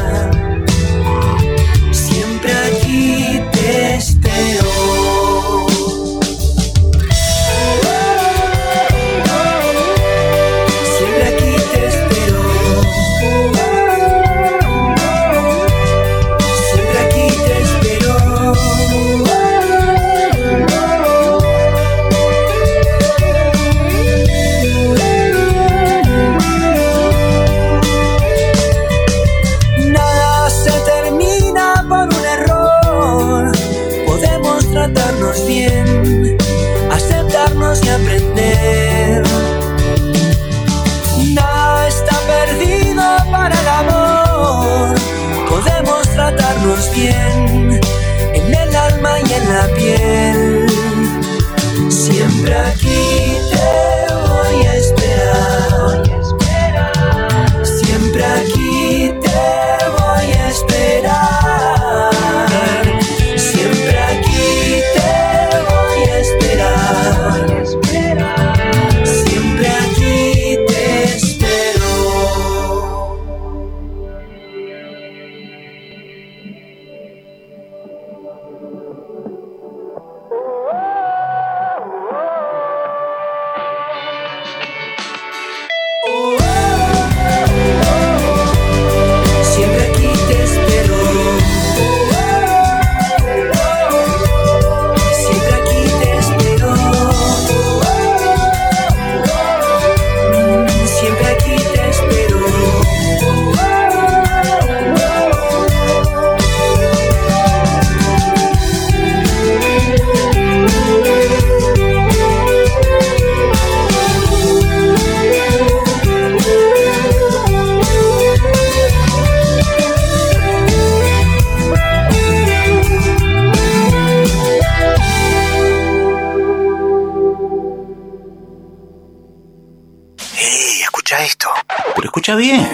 Bien. 132.41 132.67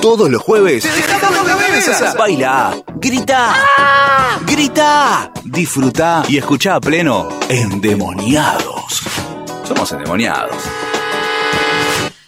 Todos 0.00 0.30
los 0.30 0.40
jueves. 0.42 0.86
Baila, 2.18 2.74
grita, 2.96 3.54
grita, 4.46 5.32
disfruta 5.44 6.24
y 6.28 6.36
escucha 6.36 6.74
a 6.76 6.80
pleno 6.80 7.30
Endemoniados. 7.48 9.02
Somos 9.64 9.90
endemoniados. 9.92 10.56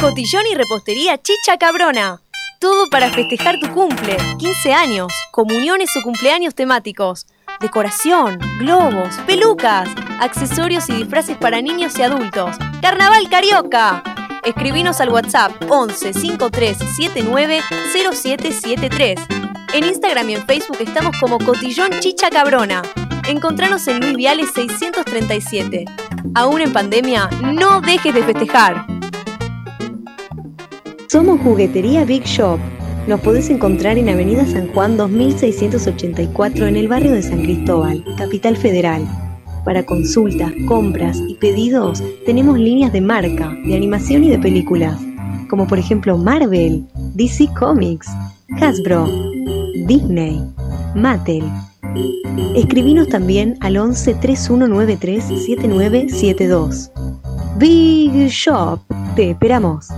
Cotillón 0.00 0.44
y 0.50 0.54
repostería 0.54 1.20
Chicha 1.20 1.56
Cabrona. 1.58 2.20
Todo 2.60 2.88
para 2.90 3.10
festejar 3.10 3.58
tu 3.60 3.70
cumple, 3.72 4.16
15 4.38 4.72
años, 4.72 5.12
comuniones 5.30 5.90
o 5.96 6.02
cumpleaños 6.02 6.54
temáticos, 6.54 7.26
decoración, 7.60 8.38
globos, 8.58 9.14
pelucas, 9.26 9.88
accesorios 10.20 10.88
y 10.88 10.94
disfraces 10.94 11.36
para 11.36 11.60
niños 11.60 11.98
y 11.98 12.02
adultos. 12.02 12.56
Carnaval 12.80 13.28
Carioca. 13.28 14.02
Escribinos 14.44 15.00
al 15.00 15.08
WhatsApp 15.08 15.52
11 15.68 16.12
5379 16.12 17.62
0773. 17.92 19.20
En 19.72 19.84
Instagram 19.84 20.30
y 20.30 20.34
en 20.34 20.46
Facebook 20.46 20.78
estamos 20.80 21.16
como 21.18 21.38
Cotillón 21.38 21.98
Chicha 22.00 22.28
Cabrona. 22.30 22.82
Encontranos 23.26 23.88
en 23.88 24.00
Luis 24.00 24.16
Viales 24.16 24.50
637. 24.54 25.86
Aún 26.34 26.60
en 26.60 26.72
pandemia, 26.74 27.30
no 27.54 27.80
dejes 27.80 28.14
de 28.14 28.22
festejar. 28.22 28.86
Somos 31.08 31.40
Juguetería 31.40 32.04
Big 32.04 32.24
Shop. 32.24 32.58
Nos 33.06 33.20
podés 33.20 33.48
encontrar 33.48 33.96
en 33.96 34.10
Avenida 34.10 34.44
San 34.44 34.68
Juan 34.68 34.98
2684 34.98 36.66
en 36.66 36.76
el 36.76 36.86
barrio 36.86 37.12
de 37.12 37.22
San 37.22 37.42
Cristóbal, 37.42 38.04
Capital 38.18 38.58
Federal. 38.58 39.02
Para 39.64 39.86
consultas, 39.86 40.52
compras 40.68 41.18
y 41.26 41.36
pedidos 41.36 42.02
tenemos 42.26 42.58
líneas 42.58 42.92
de 42.92 43.00
marca, 43.00 43.56
de 43.64 43.74
animación 43.74 44.24
y 44.24 44.28
de 44.28 44.38
películas, 44.38 45.00
como 45.48 45.66
por 45.66 45.78
ejemplo 45.78 46.18
Marvel, 46.18 46.84
DC 47.14 47.48
Comics, 47.58 48.08
Hasbro, 48.60 49.08
Disney, 49.86 50.42
Mattel. 50.94 51.44
Escribinos 52.54 53.08
también 53.08 53.56
al 53.60 53.76
11 53.76 54.14
3193 54.14 55.24
7972. 55.24 56.90
Big 57.58 58.28
Shop, 58.28 58.80
te 59.16 59.30
esperamos. 59.30 59.88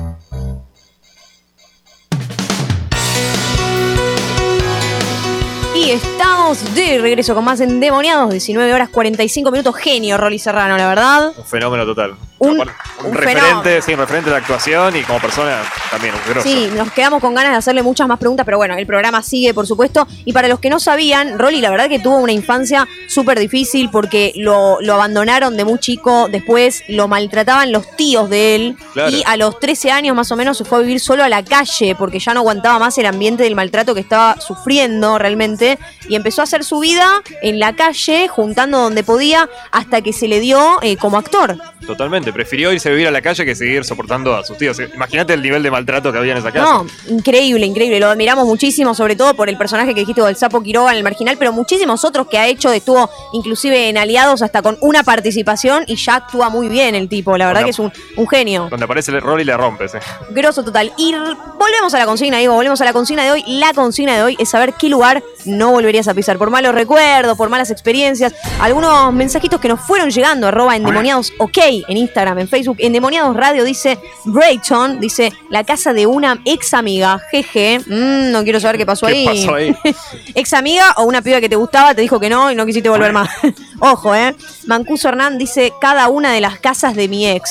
Estamos 5.91 6.75
de 6.75 6.99
regreso 6.99 7.35
con 7.35 7.45
más 7.45 7.61
endemoniados, 7.61 8.31
19 8.31 8.75
horas 8.75 8.89
45 8.89 9.51
minutos. 9.53 9.77
Genio, 9.77 10.17
Rolly 10.19 10.39
Serrano, 10.39 10.77
la 10.77 10.89
verdad. 10.89 11.33
Un 11.37 11.45
fenómeno 11.45 11.87
total. 11.87 12.17
Un, 12.39 12.61
Aparte, 12.61 12.73
un 13.01 13.07
un 13.07 13.15
referente, 13.15 13.41
fenómeno. 13.41 13.83
sí, 13.83 13.93
un 13.95 13.99
referente 13.99 14.31
de 14.31 14.37
actuación 14.37 14.97
y 14.97 15.03
como 15.05 15.21
persona 15.21 15.63
también 15.91 16.13
un 16.15 16.21
grosso. 16.31 16.47
Sí, 16.47 16.69
nos 16.77 16.93
quedamos 16.93 17.23
con 17.23 17.35
ganas 17.35 17.53
de 17.53 17.57
hacerle 17.57 17.83
muchas 17.83 18.07
más 18.09 18.19
preguntas, 18.19 18.45
pero 18.45 18.59
bueno, 18.59 18.77
el 18.77 18.87
programa 18.87 19.23
sigue, 19.23 19.55
por 19.55 19.67
supuesto. 19.67 20.07
Y 20.27 20.35
para 20.35 20.47
los 20.49 20.59
que 20.61 20.69
no 20.69 20.79
sabían, 20.79 21.39
Rolly, 21.39 21.63
la 21.63 21.71
verdad 21.71 21.89
que 21.89 21.99
tuvo 21.99 22.19
una 22.19 22.33
infancia 22.33 22.87
súper 23.09 23.39
difícil 23.39 23.89
porque 23.91 24.33
lo, 24.37 24.79
lo 24.83 24.95
abandonaron 24.95 25.57
de 25.57 25.65
muy 25.65 25.79
chico, 25.79 26.29
después 26.31 26.83
lo 26.89 27.09
maltrataban 27.09 27.73
los 27.73 27.97
tíos 27.97 28.29
de 28.29 28.55
él. 28.55 28.77
Claro. 28.93 29.11
Y 29.17 29.23
a 29.25 29.39
los 29.39 29.59
13 29.59 29.91
años 29.93 30.15
más 30.15 30.31
o 30.31 30.37
menos 30.37 30.59
se 30.59 30.67
fue 30.67 30.79
a 30.79 30.81
vivir 30.83 31.01
solo 31.01 31.25
a 31.25 31.31
la 31.31 31.43
calle 31.43 31.95
porque 31.95 32.19
ya 32.19 32.35
no 32.35 32.41
aguantaba 32.41 32.79
más 32.79 32.99
el 32.99 33.07
ambiente 33.07 33.45
del 33.45 33.55
maltrato 33.55 33.95
que 33.95 34.01
estaba 34.01 34.39
sufriendo 34.41 35.17
realmente. 35.17 35.76
Y 36.09 36.15
empezó 36.17 36.41
a 36.41 36.45
hacer 36.45 36.65
su 36.65 36.79
vida 36.81 37.23
en 37.43 37.59
la 37.59 37.75
calle, 37.75 38.29
juntando 38.29 38.79
donde 38.79 39.03
podía, 39.05 39.49
hasta 39.73 40.01
que 40.03 40.13
se 40.13 40.29
le 40.29 40.41
dio 40.41 40.79
eh, 40.83 40.97
como 40.97 41.19
actor. 41.19 41.57
Totalmente. 41.87 42.33
Prefirió 42.33 42.73
irse 42.73 42.89
a 42.89 42.93
vivir 42.93 43.07
a 43.09 43.11
la 43.11 43.23
calle 43.23 43.45
que 43.45 43.55
seguir 43.55 43.85
soportando 43.85 44.35
a 44.35 44.45
sus 44.45 44.57
tíos. 44.59 44.79
Imagínate 44.95 45.33
el 45.35 45.43
nivel 45.43 45.63
de 45.63 45.71
maltrato 45.71 46.11
que 46.13 46.19
había 46.19 46.33
en 46.33 46.39
esa 46.39 46.51
casa. 46.53 46.65
No, 46.65 46.87
increíble, 47.09 47.65
increíble. 47.67 48.01
Lo 48.01 48.09
admiramos 48.09 48.47
muchísimo, 48.47 48.95
sobre 48.95 49.17
todo 49.17 49.35
por 49.35 49.49
el 49.49 49.57
personaje 49.57 49.95
que 49.95 50.01
dijiste 50.01 50.23
del 50.23 50.37
Sapo 50.37 50.63
Quiroga 50.63 50.91
en 50.93 50.99
el 50.99 51.05
marginal, 51.05 51.37
pero 51.39 51.53
muchísimos 51.53 52.05
otros 52.05 52.27
que 52.29 52.39
ha 52.39 52.47
hecho. 52.47 52.73
Estuvo 52.73 53.09
inclusive 53.33 53.89
en 53.89 53.99
Aliados 53.99 54.43
hasta 54.43 54.63
con 54.63 54.77
una 54.81 55.03
participación 55.03 55.85
y 55.87 55.97
ya 55.97 56.17
actúa 56.17 56.49
muy 56.49 56.69
bien 56.69 56.95
el 56.95 57.09
tipo. 57.09 57.37
La 57.37 57.47
verdad 57.47 57.65
que 57.65 57.71
es 57.71 57.79
un, 57.79 57.93
un 58.17 58.29
genio. 58.29 58.69
Donde 58.71 58.85
aparece 58.85 59.11
el 59.13 59.21
rol 59.21 59.41
y 59.41 59.45
le 59.45 59.57
rompes. 59.57 59.95
eh. 59.95 60.01
Grosso 60.31 60.65
total. 60.65 60.93
Y 60.97 61.13
volvemos 61.15 61.95
a 61.95 61.99
la 61.99 62.07
consigna, 62.07 62.39
digo, 62.39 62.55
volvemos 62.55 62.81
a 62.81 62.85
la 62.85 62.93
consigna 62.93 63.25
de 63.25 63.31
hoy. 63.31 63.45
La 63.47 63.73
consigna 63.75 64.17
de 64.17 64.23
hoy 64.23 64.37
es 64.39 64.49
saber 64.49 64.75
qué 64.75 64.89
lugar 64.89 65.23
no 65.45 65.66
volverías 65.71 66.09
a 66.09 66.15
pisar. 66.15 66.39
Por 66.39 66.51
malos 66.51 66.75
recuerdos, 66.75 67.37
por 67.37 67.49
malas 67.49 67.71
experiencias. 67.71 68.35
Algunos 68.61 69.13
mensajitos 69.13 69.61
que 69.61 69.69
nos 69.69 69.81
fueron 69.81 70.11
llegando, 70.11 70.47
arroba 70.49 70.77
endemoniados 70.77 71.33
ok 71.39 71.59
en 71.89 71.97
Instagram, 71.97 72.39
en 72.41 72.49
Facebook. 72.49 72.77
Endemoniados 72.81 73.37
Radio 73.37 73.65
dice 73.65 73.99
Brayton, 74.25 75.01
dice 75.01 75.33
la 75.51 75.65
casa 75.65 75.93
de 75.93 76.07
una 76.07 76.41
ex 76.45 76.75
amiga. 76.75 77.21
Jeje. 77.31 77.81
Mm, 77.87 78.33
no 78.33 78.45
quiero 78.45 78.61
saber 78.61 78.77
qué 78.79 78.87
pasó 78.87 79.07
¿Qué 79.07 79.13
ahí. 79.13 79.27
pasó 79.27 79.55
ahí? 79.55 79.77
ex 80.35 80.53
amiga 80.53 80.93
o 80.97 81.05
una 81.05 81.23
piba 81.23 81.41
que 81.41 81.49
te 81.49 81.57
gustaba, 81.57 81.95
te 81.95 82.01
dijo 82.03 82.19
que 82.21 82.29
no 82.31 82.51
y 82.51 82.55
no 82.55 82.67
quisiste 82.67 82.89
volver 82.89 83.13
más. 83.13 83.29
Ojo, 83.81 84.15
eh. 84.15 84.35
Mancuso 84.67 85.09
Hernán 85.09 85.39
dice 85.39 85.73
cada 85.81 86.09
una 86.09 86.33
de 86.33 86.41
las 86.41 86.59
casas 86.59 86.95
de 86.95 87.09
mi 87.09 87.27
ex. 87.29 87.51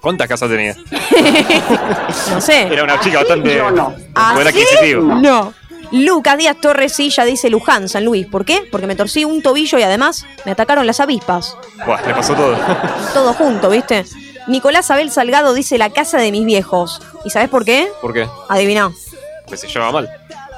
¿Cuántas 0.00 0.28
casas 0.28 0.48
tenía? 0.48 0.76
No 2.30 2.40
sé. 2.40 2.62
Era 2.62 2.84
una 2.84 3.00
chica 3.00 3.18
bastante. 3.18 3.56
Yo 3.56 3.70
no. 3.70 3.90
Poder 3.90 4.08
¿Ah, 4.14 4.34
sí? 4.42 4.48
adquisitivo. 4.48 5.02
No. 5.02 5.52
Lucas 5.92 6.36
Díaz 6.36 6.56
Torres 6.60 6.94
Silla 6.94 7.24
dice 7.24 7.48
Luján, 7.50 7.88
San 7.88 8.04
Luis. 8.04 8.26
¿Por 8.26 8.44
qué? 8.44 8.68
Porque 8.70 8.86
me 8.86 8.96
torcí 8.96 9.24
un 9.24 9.42
tobillo 9.42 9.78
y 9.78 9.82
además 9.82 10.26
me 10.44 10.52
atacaron 10.52 10.86
las 10.86 11.00
avispas. 11.00 11.56
Buah, 11.86 12.02
le 12.06 12.14
pasó 12.14 12.34
todo. 12.34 12.56
Todo 13.14 13.32
junto, 13.32 13.70
¿viste? 13.70 14.04
Nicolás 14.46 14.90
Abel 14.90 15.10
Salgado 15.10 15.54
dice 15.54 15.78
la 15.78 15.90
casa 15.90 16.18
de 16.18 16.30
mis 16.32 16.44
viejos. 16.44 17.00
¿Y 17.24 17.30
sabes 17.30 17.48
por 17.48 17.64
qué? 17.64 17.88
¿Por 18.00 18.12
qué? 18.12 18.26
Adivina. 18.48 18.90
Pues 19.46 19.60
se 19.60 19.68
llevaba 19.68 19.92
mal. 19.92 20.10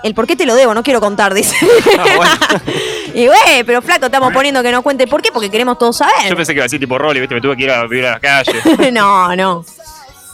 El 0.03 0.15
por 0.15 0.27
qué 0.27 0.35
te 0.35 0.47
lo 0.47 0.55
debo, 0.55 0.73
no 0.75 0.83
quiero 0.83 1.01
contar, 1.01 1.35
dice. 1.35 1.55
Ah, 1.99 2.61
y 3.15 3.27
güey, 3.27 3.65
pero 3.67 3.83
flaco, 3.83 4.07
estamos 4.07 4.33
poniendo 4.33 4.63
que 4.63 4.71
no 4.73 4.83
cuente 4.83 5.07
por 5.07 5.21
qué, 5.23 5.31
porque 5.33 5.51
queremos 5.51 5.79
todos 5.79 5.99
Yo 5.99 6.05
saber. 6.07 6.37
pensé 6.37 6.53
que 6.53 6.59
iba 6.59 6.63
a 6.65 6.67
decir 6.67 6.81
tipo 6.81 6.97
Rolly, 6.99 7.21
¿viste? 7.21 7.35
Me 7.35 7.41
tuve 7.41 7.57
que 7.57 7.65
ir 7.65 7.71
a 7.71 7.83
vivir 7.87 8.07
a 8.07 8.13
la 8.13 8.21
calle. 8.21 8.53
no, 8.93 9.35
no. 9.37 9.65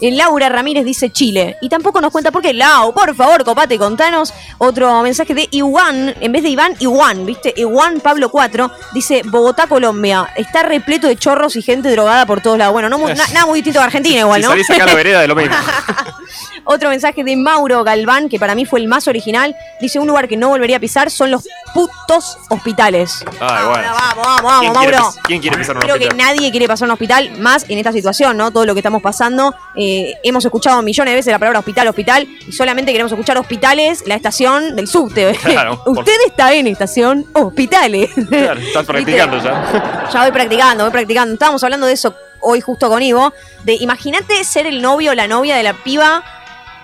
Eh, 0.00 0.10
Laura 0.12 0.48
Ramírez 0.48 0.84
dice 0.84 1.10
Chile. 1.10 1.56
Y 1.60 1.68
tampoco 1.68 2.00
nos 2.00 2.12
cuenta 2.12 2.30
por 2.30 2.42
qué. 2.42 2.52
Lau, 2.52 2.92
por 2.92 3.14
favor, 3.14 3.44
copate, 3.44 3.78
contanos. 3.78 4.32
Otro 4.58 5.02
mensaje 5.02 5.34
de 5.34 5.48
Iwan, 5.50 6.14
en 6.20 6.32
vez 6.32 6.42
de 6.42 6.50
Iván, 6.50 6.74
Iwan, 6.80 7.24
¿viste? 7.26 7.54
Iwan 7.56 8.00
Pablo 8.00 8.30
4 8.30 8.70
dice 8.92 9.22
Bogotá, 9.24 9.66
Colombia. 9.66 10.28
Está 10.36 10.62
repleto 10.62 11.06
de 11.06 11.16
chorros 11.16 11.56
y 11.56 11.62
gente 11.62 11.90
drogada 11.90 12.26
por 12.26 12.40
todos 12.40 12.58
lados. 12.58 12.72
Bueno, 12.72 12.88
no, 12.88 12.98
nada 13.08 13.46
muy 13.46 13.60
distinto 13.60 13.80
a 13.80 13.84
Argentina 13.84 14.20
igual, 14.20 14.40
si 14.40 14.44
¿no? 14.44 14.50
salís 14.50 14.70
acá 14.70 14.84
a 14.84 14.86
la 14.86 14.94
vereda 14.94 15.20
de 15.20 15.28
lo 15.28 15.34
mismo. 15.34 15.56
Otro 16.66 16.90
mensaje 16.90 17.22
de 17.24 17.36
Mauro 17.36 17.84
Galván, 17.84 18.28
que 18.28 18.38
para 18.38 18.54
mí 18.54 18.64
fue 18.66 18.80
el 18.80 18.88
más 18.88 19.06
original. 19.08 19.56
Dice, 19.80 19.98
un 20.00 20.08
lugar 20.08 20.26
que 20.28 20.36
no 20.36 20.48
volvería 20.48 20.76
a 20.78 20.80
pisar 20.80 21.10
son 21.10 21.30
los 21.30 21.46
putos 21.72 22.38
hospitales. 22.50 23.24
Ay, 23.40 23.66
bueno. 23.66 23.88
Vamos, 23.94 24.26
vamos, 24.26 24.42
vamos, 24.42 24.60
¿Quién 24.60 24.72
quiere 24.74 24.96
Mauro. 24.98 25.14
¿Quién 25.22 25.40
quiere 25.40 25.56
pisar 25.58 25.76
un 25.76 25.82
Creo 25.82 25.98
que 25.98 26.08
nadie 26.14 26.50
quiere 26.50 26.66
pasar 26.66 26.86
un 26.88 26.92
hospital, 26.92 27.30
más 27.38 27.64
en 27.68 27.78
esta 27.78 27.92
situación, 27.92 28.36
¿no? 28.36 28.50
Todo 28.50 28.66
lo 28.66 28.74
que 28.74 28.80
estamos 28.80 29.00
pasando. 29.00 29.54
Eh, 29.76 30.14
hemos 30.24 30.44
escuchado 30.44 30.82
millones 30.82 31.12
de 31.12 31.16
veces 31.16 31.32
la 31.32 31.38
palabra 31.38 31.60
hospital, 31.60 31.86
hospital, 31.88 32.26
y 32.46 32.52
solamente 32.52 32.90
queremos 32.92 33.12
escuchar 33.12 33.38
hospitales, 33.38 34.02
la 34.06 34.16
estación 34.16 34.74
del 34.76 34.88
subte. 34.88 35.38
Claro, 35.46 35.82
por- 35.84 35.98
Usted 36.00 36.16
está 36.26 36.52
en 36.52 36.66
estación 36.66 37.24
hospitales. 37.32 38.10
Claro, 38.28 38.60
estás 38.60 38.84
practicando 38.84 39.42
ya. 39.42 40.08
Ya 40.12 40.22
voy 40.22 40.32
practicando, 40.32 40.84
voy 40.84 40.92
practicando. 40.92 41.32
Estábamos 41.34 41.62
hablando 41.62 41.86
de 41.86 41.92
eso 41.92 42.14
hoy 42.40 42.60
justo 42.60 42.88
con 42.88 43.02
Ivo. 43.02 43.32
De 43.64 43.74
imagínate 43.74 44.42
ser 44.44 44.66
el 44.66 44.82
novio 44.82 45.12
o 45.12 45.14
la 45.14 45.26
novia 45.28 45.56
de 45.56 45.62
la 45.62 45.72
piba 45.74 46.22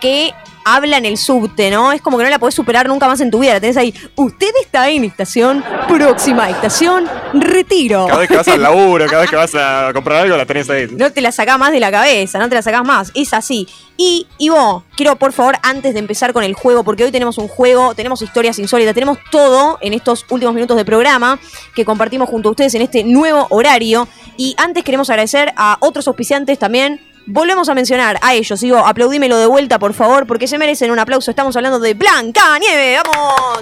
que 0.03 0.35
habla 0.65 0.99
en 0.99 1.07
el 1.07 1.17
subte, 1.17 1.71
¿no? 1.71 1.93
Es 1.93 2.03
como 2.03 2.19
que 2.19 2.25
no 2.25 2.31
la 2.31 2.39
podés 2.41 2.55
superar 2.55 2.89
nunca 2.89 3.07
más 3.07 3.21
en 3.21 3.31
tu 3.31 3.39
vida. 3.39 3.55
La 3.55 3.61
tenés 3.61 3.77
ahí. 3.77 3.95
Usted 4.17 4.51
está 4.61 4.89
en 4.91 5.05
estación 5.05 5.65
próxima, 5.89 6.51
estación 6.51 7.09
retiro. 7.35 8.07
Cada 8.07 8.19
vez 8.19 8.29
que 8.29 8.37
vas 8.37 8.49
al 8.49 8.63
laburo, 8.63 9.07
cada 9.07 9.23
vez 9.23 9.31
que 9.31 9.37
vas 9.37 9.55
a 9.55 9.91
comprar 9.95 10.23
algo, 10.23 10.37
la 10.37 10.45
tenés 10.45 10.69
ahí. 10.71 10.89
No 10.91 11.13
te 11.13 11.21
la 11.21 11.31
sacás 11.31 11.59
más 11.59 11.71
de 11.71 11.79
la 11.79 11.91
cabeza, 11.93 12.39
no 12.41 12.49
te 12.49 12.57
la 12.57 12.63
sacás 12.63 12.85
más. 12.85 13.13
Es 13.15 13.33
así. 13.33 13.69
Y, 13.97 14.27
Ivo, 14.39 14.85
quiero 14.97 15.17
por 15.17 15.33
favor, 15.33 15.57
antes 15.63 15.95
de 15.95 16.01
empezar 16.01 16.33
con 16.33 16.43
el 16.43 16.55
juego, 16.55 16.83
porque 16.83 17.05
hoy 17.05 17.13
tenemos 17.13 17.39
un 17.39 17.47
juego, 17.47 17.95
tenemos 17.95 18.23
historias 18.23 18.59
insólitas, 18.59 18.95
tenemos 18.95 19.19
todo 19.31 19.79
en 19.81 19.93
estos 19.93 20.27
últimos 20.31 20.55
minutos 20.55 20.77
de 20.77 20.85
programa 20.85 21.39
que 21.77 21.85
compartimos 21.85 22.29
junto 22.29 22.49
a 22.49 22.53
ustedes 22.53 22.75
en 22.75 22.83
este 22.83 23.05
nuevo 23.05 23.47
horario. 23.51 24.09
Y 24.37 24.57
antes 24.59 24.83
queremos 24.83 25.11
agradecer 25.11 25.53
a 25.57 25.77
otros 25.81 26.09
auspiciantes 26.09 26.59
también. 26.59 27.12
Volvemos 27.27 27.69
a 27.69 27.75
mencionar 27.75 28.19
a 28.21 28.35
ellos, 28.35 28.63
Ivo, 28.63 28.79
aplaudímelo 28.79 29.39
de 29.39 29.47
vuelta, 29.47 29.79
por 29.79 29.95
favor, 29.95 30.27
porque 30.27 30.47
se 30.47 30.59
merecen 30.59 30.91
un 30.91 30.99
aplauso. 30.99 31.31
Estamos 31.31 31.57
hablando 31.57 31.79
de 31.79 31.95
Blanca 31.95 32.59
Nieve, 32.59 32.99
¡vamos! 33.05 33.61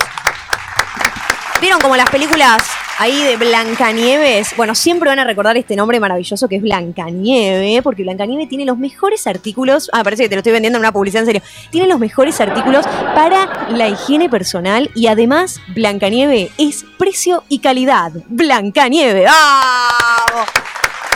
¿Vieron 1.61 1.81
como 1.81 1.95
las 1.95 2.09
películas 2.09 2.63
ahí 3.01 3.23
de 3.23 3.39
Blancanieves. 3.39 4.55
Bueno, 4.59 4.75
siempre 4.75 5.09
van 5.09 5.19
a 5.19 5.25
recordar 5.25 5.57
este 5.57 5.75
nombre 5.75 5.99
maravilloso 5.99 6.49
que 6.49 6.57
es 6.57 6.63
Blancanieve, 6.63 7.81
porque 7.83 8.03
Blancanieve 8.03 8.47
tiene 8.47 8.67
los 8.67 8.77
mejores 8.77 9.27
artículos. 9.27 9.89
Ah, 9.95 10.05
parece 10.05 10.25
que 10.25 10.29
te 10.29 10.35
lo 10.35 10.41
estoy 10.41 10.53
vendiendo 10.53 10.77
en 10.77 10.81
una 10.81 10.93
publicidad 10.93 11.23
en 11.23 11.27
serio. 11.27 11.43
Tiene 11.71 11.87
los 11.87 11.99
mejores 11.99 12.39
artículos 12.43 12.87
para 13.15 13.69
la 13.71 13.89
higiene 13.89 14.29
personal 14.29 14.91
y 14.95 15.07
además 15.07 15.61
Blancanieve 15.75 16.51
es 16.59 16.85
precio 16.99 17.43
y 17.49 17.61
calidad. 17.61 18.13
Blancanieve. 18.29 19.25
¡Vamos! 19.25 20.49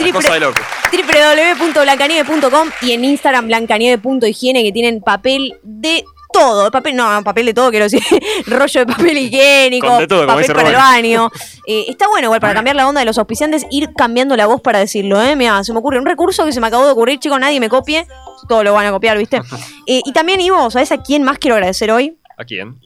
Www.blancanieve.com 0.00 2.68
y 2.82 2.92
en 2.92 3.04
Instagram 3.04 3.46
blancanieve.higiene 3.46 4.62
que 4.62 4.72
tienen 4.72 5.00
papel 5.00 5.58
de 5.62 6.04
todo, 6.34 6.70
papel, 6.72 6.96
no, 6.96 7.22
papel 7.22 7.46
de 7.46 7.54
todo, 7.54 7.70
quiero 7.70 7.84
decir, 7.84 8.02
rollo 8.46 8.80
de 8.80 8.86
papel 8.86 9.18
higiénico, 9.18 9.86
Con 9.86 10.00
de 10.00 10.08
todo, 10.08 10.26
papel 10.26 10.52
para 10.52 10.68
el 10.68 10.74
baño. 10.74 11.30
Eh, 11.66 11.86
está 11.88 12.08
bueno 12.08 12.26
igual 12.26 12.40
para 12.40 12.52
cambiar 12.52 12.76
la 12.76 12.86
onda 12.86 13.00
de 13.00 13.06
los 13.06 13.16
auspiciantes, 13.16 13.64
ir 13.70 13.94
cambiando 13.96 14.36
la 14.36 14.44
voz 14.44 14.60
para 14.60 14.80
decirlo, 14.80 15.22
¿eh? 15.22 15.34
Mira, 15.34 15.64
se 15.64 15.72
me 15.72 15.78
ocurre 15.78 15.98
un 15.98 16.04
recurso 16.04 16.44
que 16.44 16.52
se 16.52 16.60
me 16.60 16.66
acabó 16.66 16.84
de 16.84 16.92
ocurrir, 16.92 17.18
chicos, 17.18 17.40
nadie 17.40 17.58
me 17.58 17.70
copie, 17.70 18.06
todo 18.50 18.62
lo 18.62 18.74
van 18.74 18.84
a 18.84 18.90
copiar, 18.90 19.16
¿viste? 19.16 19.40
Eh, 19.86 20.02
y 20.04 20.12
también, 20.12 20.42
Ivo, 20.42 20.70
¿sabes 20.70 20.92
a 20.92 20.98
quién 20.98 21.22
más 21.22 21.38
quiero 21.38 21.54
agradecer 21.54 21.90
hoy? 21.90 22.18
¿A 22.36 22.44
quién? 22.44 22.78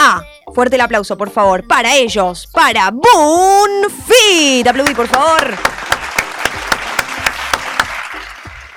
Ah, 0.00 0.24
fuerte 0.54 0.74
el 0.74 0.80
aplauso, 0.80 1.16
por 1.16 1.30
favor, 1.30 1.64
para 1.68 1.94
ellos, 1.94 2.48
para 2.52 2.90
Boonfit. 2.90 4.66
Aplaudí, 4.66 4.94
por 4.94 5.06
favor. 5.06 5.54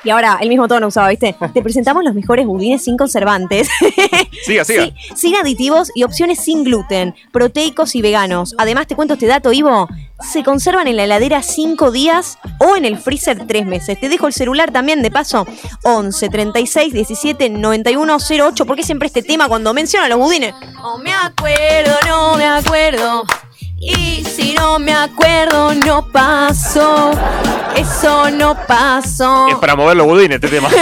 Y 0.04 0.10
ahora, 0.12 0.38
el 0.41 0.50
mismo 0.50 0.68
tono 0.68 0.88
usaba, 0.88 1.10
¿viste? 1.10 1.36
Te 1.54 1.62
presentamos 1.62 2.04
los 2.04 2.14
mejores 2.14 2.45
budines 2.45 2.84
sin 2.84 2.97
conservantes. 2.97 3.70
Siga, 4.45 4.64
siga. 4.64 4.86
Sí, 4.86 4.93
sin 5.16 5.36
aditivos 5.36 5.91
y 5.93 6.04
opciones 6.04 6.39
sin 6.39 6.64
gluten, 6.64 7.14
proteicos 7.32 7.95
y 7.95 8.02
veganos. 8.02 8.56
Además, 8.58 8.88
te 8.88 8.95
cuento 8.95 9.16
este 9.16 9.28
dato, 9.28 9.52
Ivo. 9.52 9.88
Se 10.22 10.43
conservan 10.43 10.88
en 10.88 10.97
la 10.97 11.06
heladera 11.06 11.41
5 11.43 11.91
días 11.91 12.38
o 12.60 12.76
en 12.76 12.86
el 12.86 12.97
freezer 12.97 13.47
3 13.47 13.66
meses. 13.66 14.00
Te 14.00 14.10
dejo 14.10 14.28
el 14.28 14.34
celular 14.34 14.72
también, 14.72 15.02
de 15.02 15.12
paso. 15.12 15.45
11 15.84 16.30
36 16.30 16.93
17 16.93 17.50
91 17.50 18.18
08. 18.30 18.66
¿Por 18.66 18.76
qué 18.76 18.84
siempre 18.84 19.08
este 19.08 19.22
tema 19.22 19.47
cuando 19.47 19.74
menciona 19.74 20.08
los 20.08 20.20
budines? 20.20 20.54
No 20.74 20.97
me 20.97 21.14
acuerdo, 21.14 21.93
no 22.08 22.36
me 22.36 22.45
acuerdo. 22.45 23.26
Y 23.82 24.24
si 24.26 24.54
no 24.54 24.78
me 24.80 24.94
acuerdo, 24.94 25.74
no 25.74 26.06
pasó. 26.12 27.12
Eso 27.76 28.30
no 28.32 28.56
pasó. 28.68 29.48
Es 29.48 29.56
para 29.56 29.76
mover 29.76 29.96
los 29.96 30.08
budines 30.08 30.36
este 30.36 30.48
tema. 30.50 30.70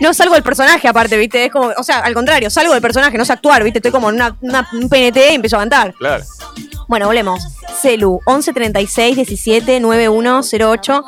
No 0.00 0.12
salgo 0.14 0.34
del 0.34 0.42
personaje, 0.42 0.88
aparte, 0.88 1.16
¿viste? 1.16 1.44
Es 1.44 1.52
como, 1.52 1.70
o 1.76 1.82
sea, 1.84 1.98
al 2.00 2.12
contrario, 2.14 2.50
salgo 2.50 2.72
del 2.72 2.82
personaje, 2.82 3.16
no 3.16 3.24
sé 3.24 3.32
actuar, 3.34 3.62
¿viste? 3.62 3.78
Estoy 3.78 3.92
como 3.92 4.08
en 4.08 4.16
una, 4.16 4.36
una- 4.40 4.68
un 4.72 4.88
PNT 4.88 5.16
y 5.30 5.34
empiezo 5.34 5.56
a 5.56 5.60
cantar. 5.60 5.94
Claro. 5.94 6.24
Bueno, 6.90 7.06
volvemos. 7.06 7.46
Celu 7.80 8.18
11 8.24 8.52
36 8.52 9.14
17 9.14 9.78
91 9.78 10.40
08. 10.74 11.04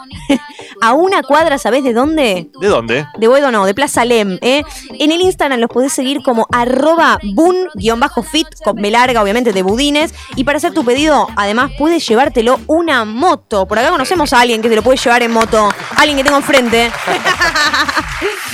A 0.80 0.92
una 0.92 1.24
cuadra, 1.24 1.58
¿sabés 1.58 1.82
de 1.82 1.92
dónde? 1.92 2.52
¿De 2.60 2.68
dónde? 2.68 3.04
De 3.18 3.26
Boedo 3.26 3.50
no, 3.50 3.66
de 3.66 3.74
Plaza 3.74 4.04
Lem. 4.04 4.38
¿eh? 4.42 4.62
En 5.00 5.10
el 5.10 5.20
Instagram 5.20 5.58
los 5.58 5.68
podés 5.68 5.92
seguir 5.92 6.22
como 6.22 6.46
arroba 6.52 7.18
bun-fit, 7.34 8.46
con 8.62 8.76
B 8.76 8.92
larga, 8.92 9.20
obviamente, 9.20 9.52
de 9.52 9.60
budines. 9.64 10.14
Y 10.36 10.44
para 10.44 10.58
hacer 10.58 10.72
tu 10.72 10.84
pedido, 10.84 11.26
además, 11.34 11.72
puedes 11.76 12.06
llevártelo 12.06 12.60
una 12.68 13.04
moto. 13.04 13.66
Por 13.66 13.80
acá 13.80 13.90
conocemos 13.90 14.32
a 14.32 14.40
alguien 14.40 14.62
que 14.62 14.68
te 14.68 14.76
lo 14.76 14.84
puede 14.84 14.98
llevar 14.98 15.24
en 15.24 15.32
moto. 15.32 15.68
Alguien 15.96 16.16
que 16.16 16.22
tengo 16.22 16.36
enfrente. 16.36 16.92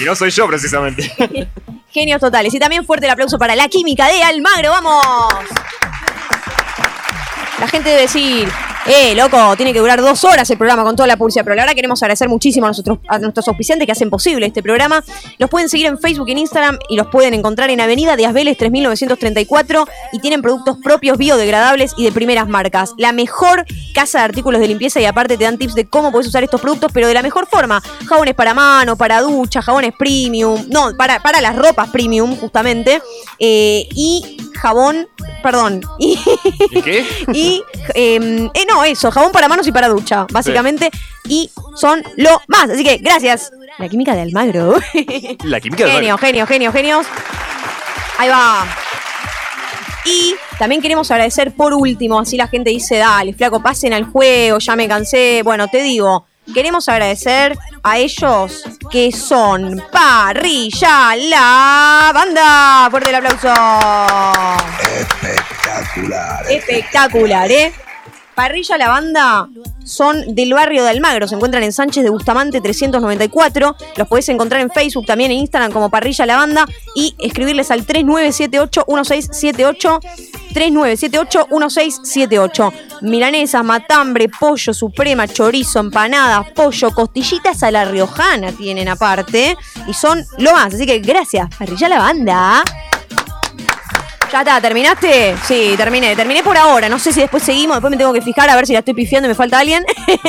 Y 0.01 0.05
no 0.05 0.15
soy 0.15 0.31
yo, 0.31 0.47
precisamente. 0.47 1.13
Genios 1.91 2.21
totales. 2.21 2.55
Y 2.55 2.59
también 2.59 2.87
fuerte 2.87 3.05
el 3.05 3.13
aplauso 3.13 3.37
para 3.37 3.55
la 3.55 3.69
química 3.69 4.07
de 4.07 4.23
Almagro. 4.23 4.71
¡Vamos! 4.71 5.35
La 7.61 7.67
gente 7.67 7.91
debe 7.91 8.03
decir, 8.03 8.49
eh, 8.89 9.15
loco, 9.15 9.57
tiene 9.57 9.73
que 9.73 9.79
durar 9.79 10.01
dos 10.01 10.25
horas 10.25 10.49
el 10.51 10.59
programa 10.59 10.85
con 10.85 10.97
toda 10.97 11.07
la 11.07 11.17
publicidad. 11.17 11.45
Pero 11.45 11.57
la 11.57 11.63
verdad 11.63 11.75
queremos 11.75 12.03
agradecer 12.03 12.29
muchísimo 12.29 12.67
a, 12.67 12.71
nosotros, 12.71 12.99
a 13.09 13.19
nuestros 13.19 13.47
auspiciantes 13.49 13.87
que 13.87 13.93
hacen 13.93 14.11
posible 14.11 14.47
este 14.47 14.63
programa. 14.63 15.05
Los 15.39 15.51
pueden 15.51 15.69
seguir 15.69 15.87
en 15.87 15.99
Facebook 15.99 16.29
y 16.29 16.33
en 16.33 16.39
Instagram 16.39 16.79
y 16.89 16.97
los 16.97 17.09
pueden 17.09 17.35
encontrar 17.35 17.71
en 17.71 17.81
Avenida 17.81 18.17
de 18.17 18.27
Asbeles 18.27 18.57
3934 18.57 19.87
y 20.13 20.19
tienen 20.21 20.43
productos 20.43 20.79
propios 20.83 21.19
biodegradables 21.19 21.93
y 21.97 22.05
de 22.05 22.13
primeras 22.13 22.49
marcas. 22.49 22.95
La 22.97 23.13
mejor 23.13 23.65
casa 23.95 24.19
de 24.19 24.25
artículos 24.25 24.61
de 24.61 24.69
limpieza 24.69 25.01
y 25.01 25.05
aparte 25.05 25.37
te 25.37 25.45
dan 25.45 25.59
tips 25.59 25.75
de 25.75 25.87
cómo 25.87 26.11
puedes 26.11 26.29
usar 26.29 26.43
estos 26.45 26.61
productos, 26.61 26.91
pero 26.93 27.09
de 27.09 27.15
la 27.15 27.23
mejor 27.23 27.47
forma. 27.47 27.83
Jabones 28.07 28.35
para 28.35 28.55
mano, 28.55 28.97
para 28.97 29.21
ducha, 29.21 29.63
jabones 29.63 29.93
premium, 29.99 30.65
no, 30.71 30.97
para, 30.97 31.21
para 31.21 31.41
las 31.41 31.57
ropas 31.57 31.89
premium, 31.91 32.37
justamente. 32.37 33.03
Eh, 33.39 33.89
y 33.95 34.39
jabón, 34.55 35.09
perdón, 35.43 35.83
y, 35.99 36.19
¿Y 36.71 36.83
qué? 36.83 37.07
y 37.33 37.63
eh, 37.95 38.51
eh, 38.55 38.67
no, 38.69 38.78
eso, 38.85 39.11
jabón 39.11 39.33
para 39.33 39.49
manos 39.49 39.67
y 39.67 39.73
para 39.73 39.89
ducha, 39.89 40.27
básicamente. 40.31 40.91
Y 41.29 41.51
son 41.77 42.03
lo 42.17 42.41
más. 42.49 42.71
Así 42.71 42.85
que 42.85 42.99
gracias. 42.99 43.51
La 43.79 43.89
química 43.89 44.15
de 44.15 44.23
Almagro. 44.23 44.77
La 45.45 45.61
química 45.61 45.85
del 45.85 45.95
genio, 45.95 46.17
baño. 46.17 46.19
genio, 46.19 46.47
genio, 46.47 46.73
genios. 46.73 47.07
Ahí 48.19 48.29
va. 48.29 48.67
Y 50.05 50.35
también 50.59 50.81
queremos 50.81 51.11
agradecer 51.11 51.53
por 51.53 51.75
último, 51.75 52.19
así 52.19 52.37
la 52.37 52.49
gente 52.49 52.71
dice, 52.71 52.97
dale, 52.97 53.35
flaco, 53.35 53.63
pasen 53.63 53.93
al 53.93 54.05
juego, 54.05 54.59
ya 54.59 54.75
me 54.75 54.89
cansé. 54.89 55.43
Bueno, 55.45 55.69
te 55.69 55.83
digo, 55.83 56.27
queremos 56.55 56.89
agradecer 56.89 57.59
a 57.83 57.99
ellos 57.99 58.65
que 58.91 59.13
son 59.13 59.83
Parrilla 59.93 61.15
La 61.17 62.11
Banda. 62.15 62.89
Fuerte 62.91 63.11
el 63.11 63.17
aplauso. 63.17 63.53
Espectacular. 64.99 66.51
Espectacular, 66.51 67.53
¿eh? 67.53 67.73
Parrilla 68.39 68.79
La 68.79 68.89
Banda 68.89 69.49
son 69.83 70.37
del 70.37 70.55
barrio 70.55 70.85
de 70.85 70.91
Almagro, 70.91 71.27
se 71.27 71.35
encuentran 71.35 71.65
en 71.65 71.73
Sánchez 71.73 72.05
de 72.05 72.11
Bustamante 72.11 72.61
394. 72.61 73.75
Los 73.97 74.07
podés 74.07 74.29
encontrar 74.29 74.61
en 74.61 74.71
Facebook, 74.71 75.07
también 75.07 75.33
en 75.33 75.39
Instagram 75.39 75.73
como 75.73 75.91
Parrilla 75.91 76.25
La 76.25 76.37
Banda 76.37 76.65
y 76.95 77.17
escribirles 77.19 77.73
al 77.73 77.85
3978-1678. 77.85 79.99
3978-1678. 80.55 82.73
Milanesas, 83.01 83.65
matambre, 83.65 84.29
pollo, 84.29 84.73
suprema, 84.73 85.27
chorizo, 85.27 85.81
empanadas, 85.81 86.49
pollo, 86.53 86.93
costillitas 86.93 87.65
a 87.65 87.73
la 87.73 87.87
riojana 87.87 88.53
tienen 88.53 88.89
aparte. 88.89 89.57
Y 89.89 89.95
son 89.95 90.25
lo 90.39 90.53
más. 90.53 90.75
Así 90.75 90.87
que 90.87 91.01
gracias, 91.01 91.49
Parrilla 91.59 91.89
La 91.89 91.99
Banda. 91.99 92.63
Ya 94.31 94.41
está, 94.41 94.61
¿terminaste? 94.61 95.37
Sí, 95.47 95.75
terminé. 95.77 96.15
Terminé 96.15 96.43
por 96.43 96.57
ahora. 96.57 96.89
No 96.89 96.99
sé 96.99 97.13
si 97.13 97.21
después 97.21 97.43
seguimos. 97.43 97.77
Después 97.77 97.91
me 97.91 97.97
tengo 97.97 98.13
que 98.13 98.21
fijar 98.21 98.49
a 98.51 98.57
ver 98.57 98.67
si 98.67 98.73
la 98.75 98.81
estoy 98.81 98.95
pifiando 98.95 99.27
y 99.27 99.31
me 99.31 99.35
falta 99.35 99.59
alguien. 99.59 99.85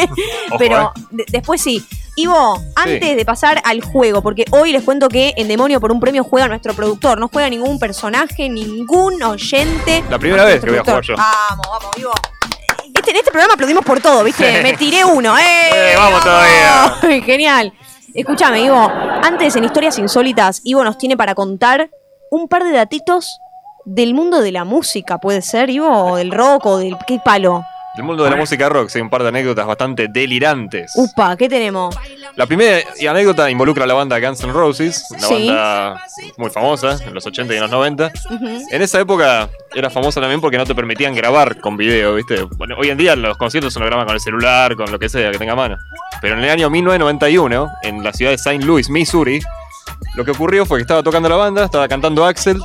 Pero 0.58 0.94
de- 1.12 1.26
después 1.30 1.62
sí. 1.62 1.86
Ivo, 2.16 2.62
antes 2.76 3.16
de 3.16 3.24
pasar 3.26 3.62
al 3.64 3.82
juego, 3.82 4.22
porque 4.22 4.44
hoy 4.52 4.74
les 4.74 4.84
cuento 4.84 5.08
que 5.08 5.34
en 5.38 5.48
Demonio 5.48 5.80
por 5.80 5.92
un 5.92 6.00
premio 6.02 6.24
juega 6.24 6.48
nuestro 6.50 6.74
productor. 6.74 7.18
No 7.20 7.30
juega 7.32 7.50
ningún 7.50 7.80
personaje, 7.80 8.50
ningún 8.50 9.22
oyente. 9.24 10.04
La 10.10 10.20
primera 10.20 10.44
vez 10.44 10.60
que 10.62 10.70
voy 10.70 10.80
a 10.80 10.84
jugar 10.84 11.02
yo. 11.04 11.16
productor. 11.16 11.36
Vamos, 11.50 11.68
vamos, 11.70 11.98
Ivo. 11.98 12.12
Este, 12.94 13.12
en 13.12 13.18
este 13.18 13.32
programa 13.32 13.54
aplaudimos 13.54 13.86
por 13.86 14.02
todo, 14.02 14.24
¿viste? 14.26 14.62
Me 14.62 14.74
tiré 14.74 15.06
uno, 15.06 15.38
¡eh! 15.38 15.44
Eh, 15.74 15.94
vamos 15.98 16.22
todavía. 16.22 17.22
Genial. 17.26 17.74
Escúchame, 18.14 18.62
Ivo. 18.64 18.92
Antes, 19.24 19.56
en 19.56 19.64
Historias 19.64 19.98
Insólitas, 20.00 20.60
Ivo 20.66 20.84
nos 20.84 20.98
tiene 20.98 21.16
para 21.16 21.36
contar 21.36 21.90
un 22.32 22.50
par 22.50 22.64
de 22.66 22.72
datitos 22.74 23.40
del 23.90 24.14
mundo 24.14 24.42
de 24.42 24.52
la 24.52 24.66
música, 24.66 25.18
¿puede 25.18 25.42
ser, 25.42 25.70
Ivo? 25.72 25.88
O 25.90 26.16
del 26.18 26.32
rock 26.32 26.66
o 26.68 26.78
del... 26.78 26.96
¿Qué 27.08 27.20
palo? 27.24 27.64
El 27.98 28.04
mundo 28.04 28.24
de 28.24 28.30
la 28.30 28.36
música 28.38 28.70
rock, 28.70 28.88
sí, 28.90 29.02
un 29.02 29.10
par 29.10 29.24
de 29.24 29.30
anécdotas 29.30 29.66
bastante 29.66 30.08
delirantes. 30.08 30.92
Upa, 30.96 31.36
¿qué 31.36 31.50
tenemos? 31.50 31.94
La 32.36 32.46
primera 32.46 32.80
y 32.98 33.08
anécdota 33.08 33.50
involucra 33.50 33.84
a 33.84 33.88
la 33.88 33.96
banda 33.96 34.20
Guns 34.20 34.42
N' 34.44 34.54
Roses, 34.54 35.04
una 35.10 35.20
Sí. 35.28 35.34
banda 35.48 36.04
muy 36.38 36.50
famosa 36.52 36.98
en 37.04 37.14
los 37.14 37.26
80 37.26 37.52
y 37.54 37.58
en 37.58 37.64
los 37.64 37.72
90. 37.72 38.12
Ujú. 38.30 38.46
En 38.72 38.82
esa 38.84 39.00
época 39.02 39.50
era 39.76 39.90
famosa 39.90 40.22
también 40.22 40.40
porque 40.40 40.58
no 40.58 40.66
te 40.66 40.76
permitían 40.76 41.14
grabar 41.16 41.60
con 41.60 41.76
video, 41.76 42.14
¿viste? 42.16 42.44
Bueno, 42.58 42.76
hoy 42.78 42.90
en 42.92 42.98
día 42.98 43.16
los 43.16 43.38
conciertos 43.38 43.74
se 43.74 43.80
lo 43.80 43.88
graban 43.88 44.06
con 44.06 44.14
el 44.16 44.22
celular, 44.22 44.76
con 44.76 44.90
lo 44.92 45.00
que 45.00 45.10
sea 45.10 45.32
que 45.32 45.40
tenga 45.40 45.54
a 45.54 45.58
mano. 45.58 45.76
Pero 46.22 46.38
en 46.38 46.44
el 46.44 46.50
año 46.52 46.70
1991, 46.70 47.68
en 47.82 48.04
la 48.04 48.14
ciudad 48.14 48.32
de 48.32 48.36
St. 48.36 48.60
Louis, 48.64 48.88
Missouri, 48.90 49.42
lo 50.16 50.24
que 50.24 50.32
ocurrió 50.32 50.66
fue 50.66 50.78
que 50.78 50.84
estaba 50.84 51.04
tocando 51.04 51.28
la 51.28 51.36
banda, 51.36 51.66
estaba 51.66 51.88
cantando 51.88 52.24
Axel, 52.24 52.62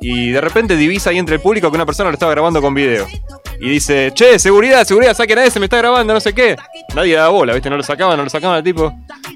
y 0.00 0.30
de 0.30 0.40
repente 0.40 0.76
divisa 0.76 1.10
ahí 1.10 1.18
entre 1.18 1.36
el 1.36 1.40
público 1.40 1.70
que 1.70 1.76
una 1.76 1.86
persona 1.86 2.10
lo 2.10 2.14
estaba 2.14 2.32
grabando 2.32 2.60
con 2.62 2.74
video. 2.74 3.06
Y 3.60 3.70
dice, 3.70 4.10
che, 4.14 4.38
seguridad, 4.38 4.84
seguridad, 4.84 5.14
saquen 5.14 5.38
a 5.38 5.44
ese, 5.44 5.58
me 5.58 5.66
está 5.66 5.78
grabando, 5.78 6.12
no 6.12 6.20
sé 6.20 6.34
qué. 6.34 6.56
Nadie 6.94 7.14
da 7.16 7.28
bola, 7.28 7.54
¿viste? 7.54 7.70
No 7.70 7.76
lo 7.78 7.82
sacaban, 7.82 8.16
no 8.18 8.24
lo 8.24 8.30
sacaban 8.30 8.56
al 8.58 8.62
tipo. 8.62 8.92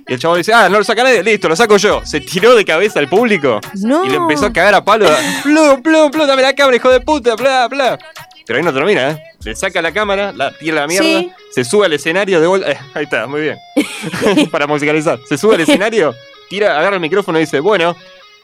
Y 0.06 0.12
el 0.14 0.18
chavo 0.18 0.36
dice, 0.36 0.52
ah, 0.52 0.68
no 0.68 0.78
lo 0.78 0.84
saca 0.84 1.02
nadie, 1.04 1.22
listo, 1.22 1.48
lo 1.48 1.56
saco 1.56 1.76
yo. 1.78 2.02
Se 2.04 2.20
tiró 2.20 2.54
de 2.54 2.64
cabeza 2.64 2.98
al 2.98 3.08
público 3.08 3.60
No. 3.74 4.04
y 4.04 4.10
le 4.10 4.16
empezó 4.16 4.46
a 4.46 4.52
cagar 4.52 4.74
a 4.74 4.84
palo. 4.84 5.08
plum, 5.42 5.82
plum, 5.82 6.10
plum, 6.10 6.26
dame 6.26 6.42
la 6.42 6.54
cámara, 6.54 6.76
hijo 6.76 6.90
de 6.90 7.00
puta, 7.00 7.34
bla, 7.36 7.66
bla. 7.68 7.98
Pero 8.46 8.58
ahí 8.58 8.64
no 8.64 8.74
termina, 8.74 9.10
¿eh? 9.10 9.22
Le 9.44 9.54
saca 9.56 9.80
la 9.80 9.92
cámara, 9.92 10.32
la 10.32 10.50
tira 10.52 10.80
la 10.82 10.86
mierda, 10.86 11.06
Sí. 11.20 11.32
se 11.52 11.64
sube 11.64 11.86
al 11.86 11.92
escenario 11.94 12.40
de 12.40 12.46
vuelta. 12.46 12.70
eh, 12.72 12.78
ahí 12.94 13.04
está, 13.04 13.26
muy 13.26 13.40
bien. 13.42 13.56
Para 14.50 14.66
musicalizar. 14.66 15.18
Se 15.28 15.38
sube 15.38 15.54
al 15.54 15.60
escenario, 15.62 16.14
tira, 16.50 16.78
agarra 16.78 16.96
el 16.96 17.00
micrófono 17.00 17.38
y 17.38 17.42
dice, 17.42 17.60
bueno, 17.60 17.96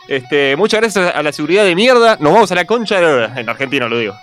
este, 0.08 0.56
muchas 0.56 0.80
gracias 0.80 1.14
a 1.14 1.22
la 1.22 1.32
seguridad 1.32 1.64
de 1.64 1.74
mierda, 1.74 2.16
nos 2.20 2.32
vamos 2.32 2.52
a 2.52 2.54
la 2.54 2.64
concha 2.64 2.96
de 2.96 3.02
la 3.02 3.08
lora". 3.08 3.32
En 3.36 3.48
argentino 3.48 3.88
lo 3.88 3.98
digo. 3.98 4.16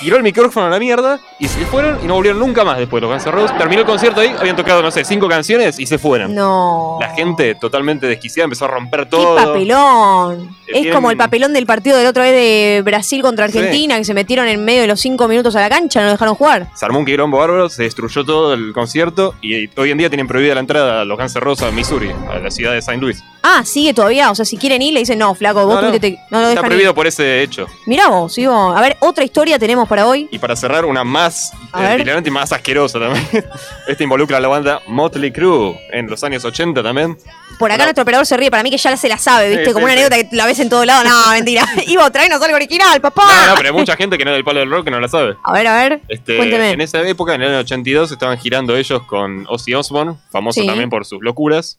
Tiró 0.00 0.16
el 0.16 0.22
micrófono 0.22 0.66
a 0.66 0.70
la 0.70 0.78
mierda 0.78 1.18
y 1.38 1.48
se 1.48 1.64
fueron 1.66 1.98
y 2.02 2.06
no 2.06 2.14
volvieron 2.14 2.38
nunca 2.40 2.64
más 2.64 2.78
después. 2.78 3.00
Los 3.02 3.10
Guns 3.10 3.26
N' 3.26 3.32
Roses 3.32 3.58
terminó 3.58 3.80
el 3.80 3.86
concierto 3.86 4.20
ahí, 4.20 4.34
habían 4.38 4.56
tocado, 4.56 4.82
no 4.82 4.90
sé, 4.90 5.04
cinco 5.04 5.28
canciones 5.28 5.78
y 5.78 5.86
se 5.86 5.98
fueron. 5.98 6.34
No. 6.34 6.98
La 7.00 7.10
gente 7.10 7.54
totalmente 7.56 8.06
desquiciada 8.06 8.44
empezó 8.44 8.66
a 8.66 8.68
romper 8.68 9.00
¡Qué 9.00 9.06
todo. 9.06 9.36
papelón! 9.36 10.42
Eh, 10.44 10.54
Es 10.68 10.72
tienen- 10.74 10.92
como 10.94 11.10
el 11.10 11.16
papelón 11.16 11.52
del 11.52 11.66
partido 11.66 11.96
del 11.98 12.06
otro 12.06 12.22
vez 12.22 12.32
de 12.32 12.82
Brasil 12.84 13.20
contra 13.22 13.44
Argentina, 13.46 13.96
que 13.98 14.04
se 14.04 14.14
metieron 14.14 14.46
en 14.48 14.64
medio 14.64 14.82
de 14.82 14.86
los 14.86 15.00
cinco 15.00 15.28
minutos 15.28 15.54
a 15.56 15.60
la 15.60 15.68
cancha, 15.68 16.02
no 16.02 16.10
dejaron 16.10 16.34
jugar. 16.34 16.68
Se 16.74 16.84
armó 16.86 17.00
un 17.00 17.04
quilombo 17.04 17.38
bárbaro, 17.38 17.68
se 17.68 17.82
destruyó 17.82 18.24
todo 18.24 18.54
el 18.54 18.72
concierto 18.72 19.34
y 19.42 19.68
hoy 19.78 19.90
en 19.90 19.98
día 19.98 20.08
tienen 20.08 20.26
prohibida 20.26 20.54
la 20.54 20.60
entrada 20.60 21.02
a 21.02 21.04
los 21.04 21.18
Guns 21.18 21.34
N' 21.34 21.40
Roses 21.40 21.68
a 21.68 21.70
Missouri, 21.70 22.10
a 22.30 22.38
la 22.38 22.50
ciudad 22.50 22.72
de 22.72 22.78
St. 22.78 22.96
Louis. 22.98 23.22
Ah, 23.42 23.62
sigue 23.64 23.92
todavía. 23.92 24.30
O 24.30 24.34
sea, 24.34 24.44
si 24.46 24.56
quieren 24.56 24.80
ir, 24.80 24.94
le 24.94 25.00
dicen, 25.00 25.18
no, 25.18 25.34
flaco, 25.34 25.66
vos 25.66 25.82
No, 25.82 25.90
no. 25.92 26.00
te- 26.00 26.18
no 26.30 26.40
lo 26.40 26.48
Está 26.48 26.62
prohibido 26.62 26.90
ir. 26.90 26.94
por 26.94 27.06
ese 27.06 27.42
hecho. 27.42 27.66
Mirá 27.86 28.08
vos, 28.08 28.32
sigo. 28.32 28.54
A 28.74 28.80
ver, 28.80 28.96
otra 29.00 29.22
historia 29.24 29.58
tenemos 29.64 29.88
para 29.88 30.06
hoy. 30.06 30.28
Y 30.30 30.38
para 30.38 30.54
cerrar, 30.56 30.84
una 30.84 31.04
más 31.04 31.52
hilarante 31.74 32.28
y 32.28 32.32
más 32.32 32.52
asquerosa 32.52 32.98
también. 33.00 33.26
Esta 33.88 34.02
involucra 34.04 34.36
a 34.36 34.40
la 34.40 34.48
banda 34.48 34.80
Motley 34.86 35.32
Crue 35.32 35.80
en 35.90 36.06
los 36.08 36.22
años 36.22 36.44
80 36.44 36.82
también. 36.82 37.16
Por 37.58 37.72
acá 37.72 37.84
nuestro 37.84 38.02
operador 38.02 38.26
se 38.26 38.36
ríe, 38.36 38.50
para 38.50 38.62
mí 38.62 38.70
que 38.70 38.76
ya 38.76 38.94
se 38.96 39.08
la 39.08 39.16
sabe, 39.16 39.48
¿viste? 39.48 39.64
Sí, 39.66 39.72
Como 39.72 39.86
sí, 39.86 39.92
una 39.92 39.94
sí. 39.94 39.98
anécdota 40.04 40.28
que 40.28 40.36
la 40.36 40.46
ves 40.46 40.58
en 40.58 40.68
todo 40.68 40.84
lado. 40.84 41.04
No, 41.08 41.30
mentira. 41.30 41.66
Ivo, 41.86 42.10
tráenos 42.10 42.42
algo 42.42 42.56
original, 42.56 43.00
papá. 43.00 43.22
No, 43.26 43.46
no, 43.50 43.54
pero 43.56 43.68
hay 43.70 43.74
mucha 43.74 43.96
gente 43.96 44.18
que 44.18 44.24
no 44.24 44.32
es 44.32 44.36
del 44.36 44.44
palo 44.44 44.60
del 44.60 44.70
rock 44.70 44.84
que 44.84 44.90
no 44.90 45.00
la 45.00 45.08
sabe. 45.08 45.36
A 45.42 45.52
ver, 45.52 45.66
a 45.66 45.74
ver. 45.76 46.00
Este, 46.08 46.36
Cuénteme. 46.36 46.72
en 46.72 46.80
esa 46.82 47.00
época, 47.08 47.34
en 47.34 47.42
el 47.42 47.48
año 47.50 47.58
82, 47.60 48.12
estaban 48.12 48.38
girando 48.38 48.76
ellos 48.76 49.02
con 49.04 49.46
Ozzy 49.48 49.72
Osbourne, 49.74 50.16
famoso 50.30 50.62
también 50.66 50.90
por 50.90 51.04
sus 51.06 51.22
locuras. 51.22 51.78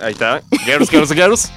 Ahí 0.00 0.12
está, 0.12 0.42
Girls, 0.64 0.90
Girls, 0.92 1.12
Girls. 1.12 1.52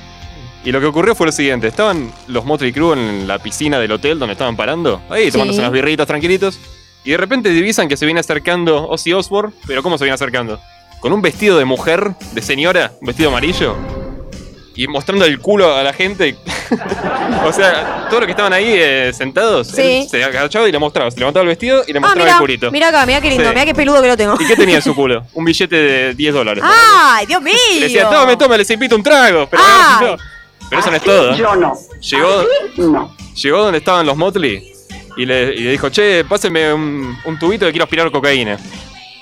Y 0.63 0.71
lo 0.71 0.79
que 0.79 0.85
ocurrió 0.85 1.15
fue 1.15 1.25
lo 1.27 1.31
siguiente: 1.31 1.67
estaban 1.67 2.11
los 2.27 2.45
Motley 2.45 2.71
Crue 2.71 2.93
en 2.93 3.27
la 3.27 3.39
piscina 3.39 3.79
del 3.79 3.91
hotel 3.91 4.19
donde 4.19 4.33
estaban 4.33 4.55
parando, 4.55 5.01
ahí 5.09 5.31
tomándose 5.31 5.57
Sí. 5.57 5.61
unas 5.61 5.71
birritas 5.71 6.05
tranquilitos. 6.07 6.59
Y 7.03 7.11
de 7.11 7.17
repente 7.17 7.49
divisan 7.49 7.87
que 7.87 7.97
se 7.97 8.05
viene 8.05 8.19
acercando 8.19 8.87
Ozzy 8.87 9.11
Osbourne, 9.13 9.53
pero 9.65 9.81
¿cómo 9.81 9.97
se 9.97 10.03
viene 10.03 10.13
acercando? 10.13 10.59
Con 10.99 11.13
un 11.13 11.21
vestido 11.23 11.57
de 11.57 11.65
mujer, 11.65 12.11
de 12.33 12.41
señora, 12.43 12.91
un 13.01 13.07
vestido 13.07 13.29
amarillo. 13.29 13.75
Y 14.75 14.87
mostrando 14.87 15.25
el 15.25 15.39
culo 15.39 15.75
a 15.75 15.81
la 15.83 15.93
gente. 15.93 16.35
o 17.45 17.51
sea, 17.51 18.05
todos 18.07 18.21
los 18.21 18.25
que 18.25 18.31
estaban 18.31 18.53
ahí 18.53 18.67
eh, 18.69 19.11
sentados, 19.13 19.67
Sí. 19.67 20.07
se 20.09 20.23
agachaba 20.23 20.69
y 20.69 20.71
le 20.71 20.79
mostraba. 20.79 21.09
Se 21.11 21.19
levantaba 21.19 21.41
el 21.41 21.49
vestido 21.49 21.83
y 21.87 21.91
le 21.91 21.97
Ah, 21.97 22.01
mostraba 22.01 22.25
mira, 22.25 22.35
el 22.35 22.39
culito. 22.41 22.71
mira 22.71 22.87
acá, 22.89 23.05
mira 23.05 23.19
qué 23.19 23.29
lindo, 23.29 23.43
Sí. 23.45 23.49
mira 23.49 23.65
qué 23.65 23.73
peludo 23.75 24.01
que 24.01 24.07
lo 24.07 24.15
tengo. 24.17 24.35
¿Y 24.39 24.45
qué 24.45 24.55
tenía 24.55 24.75
en 24.77 24.81
su 24.81 24.95
culo? 24.95 25.25
Un 25.33 25.43
billete 25.43 25.75
de 25.75 26.13
10 26.13 26.33
dólares. 26.33 26.63
¡Ay, 26.65 27.25
Dios 27.25 27.41
mío! 27.41 27.53
Le 27.75 27.79
decía, 27.81 28.09
tome, 28.09 28.37
tome, 28.37 28.57
les 28.59 28.69
invito 28.69 28.95
un 28.95 29.03
trago. 29.03 29.47
Pero, 29.49 29.61
Ay. 29.65 30.05
no, 30.05 30.17
pero 30.71 30.79
eso 30.79 30.89
no 30.89 30.95
es 30.95 31.03
todo. 31.03 31.35
Yo 31.35 31.53
no. 31.57 31.73
Llegó, 31.99 32.45
llegó 33.35 33.57
donde 33.63 33.79
estaban 33.79 34.05
los 34.05 34.15
Motley 34.15 34.73
y 35.17 35.25
le, 35.25 35.53
y 35.53 35.59
le 35.59 35.71
dijo, 35.71 35.89
che, 35.89 36.23
páseme 36.23 36.73
un, 36.73 37.13
un 37.25 37.37
tubito 37.37 37.65
que 37.65 37.71
quiero 37.71 37.83
aspirar 37.83 38.09
cocaína. 38.09 38.57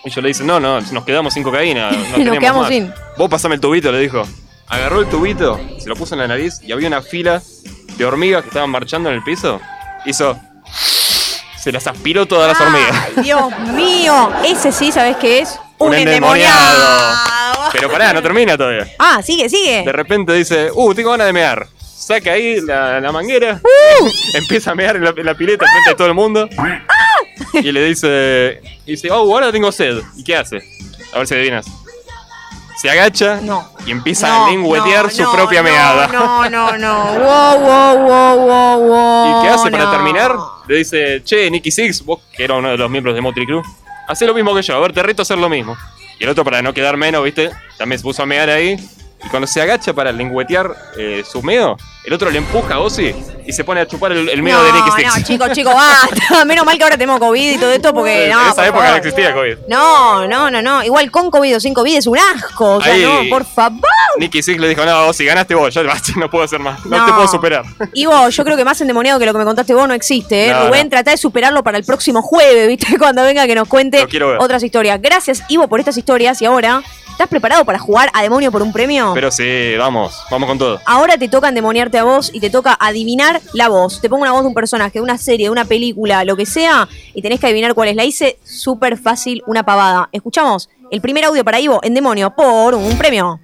Y 0.05 0.11
yo 0.11 0.21
le 0.21 0.27
dice, 0.27 0.43
no, 0.43 0.59
no, 0.59 0.79
nos 0.79 1.03
quedamos 1.03 1.33
sin 1.33 1.41
cocaína. 1.41 1.89
No 1.89 2.17
Nos 2.25 2.37
quedamos 2.37 2.61
más". 2.61 2.69
sin. 2.69 2.93
Vos 3.17 3.27
pasame 3.29 3.55
el 3.55 3.61
tubito, 3.61 3.91
le 3.91 3.99
dijo. 3.99 4.21
Agarró 4.67 4.99
el 4.99 5.07
tubito, 5.09 5.59
se 5.79 5.89
lo 5.89 5.95
puso 5.95 6.13
en 6.13 6.21
la 6.21 6.27
nariz 6.27 6.59
y 6.61 6.71
había 6.71 6.87
una 6.87 7.01
fila 7.01 7.41
de 7.97 8.05
hormigas 8.05 8.43
que 8.43 8.49
estaban 8.49 8.69
marchando 8.69 9.09
en 9.09 9.15
el 9.15 9.23
piso. 9.23 9.59
Hizo. 10.05 10.39
Se 11.57 11.71
las 11.71 11.87
aspiró 11.87 12.27
todas 12.27 12.47
las 12.53 12.61
hormigas. 12.61 13.23
Dios 13.23 13.59
mío. 13.73 14.29
Ese 14.45 14.71
sí, 14.71 14.91
¿sabes 14.91 15.17
qué 15.17 15.39
es? 15.39 15.59
Un, 15.79 15.87
Un 15.89 15.93
endemoniado. 15.95 16.35
endemoniado. 16.35 17.69
Pero 17.71 17.89
pará, 17.91 18.13
no 18.13 18.21
termina 18.21 18.57
todavía. 18.57 18.87
Ah, 18.99 19.21
sigue, 19.23 19.47
sigue. 19.49 19.83
De 19.83 19.91
repente 19.91 20.33
dice, 20.33 20.69
uh, 20.73 20.93
tengo 20.93 21.11
ganas 21.11 21.27
de 21.27 21.33
mear. 21.33 21.67
Saca 21.79 22.31
ahí 22.31 22.59
la, 22.61 22.99
la 22.99 23.11
manguera, 23.11 23.61
Uh. 23.63 24.09
empieza 24.37 24.71
a 24.71 24.75
mear 24.75 24.95
en 24.95 25.03
la, 25.03 25.13
en 25.15 25.25
la 25.25 25.35
pileta 25.35 25.65
frente 25.71 25.91
a 25.91 25.95
todo 25.95 26.07
el 26.07 26.13
mundo. 26.13 26.49
Y 27.53 27.71
le 27.71 27.85
dice, 27.85 28.61
y 28.85 28.91
dice, 28.91 29.11
oh, 29.11 29.33
ahora 29.33 29.51
tengo 29.51 29.71
sed. 29.71 29.99
¿Y 30.15 30.23
qué 30.23 30.35
hace? 30.35 30.57
A 31.13 31.19
ver 31.19 31.27
si 31.27 31.35
adivinas. 31.35 31.65
Se 32.81 32.89
agacha 32.89 33.41
y 33.85 33.91
empieza 33.91 34.27
No, 34.29 34.45
a 34.45 34.49
lengüetear 34.51 35.05
no, 35.05 35.11
su 35.11 35.21
no, 35.23 35.31
propia 35.33 35.61
no, 35.61 35.69
meada. 35.69 36.07
No, 36.07 36.49
no, 36.49 36.77
no. 36.77 37.03
Wow, 37.19 37.59
wow, 37.59 37.97
wow, 38.07 38.47
wow, 38.47 38.87
wow. 38.87 39.27
¿Y 39.39 39.43
qué 39.43 39.49
hace 39.49 39.69
para 39.69 39.83
no. 39.85 39.91
terminar? 39.91 40.35
Le 40.67 40.75
dice, 40.77 41.21
che, 41.25 41.51
Nicky 41.51 41.71
Six, 41.71 42.05
vos 42.05 42.21
que 42.31 42.43
era 42.45 42.55
uno 42.55 42.69
de 42.69 42.77
los 42.77 42.89
miembros 42.89 43.13
de 43.15 43.21
Motley 43.21 43.45
Crue, 43.45 43.61
hacé 44.09 44.25
lo 44.25 44.33
mismo 44.33 44.53
que 44.53 44.61
yo, 44.61 44.75
a 44.75 44.79
ver, 44.79 44.91
te 44.91 45.03
reto 45.03 45.21
a 45.21 45.23
hacer 45.23 45.37
lo 45.37 45.47
mismo. 45.47 45.77
Y 46.19 46.23
el 46.23 46.29
otro, 46.29 46.43
para 46.43 46.61
no 46.61 46.73
quedar 46.73 46.97
menos, 46.97 47.23
¿viste? 47.23 47.51
También 47.77 47.99
se 47.99 48.03
puso 48.03 48.23
a 48.23 48.25
mear 48.25 48.49
ahí. 48.49 48.75
Y 49.23 49.27
cuando 49.29 49.47
se 49.47 49.61
agacha 49.61 49.93
para 49.93 50.11
lengüetear 50.13 50.73
eh, 50.97 51.23
su 51.29 51.43
meo, 51.43 51.77
el 52.05 52.13
otro 52.13 52.29
le 52.31 52.37
empuja 52.37 52.75
a 52.75 52.79
Ozzy 52.79 53.13
y 53.45 53.51
se 53.51 53.63
pone 53.65 53.81
a 53.81 53.87
chupar 53.87 54.13
el, 54.13 54.29
el 54.29 54.41
meo 54.41 54.57
no, 54.57 54.63
de 54.63 54.71
Nicky 54.71 54.91
Six. 54.91 55.17
No, 55.17 55.23
chicos, 55.23 55.51
chicos, 55.51 55.73
basta. 55.73 56.45
Menos 56.45 56.65
mal 56.65 56.77
que 56.77 56.83
ahora 56.83 56.97
tenemos 56.97 57.19
COVID 57.19 57.51
y 57.51 57.57
todo 57.57 57.71
esto 57.71 57.93
porque 57.93 58.25
en 58.25 58.31
no. 58.31 58.41
esa 58.43 58.53
por 58.55 58.65
época 58.65 58.89
no 58.91 58.95
existía 58.95 59.33
COVID. 59.33 59.57
No, 59.67 60.25
no, 60.27 60.49
no, 60.49 60.61
no. 60.61 60.83
Igual 60.83 61.11
con 61.11 61.29
COVID 61.29 61.57
o 61.57 61.59
sin 61.59 61.73
COVID 61.73 61.97
es 61.97 62.07
un 62.07 62.17
asco. 62.17 62.75
O 62.75 62.81
sea, 62.81 62.93
Ahí. 62.93 63.03
no, 63.03 63.29
por 63.29 63.43
favor. 63.43 63.81
Nicky 64.19 64.41
Six 64.41 64.57
le 64.57 64.69
dijo, 64.69 64.85
no, 64.85 65.07
Ozzy, 65.07 65.25
ganaste 65.25 65.53
vos, 65.53 65.73
ya 65.73 65.81
basta, 65.83 66.13
no 66.15 66.29
puedo 66.29 66.45
hacer 66.45 66.59
más, 66.59 66.85
no, 66.85 66.97
No. 66.97 67.05
te 67.05 67.11
puedo 67.11 67.27
superar. 67.27 67.65
Ivo, 67.93 68.29
yo 68.29 68.43
creo 68.45 68.55
que 68.55 68.63
más 68.63 68.79
endemoniado 68.79 69.19
que 69.19 69.25
lo 69.25 69.33
que 69.33 69.39
me 69.39 69.45
contaste 69.45 69.73
vos 69.73 69.87
no 69.87 69.93
existe, 69.93 70.47
¿eh? 70.47 70.51
No, 70.53 70.67
Rubén, 70.67 70.89
trata 70.89 71.11
de 71.11 71.17
superarlo 71.17 71.61
para 71.63 71.77
el 71.77 71.83
próximo 71.83 72.21
jueves, 72.21 72.67
¿viste? 72.69 72.97
Cuando 72.99 73.23
venga 73.23 73.45
que 73.47 73.55
nos 73.55 73.67
cuente 73.67 74.07
otras 74.39 74.63
historias. 74.63 75.01
Gracias, 75.01 75.43
Ivo, 75.49 75.67
por 75.67 75.79
estas 75.79 75.97
historias. 75.97 76.41
Y 76.41 76.45
ahora, 76.45 76.81
¿estás 77.19 77.27
preparado 77.29 77.65
para 77.65 77.79
jugar 77.79 78.09
a 78.13 78.21
Demonio 78.21 78.49
por 78.49 78.61
un 78.61 78.71
premio? 78.71 79.11
Pero 79.13 79.29
sí, 79.29 79.75
vamos, 79.77 80.23
vamos 80.31 80.47
con 80.47 80.57
todo. 80.57 80.79
Ahora 80.85 81.17
te 81.17 81.27
toca 81.27 81.49
endemoniarte 81.49 81.97
a 81.97 82.05
vos 82.05 82.31
y 82.33 82.39
te 82.39 82.49
toca 82.49 82.77
adivinar 82.79 83.41
la 83.51 83.67
voz. 83.67 83.99
Te 83.99 84.07
pongo 84.07 84.21
una 84.21 84.31
voz 84.31 84.43
de 84.43 84.47
un 84.47 84.53
personaje, 84.53 84.99
de 84.99 85.01
una 85.01 85.17
serie, 85.17 85.47
de 85.47 85.49
una 85.49 85.65
película, 85.65 86.23
lo 86.23 86.37
que 86.37 86.45
sea, 86.45 86.87
y 87.13 87.21
tenés 87.21 87.41
que 87.41 87.47
adivinar 87.47 87.73
cuál 87.73 87.89
es. 87.89 87.97
La 87.97 88.05
hice 88.05 88.39
súper 88.45 88.97
fácil, 88.97 89.43
una 89.47 89.63
pavada. 89.63 90.07
Escuchamos 90.13 90.69
el 90.91 91.01
primer 91.01 91.25
audio 91.25 91.43
para 91.43 91.59
Ivo 91.59 91.81
en 91.83 91.93
Demonio 91.93 92.33
por 92.33 92.73
un 92.73 92.97
premio. 92.97 93.41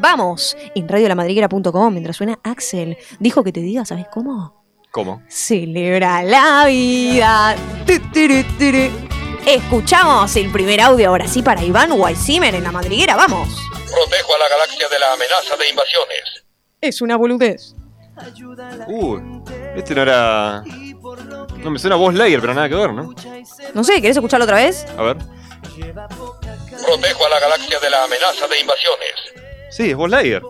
Vamos, 0.00 0.56
en 0.76 0.86
radiolamadriguera.com, 0.88 1.92
mientras 1.92 2.14
suena 2.14 2.38
Axel. 2.44 2.96
Dijo 3.18 3.42
que 3.42 3.50
te 3.50 3.60
diga, 3.60 3.84
¿sabes 3.84 4.06
cómo? 4.08 4.62
¿Cómo? 4.92 5.20
Celebra 5.26 6.22
la 6.22 6.64
vida. 6.66 7.56
Tu. 7.86 9.21
Escuchamos 9.46 10.36
el 10.36 10.52
primer 10.52 10.80
audio 10.80 11.08
ahora 11.08 11.26
sí 11.26 11.42
para 11.42 11.62
Iván 11.64 11.90
Weissimer 11.92 12.54
en 12.54 12.62
la 12.62 12.70
madriguera, 12.70 13.16
vamos. 13.16 13.48
Protejo 13.90 14.34
a 14.36 14.38
la 14.38 14.48
galaxia 14.48 14.88
de 14.88 14.98
la 15.00 15.12
amenaza 15.12 15.56
de 15.56 15.68
invasiones. 15.68 16.44
Es 16.80 17.02
una 17.02 17.16
boludez. 17.16 17.74
Uh, 18.86 19.42
este 19.74 19.96
no 19.96 20.02
era... 20.02 20.62
No, 21.58 21.70
me 21.70 21.78
suena 21.78 21.96
voz 21.96 22.14
Layer, 22.14 22.40
pero 22.40 22.54
nada 22.54 22.68
que 22.68 22.76
ver, 22.76 22.92
¿no? 22.92 23.12
No 23.74 23.84
sé, 23.84 24.00
¿querés 24.00 24.16
escucharlo 24.16 24.44
otra 24.44 24.58
vez? 24.58 24.86
A 24.96 25.02
ver. 25.02 25.16
Protejo 26.86 27.26
a 27.26 27.28
la 27.28 27.40
galaxia 27.40 27.80
de 27.80 27.90
la 27.90 28.04
amenaza 28.04 28.46
de 28.46 28.60
invasiones. 28.60 29.41
Sí, 29.76 29.90
es 29.90 29.96
voz 29.96 30.10
Layer. 30.10 30.42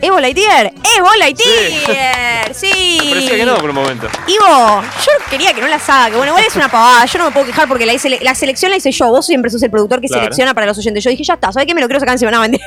¿Es 0.00 0.10
Buzz 0.10 0.20
Lightyear? 0.20 0.66
¡Es 0.66 1.00
Buzz 1.00 1.16
Lightyear! 1.18 2.54
Sí. 2.54 2.98
Me 3.04 3.08
parecía 3.10 3.36
que 3.36 3.46
no 3.46 3.56
por 3.56 3.70
un 3.70 3.76
momento. 3.76 4.08
Ivo, 4.26 4.82
yo 4.82 5.12
quería 5.30 5.52
que 5.52 5.60
no 5.60 5.68
la 5.68 5.76
haga, 5.76 6.10
que 6.10 6.16
bueno, 6.16 6.30
igual 6.32 6.44
es 6.46 6.56
una 6.56 6.68
pavada, 6.70 7.04
yo 7.06 7.18
no 7.18 7.26
me 7.26 7.30
puedo 7.30 7.46
quejar 7.46 7.68
porque 7.68 7.86
la, 7.86 7.92
hice- 7.92 8.18
la 8.22 8.34
selección 8.34 8.70
la 8.70 8.78
hice 8.78 8.90
yo, 8.90 9.06
vos 9.08 9.24
siempre 9.26 9.50
sos 9.50 9.62
el 9.62 9.70
productor 9.70 10.00
que 10.00 10.08
Claro. 10.08 10.22
selecciona 10.24 10.54
para 10.54 10.66
los 10.66 10.78
oyentes. 10.78 11.04
Yo 11.04 11.10
dije, 11.10 11.22
ya 11.24 11.34
está, 11.34 11.52
¿sabes 11.52 11.66
qué? 11.68 11.74
Me 11.74 11.80
lo 11.80 11.86
quiero 11.86 12.00
sacar 12.00 12.14
encima, 12.14 12.30
no, 12.30 12.40
mentira. 12.40 12.64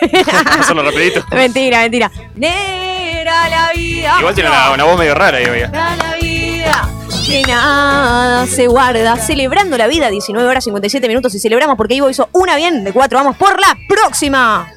Hacerlo 0.60 0.84
rapidito. 0.84 1.26
mentira, 1.32 1.80
mentira. 1.80 2.12
Negra 2.36 3.50
la 3.50 3.72
vida. 3.76 4.16
Igual 4.20 4.34
tiene 4.36 4.50
una, 4.50 4.72
una 4.72 4.84
voz 4.86 4.98
medio 5.00 5.16
rara 5.16 5.38
ahí, 5.40 5.46
oiga. 5.46 5.70
La 5.74 6.16
vida. 6.22 6.90
Que 7.26 7.42
nada 7.44 8.46
se 8.48 8.68
guarda. 8.68 9.18
Celebrando 9.18 9.78
la 9.78 9.88
vida, 9.88 10.10
19 10.10 10.48
horas 10.48 10.64
57 10.64 11.08
minutos. 11.08 11.34
Y 11.36 11.40
celebramos 11.40 11.76
porque 11.78 11.96
Ivo 11.96 12.10
hizo 12.10 12.30
una 12.32 12.56
bien 12.56 12.84
de 12.84 12.92
cuatro. 12.94 13.18
Vamos 13.20 13.36
por 13.38 13.60
la 13.60 13.76
próxima. 13.88 14.68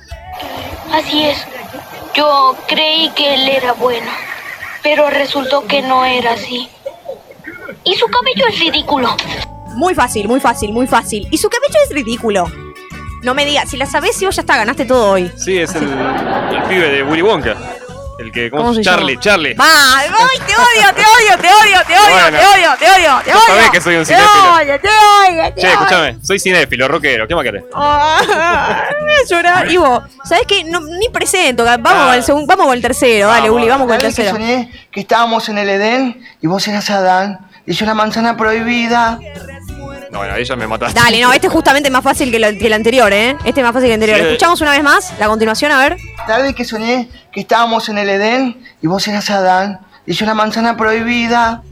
Así 0.92 1.24
es. 1.24 1.38
Yo 2.14 2.56
creí 2.68 3.10
que 3.10 3.34
él 3.34 3.48
era 3.48 3.72
bueno, 3.72 4.10
pero 4.82 5.08
resultó 5.10 5.66
que 5.66 5.82
no 5.82 6.04
era 6.04 6.32
así. 6.32 6.68
Y 7.84 7.94
su 7.94 8.06
cabello 8.06 8.46
es 8.48 8.60
ridículo. 8.60 9.16
Muy 9.74 9.94
fácil, 9.94 10.28
muy 10.28 10.40
fácil, 10.40 10.72
muy 10.72 10.86
fácil. 10.86 11.26
Y 11.30 11.38
su 11.38 11.48
cabello 11.48 11.78
es 11.84 11.94
ridículo. 11.94 12.50
No 13.22 13.34
me 13.34 13.46
digas, 13.46 13.70
si 13.70 13.76
la 13.76 13.86
sabés, 13.86 14.16
si 14.16 14.26
vos 14.26 14.36
ya 14.36 14.42
está, 14.42 14.56
ganaste 14.56 14.84
todo 14.84 15.12
hoy. 15.12 15.30
Sí, 15.36 15.56
es 15.58 15.74
el, 15.74 15.84
el 15.84 16.62
pibe 16.64 16.90
de 16.90 17.02
Willy 17.04 17.22
Wonka. 17.22 17.56
El 18.22 18.32
que, 18.32 18.50
¿cómo, 18.50 18.62
¿Cómo 18.62 18.74
se 18.74 18.82
Charlie, 18.82 19.12
llama? 19.14 19.22
Charlie. 19.22 19.54
¡Va! 19.54 19.64
¡Ay, 19.98 20.08
te 20.46 20.54
odio, 20.54 20.94
te 20.94 21.02
odio, 21.02 21.36
te 21.38 21.48
odio, 21.48 21.80
te 21.86 21.92
odio, 21.98 22.12
Bueno. 22.12 22.38
te 22.38 22.46
odio, 22.46 22.70
te 22.78 22.90
odio, 22.90 23.22
te 23.24 23.32
Vos 23.32 23.42
odio! 23.42 23.54
sabés 23.54 23.70
que 23.70 23.80
soy 23.80 23.96
un 23.96 24.04
te 24.04 24.14
cinéfilo. 24.14 24.54
odio, 24.54 24.80
te 24.80 24.88
odio, 24.88 25.54
te 25.54 25.60
Che, 25.60 25.72
escúchame, 25.72 26.16
soy 26.22 26.38
cinéfilo, 26.38 26.88
rockero, 26.88 27.26
¿qué 27.26 27.34
más 27.34 27.42
querés? 27.44 27.64
Me 27.72 27.78
voy 29.02 29.12
a 29.22 29.28
llorar. 29.28 29.70
Ivo, 29.70 30.02
¿sabés 30.24 30.44
qué? 30.46 30.64
No, 30.64 30.80
ni 30.80 31.08
presento. 31.08 31.64
Vamos, 31.64 31.92
Ah. 31.92 32.04
con 32.06 32.14
el 32.14 32.22
segundo, 32.22 32.46
vamos 32.46 32.66
con 32.66 32.74
el 32.76 32.82
tercero. 32.82 33.28
Dale, 33.28 33.50
Uli, 33.50 33.68
vamos 33.68 33.86
con 33.86 33.94
el 33.96 34.00
¿Sabes 34.02 34.16
que 34.16 34.22
tercero. 34.22 34.38
soñé 34.44 34.70
que 34.90 35.00
estábamos 35.00 35.48
en 35.48 35.58
el 35.58 35.68
Edén 35.68 36.24
y 36.40 36.46
vos 36.46 36.66
eras 36.68 36.88
Adán 36.90 37.38
y 37.66 37.72
yo 37.72 37.86
la 37.86 37.94
manzana 37.94 38.36
prohibida? 38.36 39.18
No, 40.12 40.18
bueno, 40.18 40.34
ahí 40.34 40.44
ya 40.44 40.54
me 40.56 40.66
mataste. 40.66 41.00
Dale, 41.00 41.20
no, 41.22 41.32
este 41.32 41.46
es 41.46 41.52
justamente 41.52 41.88
más 41.90 42.04
fácil 42.04 42.30
que, 42.30 42.38
lo- 42.38 42.48
que 42.58 42.66
el 42.66 42.72
anterior, 42.74 43.10
¿eh? 43.12 43.34
Este 43.44 43.60
es 43.60 43.64
más 43.64 43.72
fácil 43.72 43.88
que 43.88 43.94
el 43.94 44.00
anterior. 44.00 44.18
Sí. 44.18 44.24
Escuchamos 44.26 44.60
una 44.60 44.72
vez 44.72 44.82
más 44.82 45.12
la 45.18 45.26
continuación, 45.26 45.72
a 45.72 45.78
ver. 45.78 45.96
Tarde 46.26 46.54
que 46.54 46.64
soñé 46.66 47.08
que 47.32 47.40
estábamos 47.40 47.88
en 47.88 47.96
el 47.98 48.10
Edén 48.10 48.62
y 48.82 48.86
vos 48.86 49.08
eras 49.08 49.30
Adán 49.30 49.80
hizo 50.06 50.24
la 50.26 50.34
manzana 50.34 50.76
prohibida. 50.76 51.62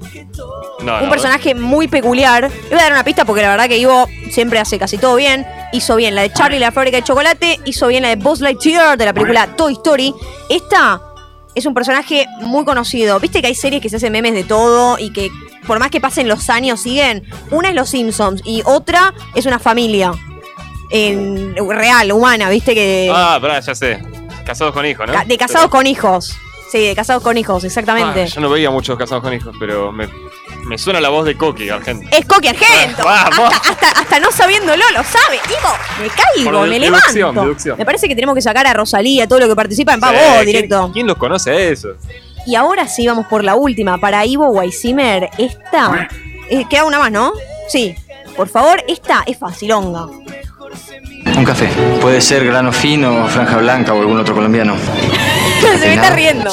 No, 0.83 1.03
un 1.03 1.11
personaje 1.11 1.55
muy 1.55 1.87
peculiar. 1.89 2.45
Le 2.51 2.69
voy 2.71 2.79
a 2.79 2.83
dar 2.85 2.93
una 2.93 3.05
pista 3.05 3.27
porque 3.27 3.43
la 3.43 3.51
verdad 3.51 3.69
que 3.69 3.77
Ivo 3.77 4.07
siempre 4.31 4.59
hace 4.59 4.79
casi 4.79 4.97
todo 4.97 5.17
bien. 5.17 5.47
Hizo 5.73 5.95
bien 5.97 6.15
la 6.15 6.23
de 6.23 6.33
Charlie 6.33 6.57
y 6.57 6.61
la 6.61 6.73
fábrica 6.73 6.97
de 6.97 7.03
chocolate. 7.03 7.61
Hizo 7.67 7.89
bien 7.89 8.03
la 8.05 8.09
de 8.09 8.17
Buzz 8.17 8.41
Lightyear 8.41 8.97
de 8.97 9.05
la 9.05 9.13
película 9.13 9.49
Toy 9.49 9.75
Story. 9.75 10.15
Esta 10.49 10.99
es 11.55 11.67
un 11.67 11.75
personaje 11.75 12.27
muy 12.41 12.65
conocido. 12.65 13.19
Viste 13.21 13.41
que 13.41 13.49
hay 13.49 13.55
series 13.55 13.83
que 13.83 13.89
se 13.89 13.97
hacen 13.97 14.13
memes 14.13 14.35
de 14.35 14.45
todo 14.45 14.99
y 14.99 15.13
que 15.13 15.31
por 15.67 15.79
más 15.79 15.91
que 15.91 16.01
pasen 16.01 16.29
los 16.29 16.51
años 16.51 16.81
siguen. 16.81 17.25
Una 17.51 17.71
es 17.71 17.75
Los 17.75 17.91
Simpsons 17.91 18.43
y 18.45 18.63
otra 18.65 19.15
es 19.35 19.47
una 19.47 19.59
familia. 19.59 20.13
En, 20.91 21.55
real, 21.69 22.11
humana, 22.11 22.51
viste 22.51 22.75
que. 22.75 23.11
Ah, 23.15 23.39
pará, 23.41 23.61
ya 23.61 23.75
sé. 23.75 24.03
Casados 24.45 24.75
con 24.75 24.85
hijos, 24.85 25.07
¿no? 25.07 25.13
De 25.25 25.39
casados 25.39 25.71
con 25.71 25.87
hijos. 25.87 26.37
Sí, 26.71 26.79
de 26.87 26.95
casados 26.95 27.23
con 27.23 27.37
hijos, 27.37 27.65
exactamente. 27.65 28.23
Ah, 28.23 28.27
yo 28.27 28.41
no 28.41 28.51
veía 28.51 28.71
muchos 28.71 28.97
casados 28.97 29.23
con 29.23 29.33
hijos, 29.33 29.55
pero 29.59 29.93
me, 29.93 30.09
me 30.71 30.79
suena 30.79 31.01
la 31.01 31.09
voz 31.09 31.27
de 31.27 31.37
Coqui, 31.37 31.69
Argento. 31.69 32.09
Es 32.17 32.25
Coqui 32.25 32.47
Argento. 32.49 33.05
Vamos. 33.05 33.53
Hasta, 33.53 33.71
hasta, 33.73 33.91
hasta 34.01 34.21
no 34.21 34.31
sabiéndolo 34.31 34.85
lo 34.97 35.03
sabe. 35.03 35.41
Digo, 35.49 35.69
me 36.01 36.09
caigo, 36.09 36.51
Por 36.53 36.69
me 36.69 36.79
deducción, 36.79 37.15
levanto. 37.15 37.41
deducción. 37.43 37.77
Me 37.79 37.85
parece 37.85 38.07
que 38.09 38.15
tenemos 38.15 38.37
que 38.37 38.41
sacar 38.43 38.67
a 38.69 38.73
Rosalía, 38.73 39.27
todo 39.27 39.41
lo 39.41 39.49
que 39.49 39.57
participa 39.57 39.93
en 39.95 39.99
Sí, 39.99 40.07
Pavo 40.07 40.17
¿quién- 40.35 40.47
directo. 40.47 40.91
¿Quién 40.93 41.07
los 41.09 41.17
conoce 41.19 41.51
a 41.51 41.59
eso? 41.59 41.89
Y 42.47 42.55
ahora 42.55 42.87
sí 42.89 43.07
vamos 43.07 43.27
por 43.27 43.43
la 43.45 43.57
última. 43.57 43.99
Para 43.99 44.25
Ivo 44.25 44.49
Weissimer, 44.49 45.29
esta. 45.39 46.09
eh, 46.49 46.65
queda 46.71 46.85
una 46.85 46.99
más, 47.01 47.11
¿no? 47.13 47.33
Sí. 47.69 47.95
Por 48.37 48.49
favor, 48.49 48.83
esta 48.89 49.25
es 49.27 49.37
facilonga. 49.37 50.07
Un 51.37 51.45
café. 51.45 51.69
Puede 52.01 52.21
ser 52.21 52.47
grano 52.47 52.73
fino, 52.73 53.27
franja 53.29 53.57
blanca 53.59 53.93
o 53.93 54.01
algún 54.01 54.19
otro 54.21 54.35
colombiano. 54.35 54.77
Se 55.61 55.87
me 55.89 55.95
está 55.95 56.11
riendo. 56.11 56.51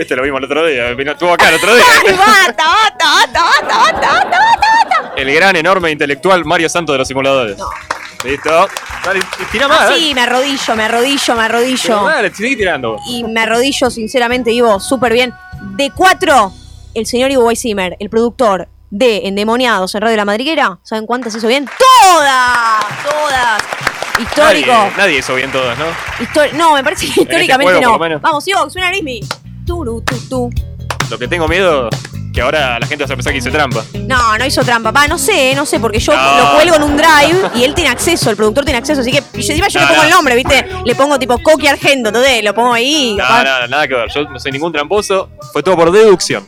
Este 0.00 0.16
lo 0.16 0.22
vimos 0.22 0.38
el 0.38 0.44
otro 0.46 0.66
día, 0.66 0.94
vino, 0.94 1.12
estuvo 1.12 1.30
acá 1.30 1.50
el 1.50 1.56
otro 1.56 1.74
día. 1.74 1.84
Ay, 2.06 2.16
bata, 2.16 2.64
bata, 2.64 3.42
bata, 3.70 5.12
el 5.14 5.34
gran, 5.34 5.54
enorme 5.56 5.90
intelectual 5.90 6.42
Mario 6.46 6.70
Santos 6.70 6.94
de 6.94 6.98
los 7.00 7.06
simuladores. 7.06 7.58
Listo. 8.24 8.66
Dale, 9.04 9.20
tira 9.52 9.68
más. 9.68 9.94
Sí, 9.94 10.10
eh. 10.10 10.14
me 10.14 10.22
arrodillo, 10.22 10.74
me 10.74 10.84
arrodillo, 10.84 11.34
me 11.34 11.42
arrodillo. 11.42 12.04
Dale, 12.04 12.32
sigue 12.32 12.56
tirando. 12.56 12.96
Y 13.08 13.24
me 13.24 13.42
arrodillo, 13.42 13.90
sinceramente, 13.90 14.50
Ivo, 14.52 14.80
súper 14.80 15.12
bien. 15.12 15.34
De 15.76 15.90
cuatro, 15.94 16.50
el 16.94 17.04
señor 17.04 17.30
Ivo 17.30 17.44
Weissimer, 17.44 17.98
el 18.00 18.08
productor 18.08 18.68
de 18.88 19.28
Endemoniados 19.28 19.94
en 19.94 20.00
Radio 20.00 20.12
de 20.12 20.16
La 20.16 20.24
Madriguera. 20.24 20.78
¿Saben 20.82 21.04
cuántas 21.04 21.34
hizo 21.34 21.46
bien? 21.46 21.68
¡Todas! 21.78 22.84
¡Todas! 23.04 23.62
Histórico. 24.18 24.72
Nadie, 24.96 25.18
hizo 25.18 25.34
bien 25.34 25.52
todas, 25.52 25.76
¿no? 25.78 25.84
No, 26.54 26.72
me 26.72 26.82
parece 26.82 27.04
que 27.04 27.10
este 27.10 27.22
históricamente 27.22 27.82
no. 27.82 27.98
Vamos, 27.98 28.48
Ivo, 28.48 28.70
suena 28.70 28.90
Lismi. 28.90 29.20
Lo 29.66 31.18
que 31.18 31.28
tengo 31.28 31.48
miedo 31.48 31.88
que 32.32 32.40
ahora 32.40 32.78
la 32.78 32.86
gente 32.86 33.04
va 33.04 33.12
a 33.12 33.16
pensar 33.16 33.32
que 33.32 33.38
hice 33.38 33.50
trampa. 33.50 33.84
No, 34.06 34.38
no 34.38 34.44
hizo 34.46 34.62
trampa. 34.62 34.92
Pa, 34.92 35.08
no 35.08 35.18
sé, 35.18 35.52
no 35.56 35.66
sé, 35.66 35.80
porque 35.80 35.98
yo 35.98 36.14
No. 36.14 36.38
lo 36.38 36.54
cuelgo 36.54 36.76
en 36.76 36.82
un 36.84 36.96
drive 36.96 37.50
y 37.56 37.64
él 37.64 37.74
tiene 37.74 37.90
acceso, 37.90 38.30
el 38.30 38.36
productor 38.36 38.64
tiene 38.64 38.78
acceso, 38.78 39.00
así 39.00 39.10
que 39.10 39.18
y 39.34 39.42
yo, 39.42 39.52
encima 39.52 39.66
yo 39.68 39.80
No, 39.80 39.86
le 39.86 39.88
pongo 39.88 40.02
no. 40.02 40.08
el 40.08 40.14
nombre, 40.14 40.36
¿viste? 40.36 40.66
Le 40.84 40.94
pongo 40.94 41.18
tipo 41.18 41.38
Coqui 41.42 41.66
Argento, 41.66 42.08
entonces 42.10 42.44
lo 42.44 42.54
pongo 42.54 42.72
ahí. 42.72 43.14
No, 43.18 43.24
capaz- 43.24 43.44
nada, 43.44 43.66
nada 43.66 43.88
que 43.88 43.94
ver. 43.94 44.08
Yo 44.14 44.22
no 44.28 44.38
soy 44.38 44.52
ningún 44.52 44.72
tramposo. 44.72 45.28
Fue 45.52 45.62
todo 45.62 45.76
por 45.76 45.90
deducción 45.90 46.46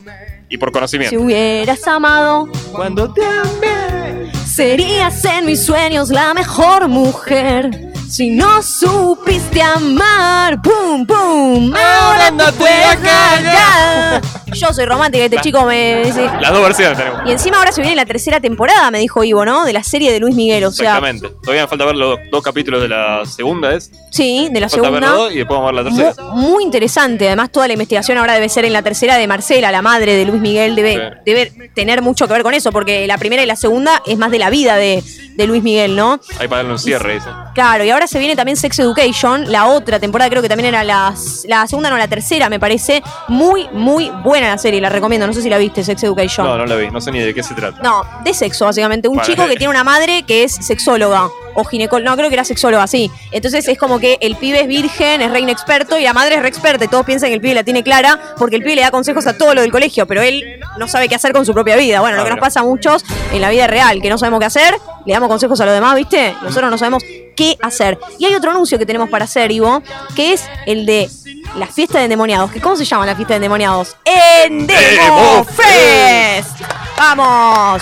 y 0.49 0.57
por 0.57 0.69
Si 0.69 0.73
conocimiento. 0.73 1.19
hubieras 1.19 1.85
amado 1.87 2.47
cuando 2.71 3.13
te 3.13 3.21
amé, 3.25 4.31
serías 4.45 5.23
en 5.25 5.45
mis 5.45 5.65
sueños 5.65 6.09
la 6.09 6.33
mejor 6.33 6.87
mujer. 6.87 7.92
Si 8.13 8.29
no 8.29 8.61
supiste 8.61 9.59
amar, 9.59 10.57
boom, 10.57 11.03
boom, 11.03 11.73
ahora, 11.75 11.81
ahora 11.97 12.27
andate 12.27 12.63
a 12.63 12.95
callar. 12.95 14.21
Yo 14.53 14.73
soy 14.73 14.85
romántica, 14.85 15.25
este 15.25 15.39
chico 15.41 15.63
me 15.65 16.03
dice. 16.05 16.29
Las 16.41 16.51
dos 16.51 16.61
versiones 16.63 16.97
tenemos. 16.97 17.21
Y 17.25 17.31
encima 17.31 17.57
ahora 17.57 17.71
se 17.71 17.81
viene 17.81 17.95
la 17.95 18.05
tercera 18.05 18.39
temporada, 18.39 18.89
me 18.91 18.99
dijo 18.99 19.23
Ivo, 19.23 19.45
¿no? 19.45 19.65
De 19.65 19.73
la 19.73 19.83
serie 19.83 20.11
de 20.11 20.19
Luis 20.19 20.35
Miguel, 20.35 20.63
o 20.65 20.71
sea, 20.71 20.97
Exactamente. 20.97 21.29
Todavía 21.41 21.63
me 21.63 21.67
falta 21.67 21.85
ver 21.85 21.95
los 21.95 22.19
dos 22.31 22.43
capítulos 22.43 22.81
de 22.81 22.89
la 22.89 23.25
segunda, 23.25 23.73
¿es? 23.73 23.91
sí, 24.11 24.47
de 24.51 24.59
la 24.59 24.69
falta 24.69 24.85
segunda. 24.85 25.07
dos 25.09 25.31
y 25.33 25.37
después 25.37 25.59
vamos 25.59 25.71
a 25.71 25.75
ver 25.75 25.83
la 25.83 25.89
tercera. 25.89 26.31
Mu- 26.33 26.53
Muy 26.53 26.63
interesante, 26.63 27.27
además 27.27 27.51
toda 27.51 27.67
la 27.67 27.73
investigación 27.73 28.17
ahora 28.17 28.33
debe 28.33 28.47
ser 28.49 28.65
en 28.65 28.73
la 28.73 28.81
tercera 28.81 29.17
de 29.17 29.27
Marcela, 29.27 29.71
la 29.71 29.81
madre 29.81 30.13
de 30.15 30.25
Luis 30.25 30.41
Miguel, 30.41 30.75
debe, 30.75 30.93
Sí. 30.93 31.15
debe 31.25 31.69
tener 31.73 32.01
mucho 32.01 32.27
que 32.27 32.33
ver 32.33 32.43
con 32.43 32.53
eso, 32.53 32.71
porque 32.71 33.07
la 33.07 33.17
primera 33.17 33.41
y 33.43 33.45
la 33.45 33.55
segunda 33.55 34.01
es 34.05 34.17
más 34.17 34.29
de 34.31 34.39
la 34.39 34.49
vida 34.49 34.75
de, 34.75 35.03
de 35.35 35.47
Luis 35.47 35.63
Miguel, 35.63 35.95
¿no? 35.95 36.19
Ahí 36.39 36.47
para 36.47 36.57
darle 36.57 36.73
un 36.73 36.79
cierre, 36.79 37.15
dice. 37.15 37.27
Claro, 37.55 37.83
y 37.83 37.89
ahora 37.89 38.07
se 38.07 38.19
viene 38.19 38.35
también 38.35 38.55
Sex 38.57 38.77
Education, 38.79 39.51
la 39.51 39.67
otra 39.67 39.99
temporada 39.99 40.29
creo 40.29 40.41
que 40.41 40.49
también 40.49 40.67
era 40.67 40.83
las- 40.83 41.45
la 41.47 41.65
segunda, 41.67 41.89
no, 41.89 41.97
la 41.97 42.07
tercera 42.07 42.49
me 42.49 42.59
parece. 42.59 43.01
Muy, 43.27 43.67
muy 43.71 44.09
buena 44.23 44.42
la 44.49 44.57
serie, 44.57 44.79
la 44.81 44.89
recomiendo, 44.89 45.25
no 45.27 45.33
sé 45.33 45.41
si 45.41 45.49
la 45.49 45.57
viste, 45.57 45.83
Sex 45.83 46.03
Education. 46.03 46.45
No, 46.47 46.57
no 46.57 46.65
la 46.65 46.75
vi. 46.75 46.89
No 46.91 47.01
sé 47.01 47.11
ni 47.11 47.19
de 47.19 47.33
qué 47.33 47.43
se 47.43 47.53
trata. 47.53 47.81
No, 47.81 48.03
de 48.23 48.33
sexo, 48.33 48.65
básicamente. 48.65 49.07
Un 49.07 49.17
Vale. 49.17 49.29
chico 49.29 49.47
que 49.47 49.55
tiene 49.55 49.69
una 49.69 49.83
madre 49.83 50.23
que 50.23 50.43
es 50.43 50.53
sexóloga. 50.53 51.27
O 51.55 51.63
ginecóloga. 51.63 52.09
No, 52.09 52.17
creo 52.17 52.29
que 52.29 52.33
era 52.35 52.43
sexóloga, 52.43 52.87
sí. 52.87 53.11
Entonces 53.31 53.67
es 53.67 53.77
como 53.77 53.99
que 53.99 54.17
el 54.21 54.35
pibe 54.37 54.61
es 54.61 54.67
virgen, 54.67 55.21
es 55.21 55.29
re 55.31 55.39
inexperto 55.39 55.99
y 55.99 56.03
la 56.03 56.11
madre 56.13 56.35
es 56.35 56.41
re 56.41 56.47
experta. 56.47 56.85
Y 56.85 56.87
todos 56.87 57.05
piensan 57.05 57.29
que 57.29 57.35
el 57.35 57.41
pibe 57.41 57.53
la 57.53 57.63
tiene 57.63 57.83
clara 57.83 58.19
porque 58.39 58.55
el 58.55 58.63
pibe 58.63 58.75
le 58.77 58.81
da 58.81 58.89
consejos 58.91 59.27
a 59.27 59.37
todo 59.37 59.53
lo 59.53 59.61
del 59.61 59.71
colegio, 59.71 60.07
pero 60.07 60.21
él 60.23 60.43
no 60.77 60.87
sabe 60.87 61.07
qué 61.07 61.15
hacer 61.15 61.31
con 61.31 61.45
su 61.45 61.53
propia 61.53 61.75
vida. 61.75 61.99
Bueno, 61.99 62.15
lo 62.15 62.21
Ah, 62.23 62.25
que 62.25 62.31
nos 62.31 62.39
pasa 62.39 62.61
a 62.61 62.63
muchos 62.63 63.05
en 63.31 63.39
la 63.41 63.51
vida 63.51 63.67
real, 63.67 64.01
que 64.01 64.09
no 64.09 64.17
sabemos 64.17 64.39
qué 64.39 64.45
hacer, 64.47 64.75
le 65.05 65.13
damos 65.13 65.29
consejos 65.29 65.61
a 65.61 65.65
los 65.65 65.75
demás, 65.75 65.95
¿viste? 65.95 66.33
Nosotros 66.41 66.71
no 66.71 66.77
sabemos 66.79 67.03
qué 67.35 67.57
hacer. 67.61 67.99
Y 68.19 68.25
hay 68.25 68.35
otro 68.35 68.51
anuncio 68.51 68.77
que 68.77 68.85
tenemos 68.85 69.09
para 69.09 69.25
hacer, 69.25 69.51
Ivo, 69.51 69.81
que 70.15 70.33
es 70.33 70.43
el 70.65 70.85
de 70.85 71.09
la 71.55 71.67
fiesta 71.67 71.99
de 71.99 72.05
endemoniados. 72.05 72.51
¿Que 72.51 72.61
¿Cómo 72.61 72.75
se 72.75 72.85
llama 72.85 73.05
la 73.05 73.15
fiesta 73.15 73.33
de 73.33 73.37
endemoniados? 73.37 73.95
¡Endemo 74.05 75.43
Fest! 75.45 76.61
¡Vamos! 76.97 77.81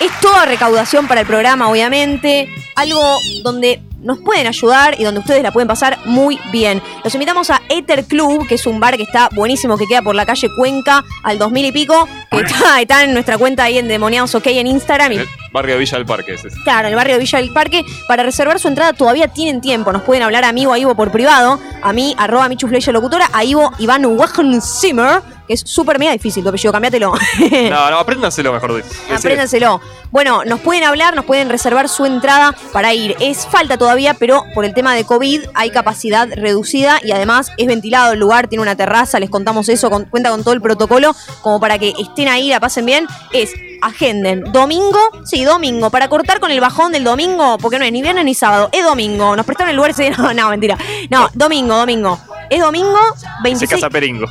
Es 0.00 0.10
toda 0.20 0.46
recaudación 0.46 1.06
para 1.06 1.20
el 1.20 1.26
programa, 1.26 1.68
obviamente. 1.68 2.48
Algo 2.76 3.18
donde 3.42 3.82
nos 4.02 4.18
pueden 4.18 4.46
ayudar 4.46 4.98
y 4.98 5.04
donde 5.04 5.20
ustedes 5.20 5.42
la 5.42 5.52
pueden 5.52 5.68
pasar 5.68 5.98
muy 6.06 6.38
bien. 6.50 6.82
Los 7.04 7.14
invitamos 7.14 7.50
a 7.50 7.60
Ether 7.68 8.04
Club, 8.04 8.46
que 8.46 8.54
es 8.54 8.66
un 8.66 8.80
bar 8.80 8.96
que 8.96 9.02
está 9.02 9.28
buenísimo, 9.34 9.76
que 9.76 9.86
queda 9.86 10.02
por 10.02 10.14
la 10.14 10.24
calle 10.26 10.48
Cuenca 10.56 11.04
al 11.22 11.38
2000 11.38 11.66
y 11.66 11.72
pico, 11.72 12.08
que 12.30 12.40
está, 12.40 12.80
está 12.80 13.04
en 13.04 13.12
nuestra 13.12 13.38
cuenta 13.38 13.64
ahí 13.64 13.78
en 13.78 13.88
Demoniados 13.88 14.34
OK 14.34 14.46
en 14.46 14.66
Instagram. 14.66 15.12
Y 15.12 15.16
El 15.16 15.28
barrio 15.52 15.74
de 15.74 15.80
Villa 15.80 15.98
del 15.98 16.06
Parque 16.06 16.34
ese. 16.34 16.48
Claro, 16.64 16.88
el 16.88 16.94
barrio 16.94 17.14
de 17.14 17.20
Villa 17.20 17.38
del 17.38 17.52
Parque. 17.52 17.84
Para 18.08 18.22
reservar 18.22 18.58
su 18.58 18.68
entrada 18.68 18.92
todavía 18.92 19.28
tienen 19.28 19.60
tiempo. 19.60 19.92
Nos 19.92 20.02
pueden 20.02 20.22
hablar 20.22 20.44
a 20.44 20.52
mí 20.52 20.66
o 20.66 20.72
a 20.72 20.78
Ivo 20.78 20.94
por 20.94 21.10
privado. 21.10 21.58
A 21.82 21.92
mí, 21.92 22.14
arroba 22.18 22.48
Michu 22.48 22.68
Fleischer 22.68 22.94
Locutora. 22.94 23.28
A 23.32 23.44
Ivo, 23.44 23.72
Iván 23.78 24.04
Wachensimmer, 24.06 25.22
que 25.46 25.54
es 25.54 25.60
súper 25.64 25.98
mega 25.98 26.12
difícil 26.12 26.42
tu 26.42 26.48
apellido. 26.48 26.72
Cambiátelo. 26.72 27.12
No, 27.70 27.90
no, 27.90 27.98
apréndanselo 27.98 28.52
mejor 28.52 28.74
dicho. 28.76 28.88
Apréndanselo. 29.14 29.80
Bueno, 30.10 30.44
nos 30.44 30.60
pueden 30.60 30.82
hablar, 30.84 31.14
nos 31.14 31.24
pueden 31.24 31.48
reservar 31.48 31.88
su 31.88 32.04
entrada 32.04 32.54
para 32.72 32.92
ir. 32.94 33.14
Es 33.20 33.46
falta 33.46 33.76
todavía, 33.78 34.14
pero 34.14 34.44
por 34.54 34.64
el 34.64 34.74
tema 34.74 34.94
de 34.94 35.04
COVID 35.04 35.42
hay 35.54 35.70
capacidad 35.70 36.28
reducida 36.34 36.98
y 37.04 37.12
además 37.12 37.50
es 37.58 37.66
ventilado 37.68 38.12
el 38.12 38.18
lugar, 38.18 38.48
tiene 38.48 38.62
una 38.62 38.74
terraza, 38.76 39.20
les 39.20 39.30
contamos 39.30 39.68
eso, 39.68 39.88
con- 39.88 40.06
cuenta 40.06 40.30
con 40.30 40.42
todo 40.42 40.52
el 40.54 40.60
protocolo, 40.60 41.14
como 41.42 41.60
para 41.60 41.78
que 41.78 41.92
estén 41.98 42.26
ahí, 42.28 42.48
la 42.48 42.58
pasen 42.58 42.86
bien. 42.86 43.06
Es 43.32 43.52
agenden 43.82 44.44
domingo, 44.52 44.98
sí, 45.24 45.44
domingo, 45.44 45.90
para 45.90 46.08
cortar 46.08 46.40
con 46.40 46.50
el 46.50 46.60
bajón 46.60 46.92
del 46.92 47.04
domingo, 47.04 47.58
porque 47.58 47.78
no 47.78 47.84
es 47.84 47.92
ni 47.92 48.02
viernes 48.02 48.24
ni 48.24 48.34
sábado, 48.34 48.68
es 48.72 48.84
domingo. 48.84 49.36
Nos 49.36 49.46
prestaron 49.46 49.70
el 49.70 49.76
lugar 49.76 49.90
ese 49.92 50.04
día, 50.04 50.12
no, 50.18 50.32
no, 50.32 50.50
mentira. 50.50 50.76
No, 51.10 51.28
domingo, 51.34 51.76
domingo. 51.76 52.18
Es 52.48 52.60
domingo, 52.60 52.98
Se 53.16 53.26
26, 53.44 53.70
casa 53.70 53.90
Peringo. 53.90 54.26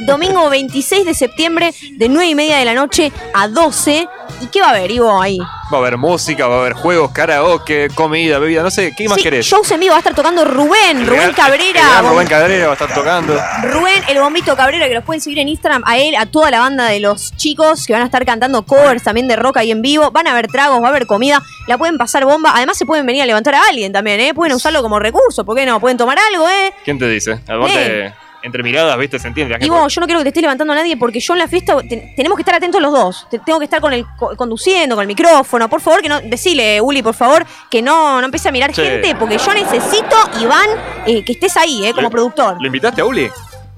Domingo 0.00 0.48
26 0.50 1.04
de 1.04 1.14
septiembre, 1.14 1.74
de 1.92 2.08
9 2.08 2.28
y 2.28 2.34
media 2.34 2.58
de 2.58 2.64
la 2.64 2.74
noche 2.74 3.12
a 3.34 3.48
12. 3.48 4.08
¿Y 4.40 4.46
qué 4.48 4.60
va 4.60 4.68
a 4.68 4.70
haber, 4.70 4.90
Ivo, 4.90 5.20
ahí? 5.20 5.38
Va 5.38 5.76
a 5.76 5.80
haber 5.80 5.96
música, 5.96 6.46
va 6.46 6.56
a 6.56 6.60
haber 6.60 6.72
juegos, 6.74 7.10
karaoke, 7.12 7.88
comida, 7.94 8.38
bebida, 8.38 8.62
no 8.62 8.70
sé, 8.70 8.94
¿qué 8.96 9.08
más 9.08 9.18
querés? 9.18 9.44
shows 9.44 9.70
en 9.72 9.80
vivo 9.80 9.90
va 9.90 9.96
a 9.96 9.98
estar 9.98 10.14
tocando 10.14 10.44
Rubén, 10.44 11.00
El 11.00 11.06
Rubén 11.06 11.32
Cabrera. 11.32 12.00
el 12.00 12.06
Rubén 12.08 12.26
Cabrera 12.26 12.66
va 12.66 12.70
a 12.70 12.74
estar 12.74 12.94
tocando. 12.94 13.34
Rubén, 13.64 14.02
el 14.08 14.18
bombito 14.18 14.56
Cabrera, 14.56 14.88
que 14.88 14.94
los 14.94 15.04
pueden 15.04 15.20
seguir 15.20 15.40
en 15.40 15.48
Instagram, 15.48 15.82
a 15.84 15.98
él, 15.98 16.14
a 16.16 16.26
toda 16.26 16.50
la 16.50 16.60
banda 16.60 16.86
de 16.86 17.00
los 17.00 17.36
chicos 17.36 17.86
que 17.86 17.92
van 17.92 18.02
a 18.02 18.06
estar 18.06 18.24
cantando 18.24 18.64
covers 18.64 19.02
también 19.02 19.28
de 19.28 19.36
rock 19.36 19.58
ahí 19.58 19.70
en 19.70 19.82
vivo. 19.82 20.10
Van 20.10 20.26
a 20.26 20.32
haber 20.32 20.46
tragos, 20.46 20.80
va 20.82 20.86
a 20.86 20.90
haber 20.90 21.06
comida, 21.06 21.42
la 21.66 21.76
pueden 21.76 21.98
pasar 21.98 22.24
bomba. 22.24 22.52
Además, 22.54 22.78
se 22.78 22.86
pueden 22.86 23.04
venir 23.04 23.22
a 23.22 23.26
levantar 23.26 23.54
a 23.54 23.62
alguien 23.68 23.92
también, 23.92 24.20
¿eh? 24.20 24.32
Pueden 24.34 24.54
usarlo 24.54 24.82
como 24.82 24.98
recurso, 24.98 25.44
¿por 25.44 25.56
qué 25.56 25.66
no? 25.66 25.80
Pueden 25.80 25.98
tomar 25.98 26.18
algo, 26.32 26.48
¿eh? 26.48 26.72
¿Quién 26.84 26.98
te 26.98 27.08
dice? 27.08 27.32
Aparte, 27.46 28.14
entre 28.42 28.62
miradas, 28.62 28.96
viste, 28.98 29.18
se 29.18 29.28
entiende. 29.28 29.58
La 29.58 29.64
Y 29.64 29.68
vos, 29.68 29.92
yo 29.94 30.00
no 30.00 30.06
quiero 30.06 30.20
que 30.20 30.24
te 30.24 30.28
estés 30.30 30.42
levantando 30.42 30.72
a 30.72 30.76
nadie 30.76 30.96
porque 30.96 31.20
yo 31.20 31.32
en 31.34 31.38
la 31.40 31.48
fiesta 31.48 31.76
te- 31.82 32.12
tenemos 32.16 32.36
que 32.36 32.42
estar 32.42 32.54
atentos 32.54 32.80
los 32.80 32.92
dos. 32.92 33.26
Te- 33.30 33.38
tengo 33.40 33.58
que 33.58 33.64
estar 33.64 33.80
con 33.80 33.92
el 33.92 34.04
co- 34.16 34.36
conduciendo, 34.36 34.94
con 34.96 35.02
el 35.02 35.08
micrófono. 35.08 35.68
Por 35.68 35.80
favor, 35.80 36.00
que 36.02 36.08
no. 36.08 36.20
Decile, 36.20 36.80
Uli, 36.80 37.02
por 37.02 37.14
favor, 37.14 37.44
que 37.70 37.82
no, 37.82 38.20
no 38.20 38.24
empiece 38.26 38.48
a 38.48 38.52
mirar 38.52 38.74
Sí. 38.74 38.82
gente 38.82 39.14
porque 39.16 39.38
yo 39.38 39.52
necesito, 39.54 40.16
Iván, 40.40 40.68
eh, 41.06 41.24
que 41.24 41.32
estés 41.32 41.56
ahí, 41.56 41.86
eh, 41.86 41.90
como 41.92 42.08
¿Le- 42.08 42.10
productor. 42.12 42.56
¿Lo 42.60 42.66
invitaste 42.66 43.00
a 43.00 43.04
Uli? 43.04 43.28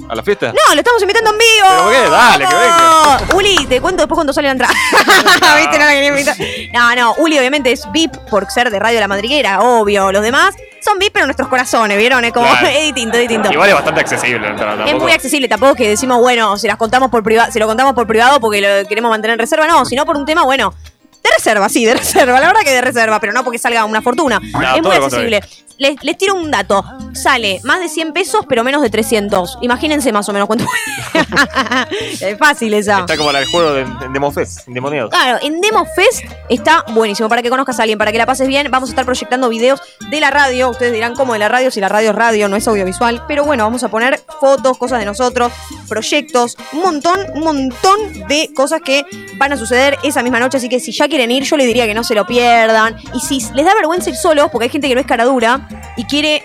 ¿A 0.08 0.14
la 0.14 0.22
fiesta? 0.22 0.48
No, 0.52 0.74
lo 0.74 0.80
estamos 0.80 1.00
invitando 1.02 1.30
en 1.30 1.38
vivo. 1.38 1.66
¿Pero 1.68 1.82
por 1.84 1.92
qué? 1.92 2.10
Dale, 2.10 2.46
que 2.46 2.54
venga. 2.54 3.20
Uli, 3.34 3.66
te 3.66 3.80
cuento 3.80 4.02
después 4.02 4.16
cuando 4.16 4.32
sale 4.32 4.48
la 4.48 4.52
entrada. 4.52 4.72
¿Viste? 5.56 5.78
No, 5.78 5.84
la 5.84 5.92
quería 5.92 6.08
invitar. 6.08 6.36
no, 6.72 6.94
no, 6.96 7.14
Uli 7.18 7.38
obviamente 7.38 7.70
es 7.72 7.90
VIP 7.92 8.16
por 8.28 8.50
ser 8.50 8.70
de 8.70 8.78
Radio 8.78 8.98
La 9.00 9.08
Madriguera, 9.08 9.60
obvio. 9.60 10.10
Los 10.12 10.22
demás 10.22 10.54
Son 10.84 10.98
VIP, 10.98 11.12
pero 11.12 11.26
nuestros 11.26 11.48
corazones, 11.48 11.96
¿vieron? 11.98 12.24
Es 12.24 12.32
como, 12.32 12.48
Claro. 12.48 12.66
es 12.72 12.84
distinto, 12.86 13.16
es 13.18 13.28
distinto. 13.28 13.52
Igual 13.52 13.68
es 13.68 13.74
bastante 13.74 14.00
accesible. 14.00 14.48
Es 14.50 14.56
tampoco- 14.56 14.98
muy 15.00 15.12
accesible, 15.12 15.48
tampoco 15.48 15.74
que 15.74 15.88
decimos, 15.90 16.18
bueno, 16.18 16.56
se 16.56 16.66
las 16.66 16.76
contamos 16.76 17.10
por 17.10 17.22
privado, 17.22 17.52
se 17.52 17.58
lo 17.58 17.66
contamos 17.66 17.94
por 17.94 18.06
privado 18.06 18.40
porque 18.40 18.60
lo 18.60 18.88
queremos 18.88 19.10
mantener 19.10 19.34
en 19.34 19.38
reserva, 19.40 19.66
no, 19.66 19.84
sino 19.84 20.04
por 20.06 20.16
un 20.16 20.24
tema, 20.24 20.42
bueno, 20.44 20.74
de 21.22 21.30
reserva, 21.36 21.68
sí, 21.68 21.84
de 21.84 21.94
reserva, 21.94 22.40
la 22.40 22.46
verdad 22.46 22.62
que 22.64 22.70
de 22.72 22.80
reserva, 22.80 23.20
pero 23.20 23.32
no 23.34 23.44
porque 23.44 23.58
salga 23.58 23.84
una 23.84 24.00
fortuna. 24.00 24.40
No, 24.40 24.60
es 24.62 24.68
todo 24.80 24.82
muy 24.90 24.96
lo 24.98 25.04
accesible. 25.04 25.40
Les, 25.80 25.96
les 26.02 26.18
tiro 26.18 26.34
un 26.34 26.50
dato. 26.50 26.84
Sale 27.14 27.58
más 27.64 27.80
de 27.80 27.88
100 27.88 28.12
pesos, 28.12 28.44
pero 28.46 28.62
menos 28.62 28.82
de 28.82 28.90
300. 28.90 29.60
Imagínense 29.62 30.12
más 30.12 30.28
o 30.28 30.32
menos 30.34 30.46
cuánto. 30.46 30.66
es 32.20 32.38
fácil 32.38 32.74
esa. 32.74 33.00
Está 33.00 33.16
como 33.16 33.32
del 33.32 33.46
juego 33.46 33.72
de, 33.72 33.80
en 33.80 34.12
Demofest, 34.12 34.68
endemoniados. 34.68 35.10
Claro, 35.10 35.38
en 35.40 35.58
Demo 35.62 35.86
Fest 35.86 36.22
está 36.50 36.84
buenísimo 36.92 37.30
para 37.30 37.40
que 37.40 37.48
conozcas 37.48 37.80
a 37.80 37.84
alguien, 37.84 37.98
para 37.98 38.12
que 38.12 38.18
la 38.18 38.26
pases 38.26 38.46
bien. 38.46 38.70
Vamos 38.70 38.90
a 38.90 38.92
estar 38.92 39.06
proyectando 39.06 39.48
videos 39.48 39.80
de 40.10 40.20
la 40.20 40.30
radio. 40.30 40.68
Ustedes 40.68 40.92
dirán 40.92 41.14
cómo 41.14 41.32
de 41.32 41.38
la 41.38 41.48
radio, 41.48 41.70
si 41.70 41.80
la 41.80 41.88
radio 41.88 42.10
es 42.10 42.14
radio, 42.14 42.46
no 42.50 42.56
es 42.56 42.68
audiovisual. 42.68 43.24
Pero 43.26 43.46
bueno, 43.46 43.64
vamos 43.64 43.82
a 43.82 43.88
poner 43.88 44.20
fotos, 44.38 44.76
cosas 44.76 44.98
de 44.98 45.06
nosotros, 45.06 45.50
proyectos, 45.88 46.58
un 46.74 46.82
montón, 46.82 47.20
un 47.32 47.40
montón 47.40 47.98
de 48.28 48.50
cosas 48.54 48.82
que 48.82 49.06
van 49.38 49.54
a 49.54 49.56
suceder 49.56 49.96
esa 50.02 50.22
misma 50.22 50.40
noche. 50.40 50.58
Así 50.58 50.68
que 50.68 50.78
si 50.78 50.92
ya 50.92 51.08
quieren 51.08 51.30
ir, 51.30 51.44
yo 51.44 51.56
les 51.56 51.66
diría 51.66 51.86
que 51.86 51.94
no 51.94 52.04
se 52.04 52.14
lo 52.14 52.26
pierdan. 52.26 52.96
Y 53.14 53.20
si 53.20 53.40
les 53.54 53.64
da 53.64 53.74
vergüenza 53.74 54.10
ir 54.10 54.16
solos, 54.16 54.50
porque 54.52 54.64
hay 54.64 54.70
gente 54.70 54.86
que 54.86 54.94
no 54.94 55.00
es 55.00 55.06
cara 55.06 55.24
dura 55.24 55.68
y 55.96 56.04
quiere 56.04 56.42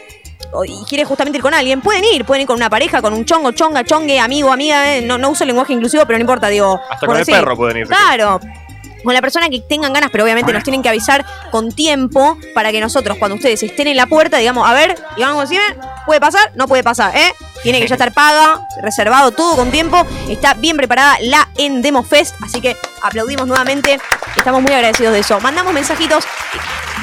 y 0.66 0.86
quiere 0.86 1.06
justamente 1.06 1.38
ir 1.38 1.42
con 1.42 1.54
alguien, 1.54 1.82
pueden 1.82 2.04
ir, 2.04 2.26
pueden 2.26 2.42
ir 2.42 2.48
con 2.48 2.56
una 2.56 2.70
pareja, 2.70 3.02
con 3.02 3.14
un 3.14 3.26
chongo, 3.26 3.52
chonga, 3.52 3.84
chongue, 3.84 4.20
amigo, 4.20 4.52
amiga, 4.52 4.96
eh, 4.96 5.02
no, 5.02 5.18
no 5.18 5.30
uso 5.30 5.44
el 5.44 5.50
lenguaje 5.50 5.74
inclusivo, 5.74 6.06
pero 6.06 6.18
no 6.18 6.22
importa, 6.22 6.48
digo. 6.48 6.80
Hasta 6.90 7.06
con 7.06 7.18
el 7.18 7.26
perro 7.26 7.56
pueden 7.56 7.78
ir. 7.78 7.88
Claro. 7.88 8.40
Con 9.04 9.14
la 9.14 9.22
persona 9.22 9.50
que 9.50 9.60
tengan 9.60 9.94
ganas, 9.94 10.10
pero 10.10 10.24
obviamente 10.24 10.52
nos 10.52 10.64
tienen 10.64 10.82
que 10.82 10.90
avisar 10.90 11.24
con 11.52 11.72
tiempo 11.72 12.40
para 12.56 12.72
que 12.72 12.82
nosotros, 12.82 13.18
cuando 13.20 13.36
ustedes 13.36 13.62
estén 13.62 13.88
en 13.88 13.98
la 13.98 14.08
puerta, 14.08 14.38
digamos, 14.38 14.68
a 14.68 14.74
ver, 14.74 14.96
y 15.16 15.22
vamos 15.22 15.38
a 15.38 15.42
decir, 15.42 15.62
¿puede 16.08 16.20
pasar? 16.20 16.52
No 16.56 16.68
puede 16.68 16.84
pasar, 16.84 17.16
¿eh? 17.16 17.32
Tiene 17.62 17.80
que 17.80 17.88
ya 17.88 17.96
estar 17.96 18.14
paga, 18.14 18.68
reservado 18.82 19.32
todo 19.32 19.56
con 19.58 19.70
tiempo. 19.70 20.08
Está 20.28 20.56
bien 20.56 20.76
preparada 20.76 21.18
la 21.22 21.48
Endemo 21.56 22.02
Fest, 22.02 22.36
así 22.42 22.62
que 22.62 22.76
aplaudimos 23.04 23.46
nuevamente. 23.46 24.00
Estamos 24.36 24.64
muy 24.64 24.74
agradecidos 24.74 25.14
de 25.14 25.20
eso. 25.20 25.40
Mandamos 25.40 25.72
mensajitos, 25.72 26.26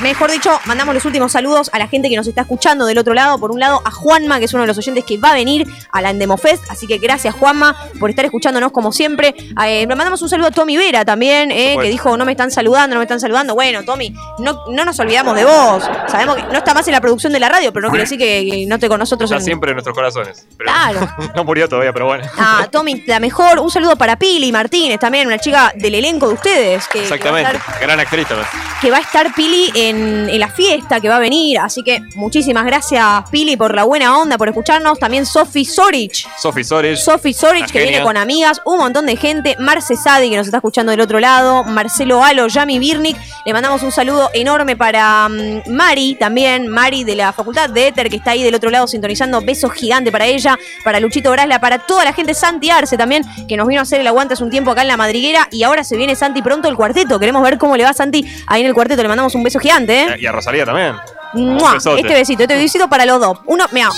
mejor 0.02 0.30
dicho, 0.30 0.50
mandamos 0.66 0.94
los 0.94 1.04
últimos 1.04 1.32
saludos 1.32 1.70
a 1.72 1.78
la 1.78 1.88
gente 1.88 2.08
que 2.08 2.16
nos 2.16 2.26
está 2.26 2.42
escuchando 2.42 2.86
del 2.86 2.98
otro 2.98 3.14
lado. 3.14 3.38
Por 3.38 3.50
un 3.50 3.60
lado, 3.60 3.80
a 3.84 3.90
Juanma, 3.90 4.38
que 4.38 4.44
es 4.46 4.54
uno 4.54 4.62
de 4.62 4.66
los 4.66 4.78
oyentes 4.78 5.04
que 5.04 5.16
va 5.18 5.30
a 5.30 5.34
venir 5.34 5.66
a 5.92 6.00
la 6.02 6.10
Endemo 6.10 6.36
Fest. 6.36 6.64
Así 6.70 6.86
que 6.86 6.98
gracias, 6.98 7.34
Juanma, 7.34 7.76
por 7.98 8.10
estar 8.10 8.24
escuchándonos 8.24 8.72
como 8.72 8.92
siempre. 8.92 9.34
Eh, 9.64 9.80
le 9.80 9.86
mandamos 9.86 10.20
un 10.22 10.28
saludo 10.28 10.48
a 10.48 10.50
Tommy 10.50 10.76
Vera 10.76 11.04
también, 11.04 11.50
eh, 11.50 11.76
que 11.80 11.88
dijo, 11.88 12.16
no 12.16 12.24
me 12.24 12.32
están 12.32 12.50
saludando, 12.50 12.94
no 12.94 13.00
me 13.00 13.04
están 13.04 13.20
saludando. 13.20 13.54
Bueno, 13.54 13.82
Tommy, 13.84 14.14
no, 14.38 14.60
no 14.68 14.84
nos 14.84 14.98
olvidamos 15.00 15.34
de 15.36 15.44
vos. 15.44 15.84
Sabemos 16.08 16.36
que 16.36 16.42
no 16.44 16.58
está 16.58 16.74
más 16.74 16.86
en 16.88 16.92
la 16.92 17.00
producción 17.00 17.32
de 17.32 17.40
la 17.40 17.48
radio, 17.48 17.72
pero 17.72 17.82
no 17.86 17.90
quiere 17.90 18.04
decir 18.04 18.18
que, 18.18 18.46
que 18.50 18.66
no 18.66 18.78
te 18.78 18.88
con 18.88 18.98
nosotros 18.98 19.30
Está 19.30 19.38
en... 19.40 19.44
siempre 19.44 19.70
en 19.70 19.76
nuestros 19.76 19.94
corazones. 19.94 20.46
Pero 20.56 20.70
Claro. 20.70 21.08
no 21.36 21.44
murió 21.44 21.68
todavía, 21.68 21.92
pero 21.92 22.06
bueno. 22.06 22.24
Ah, 22.38 22.66
Tommy, 22.70 23.02
la 23.06 23.20
mejor. 23.20 23.58
Un 23.60 23.70
saludo 23.70 23.96
para 23.96 24.16
Pili 24.16 24.50
Martínez, 24.52 24.98
también 24.98 25.26
una 25.26 25.38
chica 25.38 25.72
del 25.76 25.94
elenco 25.94 26.28
de 26.28 26.34
ustedes. 26.34 26.86
Que, 26.88 27.02
Exactamente. 27.02 27.56
estar- 27.56 27.80
Gran 27.80 28.00
actriz 28.00 28.26
también. 28.26 28.48
que 28.80 28.90
va 28.90 28.98
a 28.98 29.00
estar 29.00 29.34
Pili 29.34 29.70
en, 29.74 29.91
en 29.92 30.40
la 30.40 30.48
fiesta 30.48 31.00
que 31.00 31.08
va 31.08 31.16
a 31.16 31.20
venir. 31.20 31.58
Así 31.58 31.82
que 31.82 32.02
muchísimas 32.14 32.64
gracias, 32.64 33.04
Pili, 33.30 33.56
por 33.56 33.74
la 33.74 33.84
buena 33.84 34.18
onda, 34.18 34.38
por 34.38 34.48
escucharnos. 34.48 34.98
También 34.98 35.26
Sofi 35.26 35.64
Sorich. 35.64 36.26
Sophie 36.38 36.64
Sores. 36.64 37.04
Sofi 37.04 37.32
Sorich, 37.32 37.70
que 37.70 37.82
viene 37.82 38.02
con 38.02 38.16
amigas, 38.16 38.60
un 38.64 38.78
montón 38.78 39.06
de 39.06 39.16
gente. 39.16 39.56
Marce 39.58 39.96
Sadi, 39.96 40.30
que 40.30 40.36
nos 40.36 40.46
está 40.46 40.58
escuchando 40.58 40.90
del 40.90 41.00
otro 41.00 41.20
lado. 41.20 41.64
Marcelo 41.64 42.22
Alo, 42.22 42.48
Yami 42.48 42.78
Birnik. 42.78 43.16
Le 43.44 43.52
mandamos 43.52 43.82
un 43.82 43.92
saludo 43.92 44.30
enorme 44.34 44.76
para 44.76 45.28
mm, 45.28 45.70
Mari, 45.70 46.16
también. 46.18 46.68
Mari 46.68 47.04
de 47.04 47.16
la 47.16 47.32
Facultad 47.32 47.70
de 47.70 47.88
Éter, 47.88 48.08
que 48.08 48.16
está 48.16 48.32
ahí 48.32 48.42
del 48.42 48.54
otro 48.54 48.70
lado 48.70 48.86
sintonizando. 48.86 49.40
Beso 49.40 49.68
gigante 49.68 50.12
para 50.12 50.26
ella. 50.26 50.58
Para 50.84 51.00
Luchito 51.00 51.30
Brasla, 51.30 51.60
para 51.60 51.78
toda 51.78 52.04
la 52.04 52.12
gente. 52.12 52.34
Santi 52.34 52.70
Arce 52.70 52.96
también, 52.96 53.24
que 53.48 53.56
nos 53.56 53.66
vino 53.66 53.80
a 53.80 53.82
hacer 53.82 54.00
el 54.00 54.06
aguante 54.06 54.34
hace 54.34 54.44
un 54.44 54.50
tiempo 54.50 54.70
acá 54.70 54.82
en 54.82 54.88
la 54.88 54.96
madriguera. 54.96 55.48
Y 55.50 55.62
ahora 55.62 55.84
se 55.84 55.96
viene 55.96 56.16
Santi 56.16 56.42
pronto 56.42 56.68
el 56.68 56.76
cuarteto. 56.76 57.18
Queremos 57.18 57.42
ver 57.42 57.58
cómo 57.58 57.76
le 57.76 57.84
va 57.84 57.90
a 57.90 57.94
Santi 57.94 58.24
ahí 58.46 58.60
en 58.60 58.66
el 58.66 58.74
cuarteto. 58.74 59.02
Le 59.02 59.08
mandamos 59.08 59.34
un 59.34 59.42
beso 59.42 59.58
gigante, 59.58 59.71
¿eh? 59.80 60.16
Y 60.18 60.26
a 60.26 60.32
Rosalía 60.32 60.64
también. 60.64 60.96
Este 61.34 62.14
besito, 62.14 62.42
este 62.42 62.56
besito 62.56 62.88
para 62.88 63.06
los 63.06 63.20
dos. 63.20 63.38
Uno, 63.46 63.64
mira, 63.72 63.88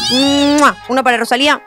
uno 0.88 1.02
para 1.02 1.16
Rosalía, 1.16 1.60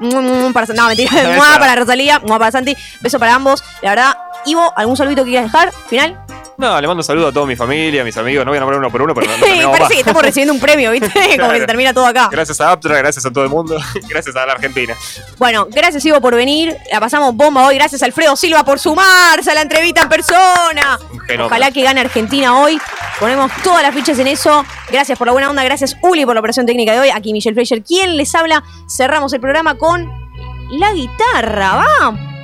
para 0.54 0.74
no, 0.74 0.88
mentira, 0.88 1.12
para 1.60 1.76
Rosalía, 1.76 2.20
¡mua! 2.20 2.40
para 2.40 2.52
Santi, 2.52 2.76
beso 3.02 3.20
para 3.20 3.36
ambos. 3.36 3.64
La 3.82 3.90
verdad, 3.90 4.18
Ivo, 4.46 4.72
¿algún 4.78 4.96
saludito 4.96 5.24
que 5.26 5.32
quieras 5.32 5.52
dejar? 5.52 5.74
Final. 5.90 6.18
No, 6.58 6.82
le 6.82 6.88
mando 6.88 7.02
un 7.02 7.04
saludo 7.04 7.28
a 7.28 7.32
toda 7.32 7.46
mi 7.46 7.56
familia, 7.56 8.02
a 8.02 8.06
mis 8.06 8.18
amigos. 8.18 8.44
No 8.44 8.50
voy 8.50 8.58
a 8.58 8.62
nombrar 8.62 8.80
uno 8.80 8.90
por 8.90 9.02
uno, 9.04 9.14
pero 9.14 9.28
no, 9.28 9.38
no 9.38 9.72
parece 9.72 9.80
más. 9.80 9.90
que 9.90 10.00
estamos 10.00 10.22
recibiendo 10.24 10.54
un 10.54 10.60
premio, 10.60 10.90
¿viste? 10.92 11.12
Como 11.40 11.52
que 11.52 11.60
se 11.60 11.68
termina 11.68 11.94
todo 11.94 12.08
acá. 12.08 12.30
Gracias 12.32 12.60
a 12.60 12.72
Aptra, 12.72 12.98
gracias 12.98 13.26
a 13.28 13.32
todo 13.32 13.44
el 13.44 13.50
mundo, 13.52 13.78
gracias 14.10 14.36
a 14.36 14.44
la 14.44 14.54
Argentina. 14.54 14.96
Bueno, 15.38 15.68
gracias 15.70 16.04
Ivo 16.06 16.20
por 16.20 16.34
venir. 16.34 16.76
La 16.92 17.00
pasamos 17.00 17.36
bomba 17.36 17.68
hoy. 17.68 17.76
Gracias 17.76 18.02
Alfredo 18.02 18.36
Silva 18.36 18.64
por 18.64 18.80
sumarse 18.80 19.52
a 19.52 19.54
la 19.54 19.62
entrevista 19.62 20.02
en 20.02 20.10
persona. 20.10 21.00
Ojalá 21.44 21.70
que 21.70 21.84
gane 21.84 22.02
Argentina 22.02 22.60
hoy. 22.60 22.82
Ponemos 23.20 23.52
todas 23.64 23.84
las 23.84 23.94
fichas 23.94 24.18
en 24.18 24.28
eso. 24.28 24.66
Gracias 24.92 25.16
por 25.18 25.28
la 25.28 25.34
buena 25.34 25.52
onda. 25.52 25.64
Gracias 25.64 25.96
Uli 26.02 26.26
por 26.26 26.34
la 26.34 26.40
operación 26.40 26.66
técnica 26.66 26.92
de 26.94 27.00
hoy. 27.02 27.10
Aquí 27.10 27.34
Michelle 27.34 27.54
Fleischer. 27.54 27.84
¿Quién 27.84 28.18
les 28.18 28.34
habla? 28.34 28.64
Cerramos 28.90 29.32
el 29.34 29.40
programa 29.40 29.78
con 29.78 30.10
la 30.72 30.92
guitarra. 30.94 31.76
Va. 31.76 32.37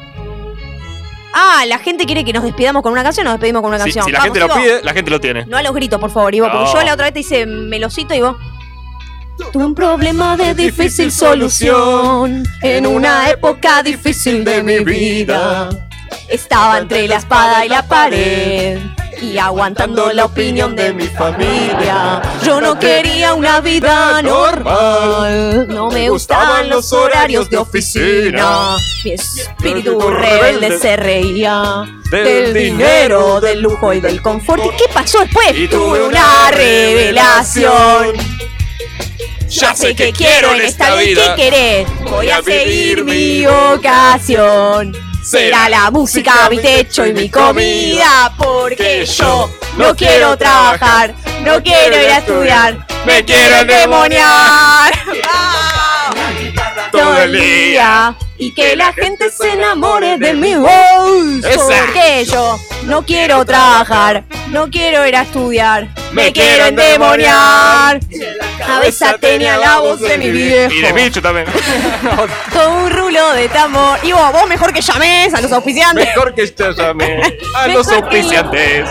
Ah, 1.34 1.64
la 1.68 1.80
gente 1.80 2.06
quiere 2.06 2.24
que 2.24 2.32
nos 2.32 2.44
despidamos 2.44 2.84
con 2.84 2.92
una 2.92 3.04
canción. 3.04 3.24
Nos 3.26 3.34
despedimos 3.34 3.62
con 3.62 3.70
una 3.70 3.80
Si, 3.80 3.86
canción. 3.86 4.06
si 4.06 4.12
la 4.12 4.20
Vamos, 4.20 4.34
gente 4.38 4.40
lo 4.40 4.46
Ivo. 4.46 4.56
pide, 4.56 4.84
la 4.84 4.94
gente 4.94 5.12
lo 5.12 5.20
tiene. 5.20 5.46
No 5.48 5.58
a 5.58 5.64
los 5.64 5.74
gritos, 5.74 6.00
por 6.00 6.12
favor, 6.12 6.34
Ivo. 6.36 6.48
Porque 6.52 6.66
No. 6.66 6.74
yo 6.74 6.84
la 6.84 6.94
otra 6.94 7.06
vez 7.06 7.14
te 7.14 7.20
hice 7.22 7.46
melocito 7.46 8.14
y 8.14 8.22
vos. 8.22 8.36
Tuve 9.52 9.66
un 9.66 9.74
problema 9.74 10.38
de 10.38 10.54
difícil 10.54 11.12
solución 11.12 12.44
en 12.62 12.86
una 12.86 13.30
época 13.32 13.82
difícil 13.82 14.46
de 14.46 14.62
mi 14.62 14.80
vida. 14.84 15.70
Estaba 16.28 16.80
entre 16.80 17.08
la 17.08 17.18
espada 17.18 17.66
y 17.66 17.70
la 17.70 17.88
pared 17.88 18.80
y 19.22 19.38
aguantando 19.38 20.12
la 20.12 20.26
opinión 20.26 20.76
de 20.76 20.94
mi 20.94 21.08
familia. 21.08 22.22
Yo 22.44 22.60
no 22.60 22.78
quería 22.78 23.34
una 23.34 23.62
vida 23.62 24.22
normal, 24.22 25.68
no 25.70 25.90
me 25.90 26.10
gustaban 26.10 26.70
los 26.70 26.92
horarios 26.92 27.50
de 27.50 27.58
oficina. 27.58 28.76
Mi 29.04 29.12
espíritu 29.12 30.00
rebelde 30.00 30.78
se 30.78 30.96
reía 30.98 31.86
del 32.12 32.54
dinero, 32.54 33.40
del 33.40 33.62
lujo 33.62 33.94
y 33.94 34.02
del 34.02 34.22
confort. 34.22 34.64
¿Y 34.66 34.70
qué 34.78 34.86
pasó 34.94 35.20
después? 35.20 35.56
Y 35.56 35.68
Tuve 35.68 36.04
una 36.04 36.52
revelación. 36.52 38.14
Ya 39.50 39.76
sé 39.76 39.96
que 39.96 40.12
quiero 40.12 40.54
en 40.56 40.62
esta 40.62 40.96
vida. 40.96 41.36
¿Qué 41.36 41.44
querés? 41.44 41.88
Voy 42.10 42.30
a 42.30 42.42
seguir 42.42 43.04
mi 43.04 43.46
vocación. 43.46 45.13
Será 45.24 45.70
la 45.70 45.90
música 45.90 46.50
mi 46.50 46.60
techo 46.60 47.06
y 47.06 47.14
mi 47.14 47.30
comida. 47.30 48.34
Porque 48.38 49.06
yo 49.06 49.50
no 49.78 49.96
quiero 49.96 50.38
trabajar, 50.38 51.16
no 51.46 51.64
quiero 51.64 51.96
ir 51.96 52.10
a 52.10 52.18
estudiar. 52.18 52.88
Me 53.06 53.24
quiero 53.24 53.56
endemoniar. 53.60 54.94
Todo 56.92 57.18
el 57.22 57.32
día. 57.34 58.16
Y 58.38 58.54
que 58.54 58.76
la 58.76 58.92
gente 58.94 59.30
se 59.30 59.54
enamore 59.54 60.18
de 60.18 60.34
mi 60.34 60.56
voz. 60.56 60.70
Porque 61.56 62.26
yo 62.26 62.60
no 62.84 63.06
quiero 63.06 63.46
trabajar, 63.46 64.24
no 64.50 64.70
quiero 64.70 65.08
ir 65.08 65.16
a 65.16 65.22
estudiar. 65.22 65.88
Me 66.12 66.32
quiero 66.32 66.66
endemoniar. 66.66 68.00
Cabeza 68.58 69.18
tenía 69.18 69.58
la 69.58 69.80
voz 69.80 70.00
de 70.00 70.18
mi 70.18 70.32
viejo. 70.32 70.74
Y 70.74 70.82
de 70.82 70.94
bicho 70.94 71.22
también. 71.22 71.48
Con 72.54 72.72
un 72.72 72.92
rulo 72.92 73.34
de 73.34 73.50
tambor. 73.50 74.00
Y 74.04 74.12
vos, 74.12 74.32
vos 74.32 74.48
mejor 74.48 74.74
que 74.74 74.82
llames 74.82 75.34
a 75.34 75.42
los 75.42 75.52
auspiciantes. 75.52 76.06
Mejor 76.08 76.34
que 76.34 76.48
te 76.48 76.74
llame 76.74 77.40
a 77.56 77.68
los 77.70 77.88
auspiciantes. 77.88 78.90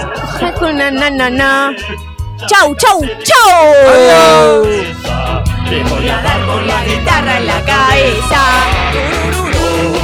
Chau, 2.49 2.75
chau, 2.75 3.01
chau. 3.25 4.65
Te 5.69 5.83
voy 5.85 6.09
a 6.09 6.23
dar 6.23 6.47
con 6.47 6.67
la 6.67 6.85
guitarra 6.85 7.39
en 7.39 7.47
la 7.47 7.61
cabeza. 7.65 8.43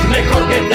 Mejor 0.09 0.49
que 0.49 0.61
te 0.61 0.75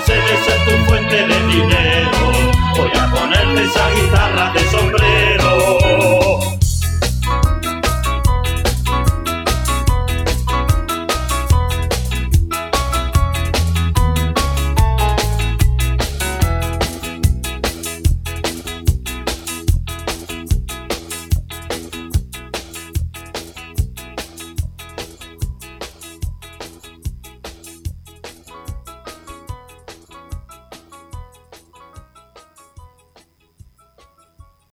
Hacer 0.00 0.18
esa 0.18 0.54
es 0.54 0.64
tu 0.64 0.84
fuente 0.86 1.14
de 1.14 1.46
dinero. 1.46 2.32
Voy 2.74 2.90
a 2.98 3.10
ponerte 3.10 3.64
esa 3.64 3.90
guitarra 3.90 4.50
de 4.54 4.60
sombrero. 4.70 6.19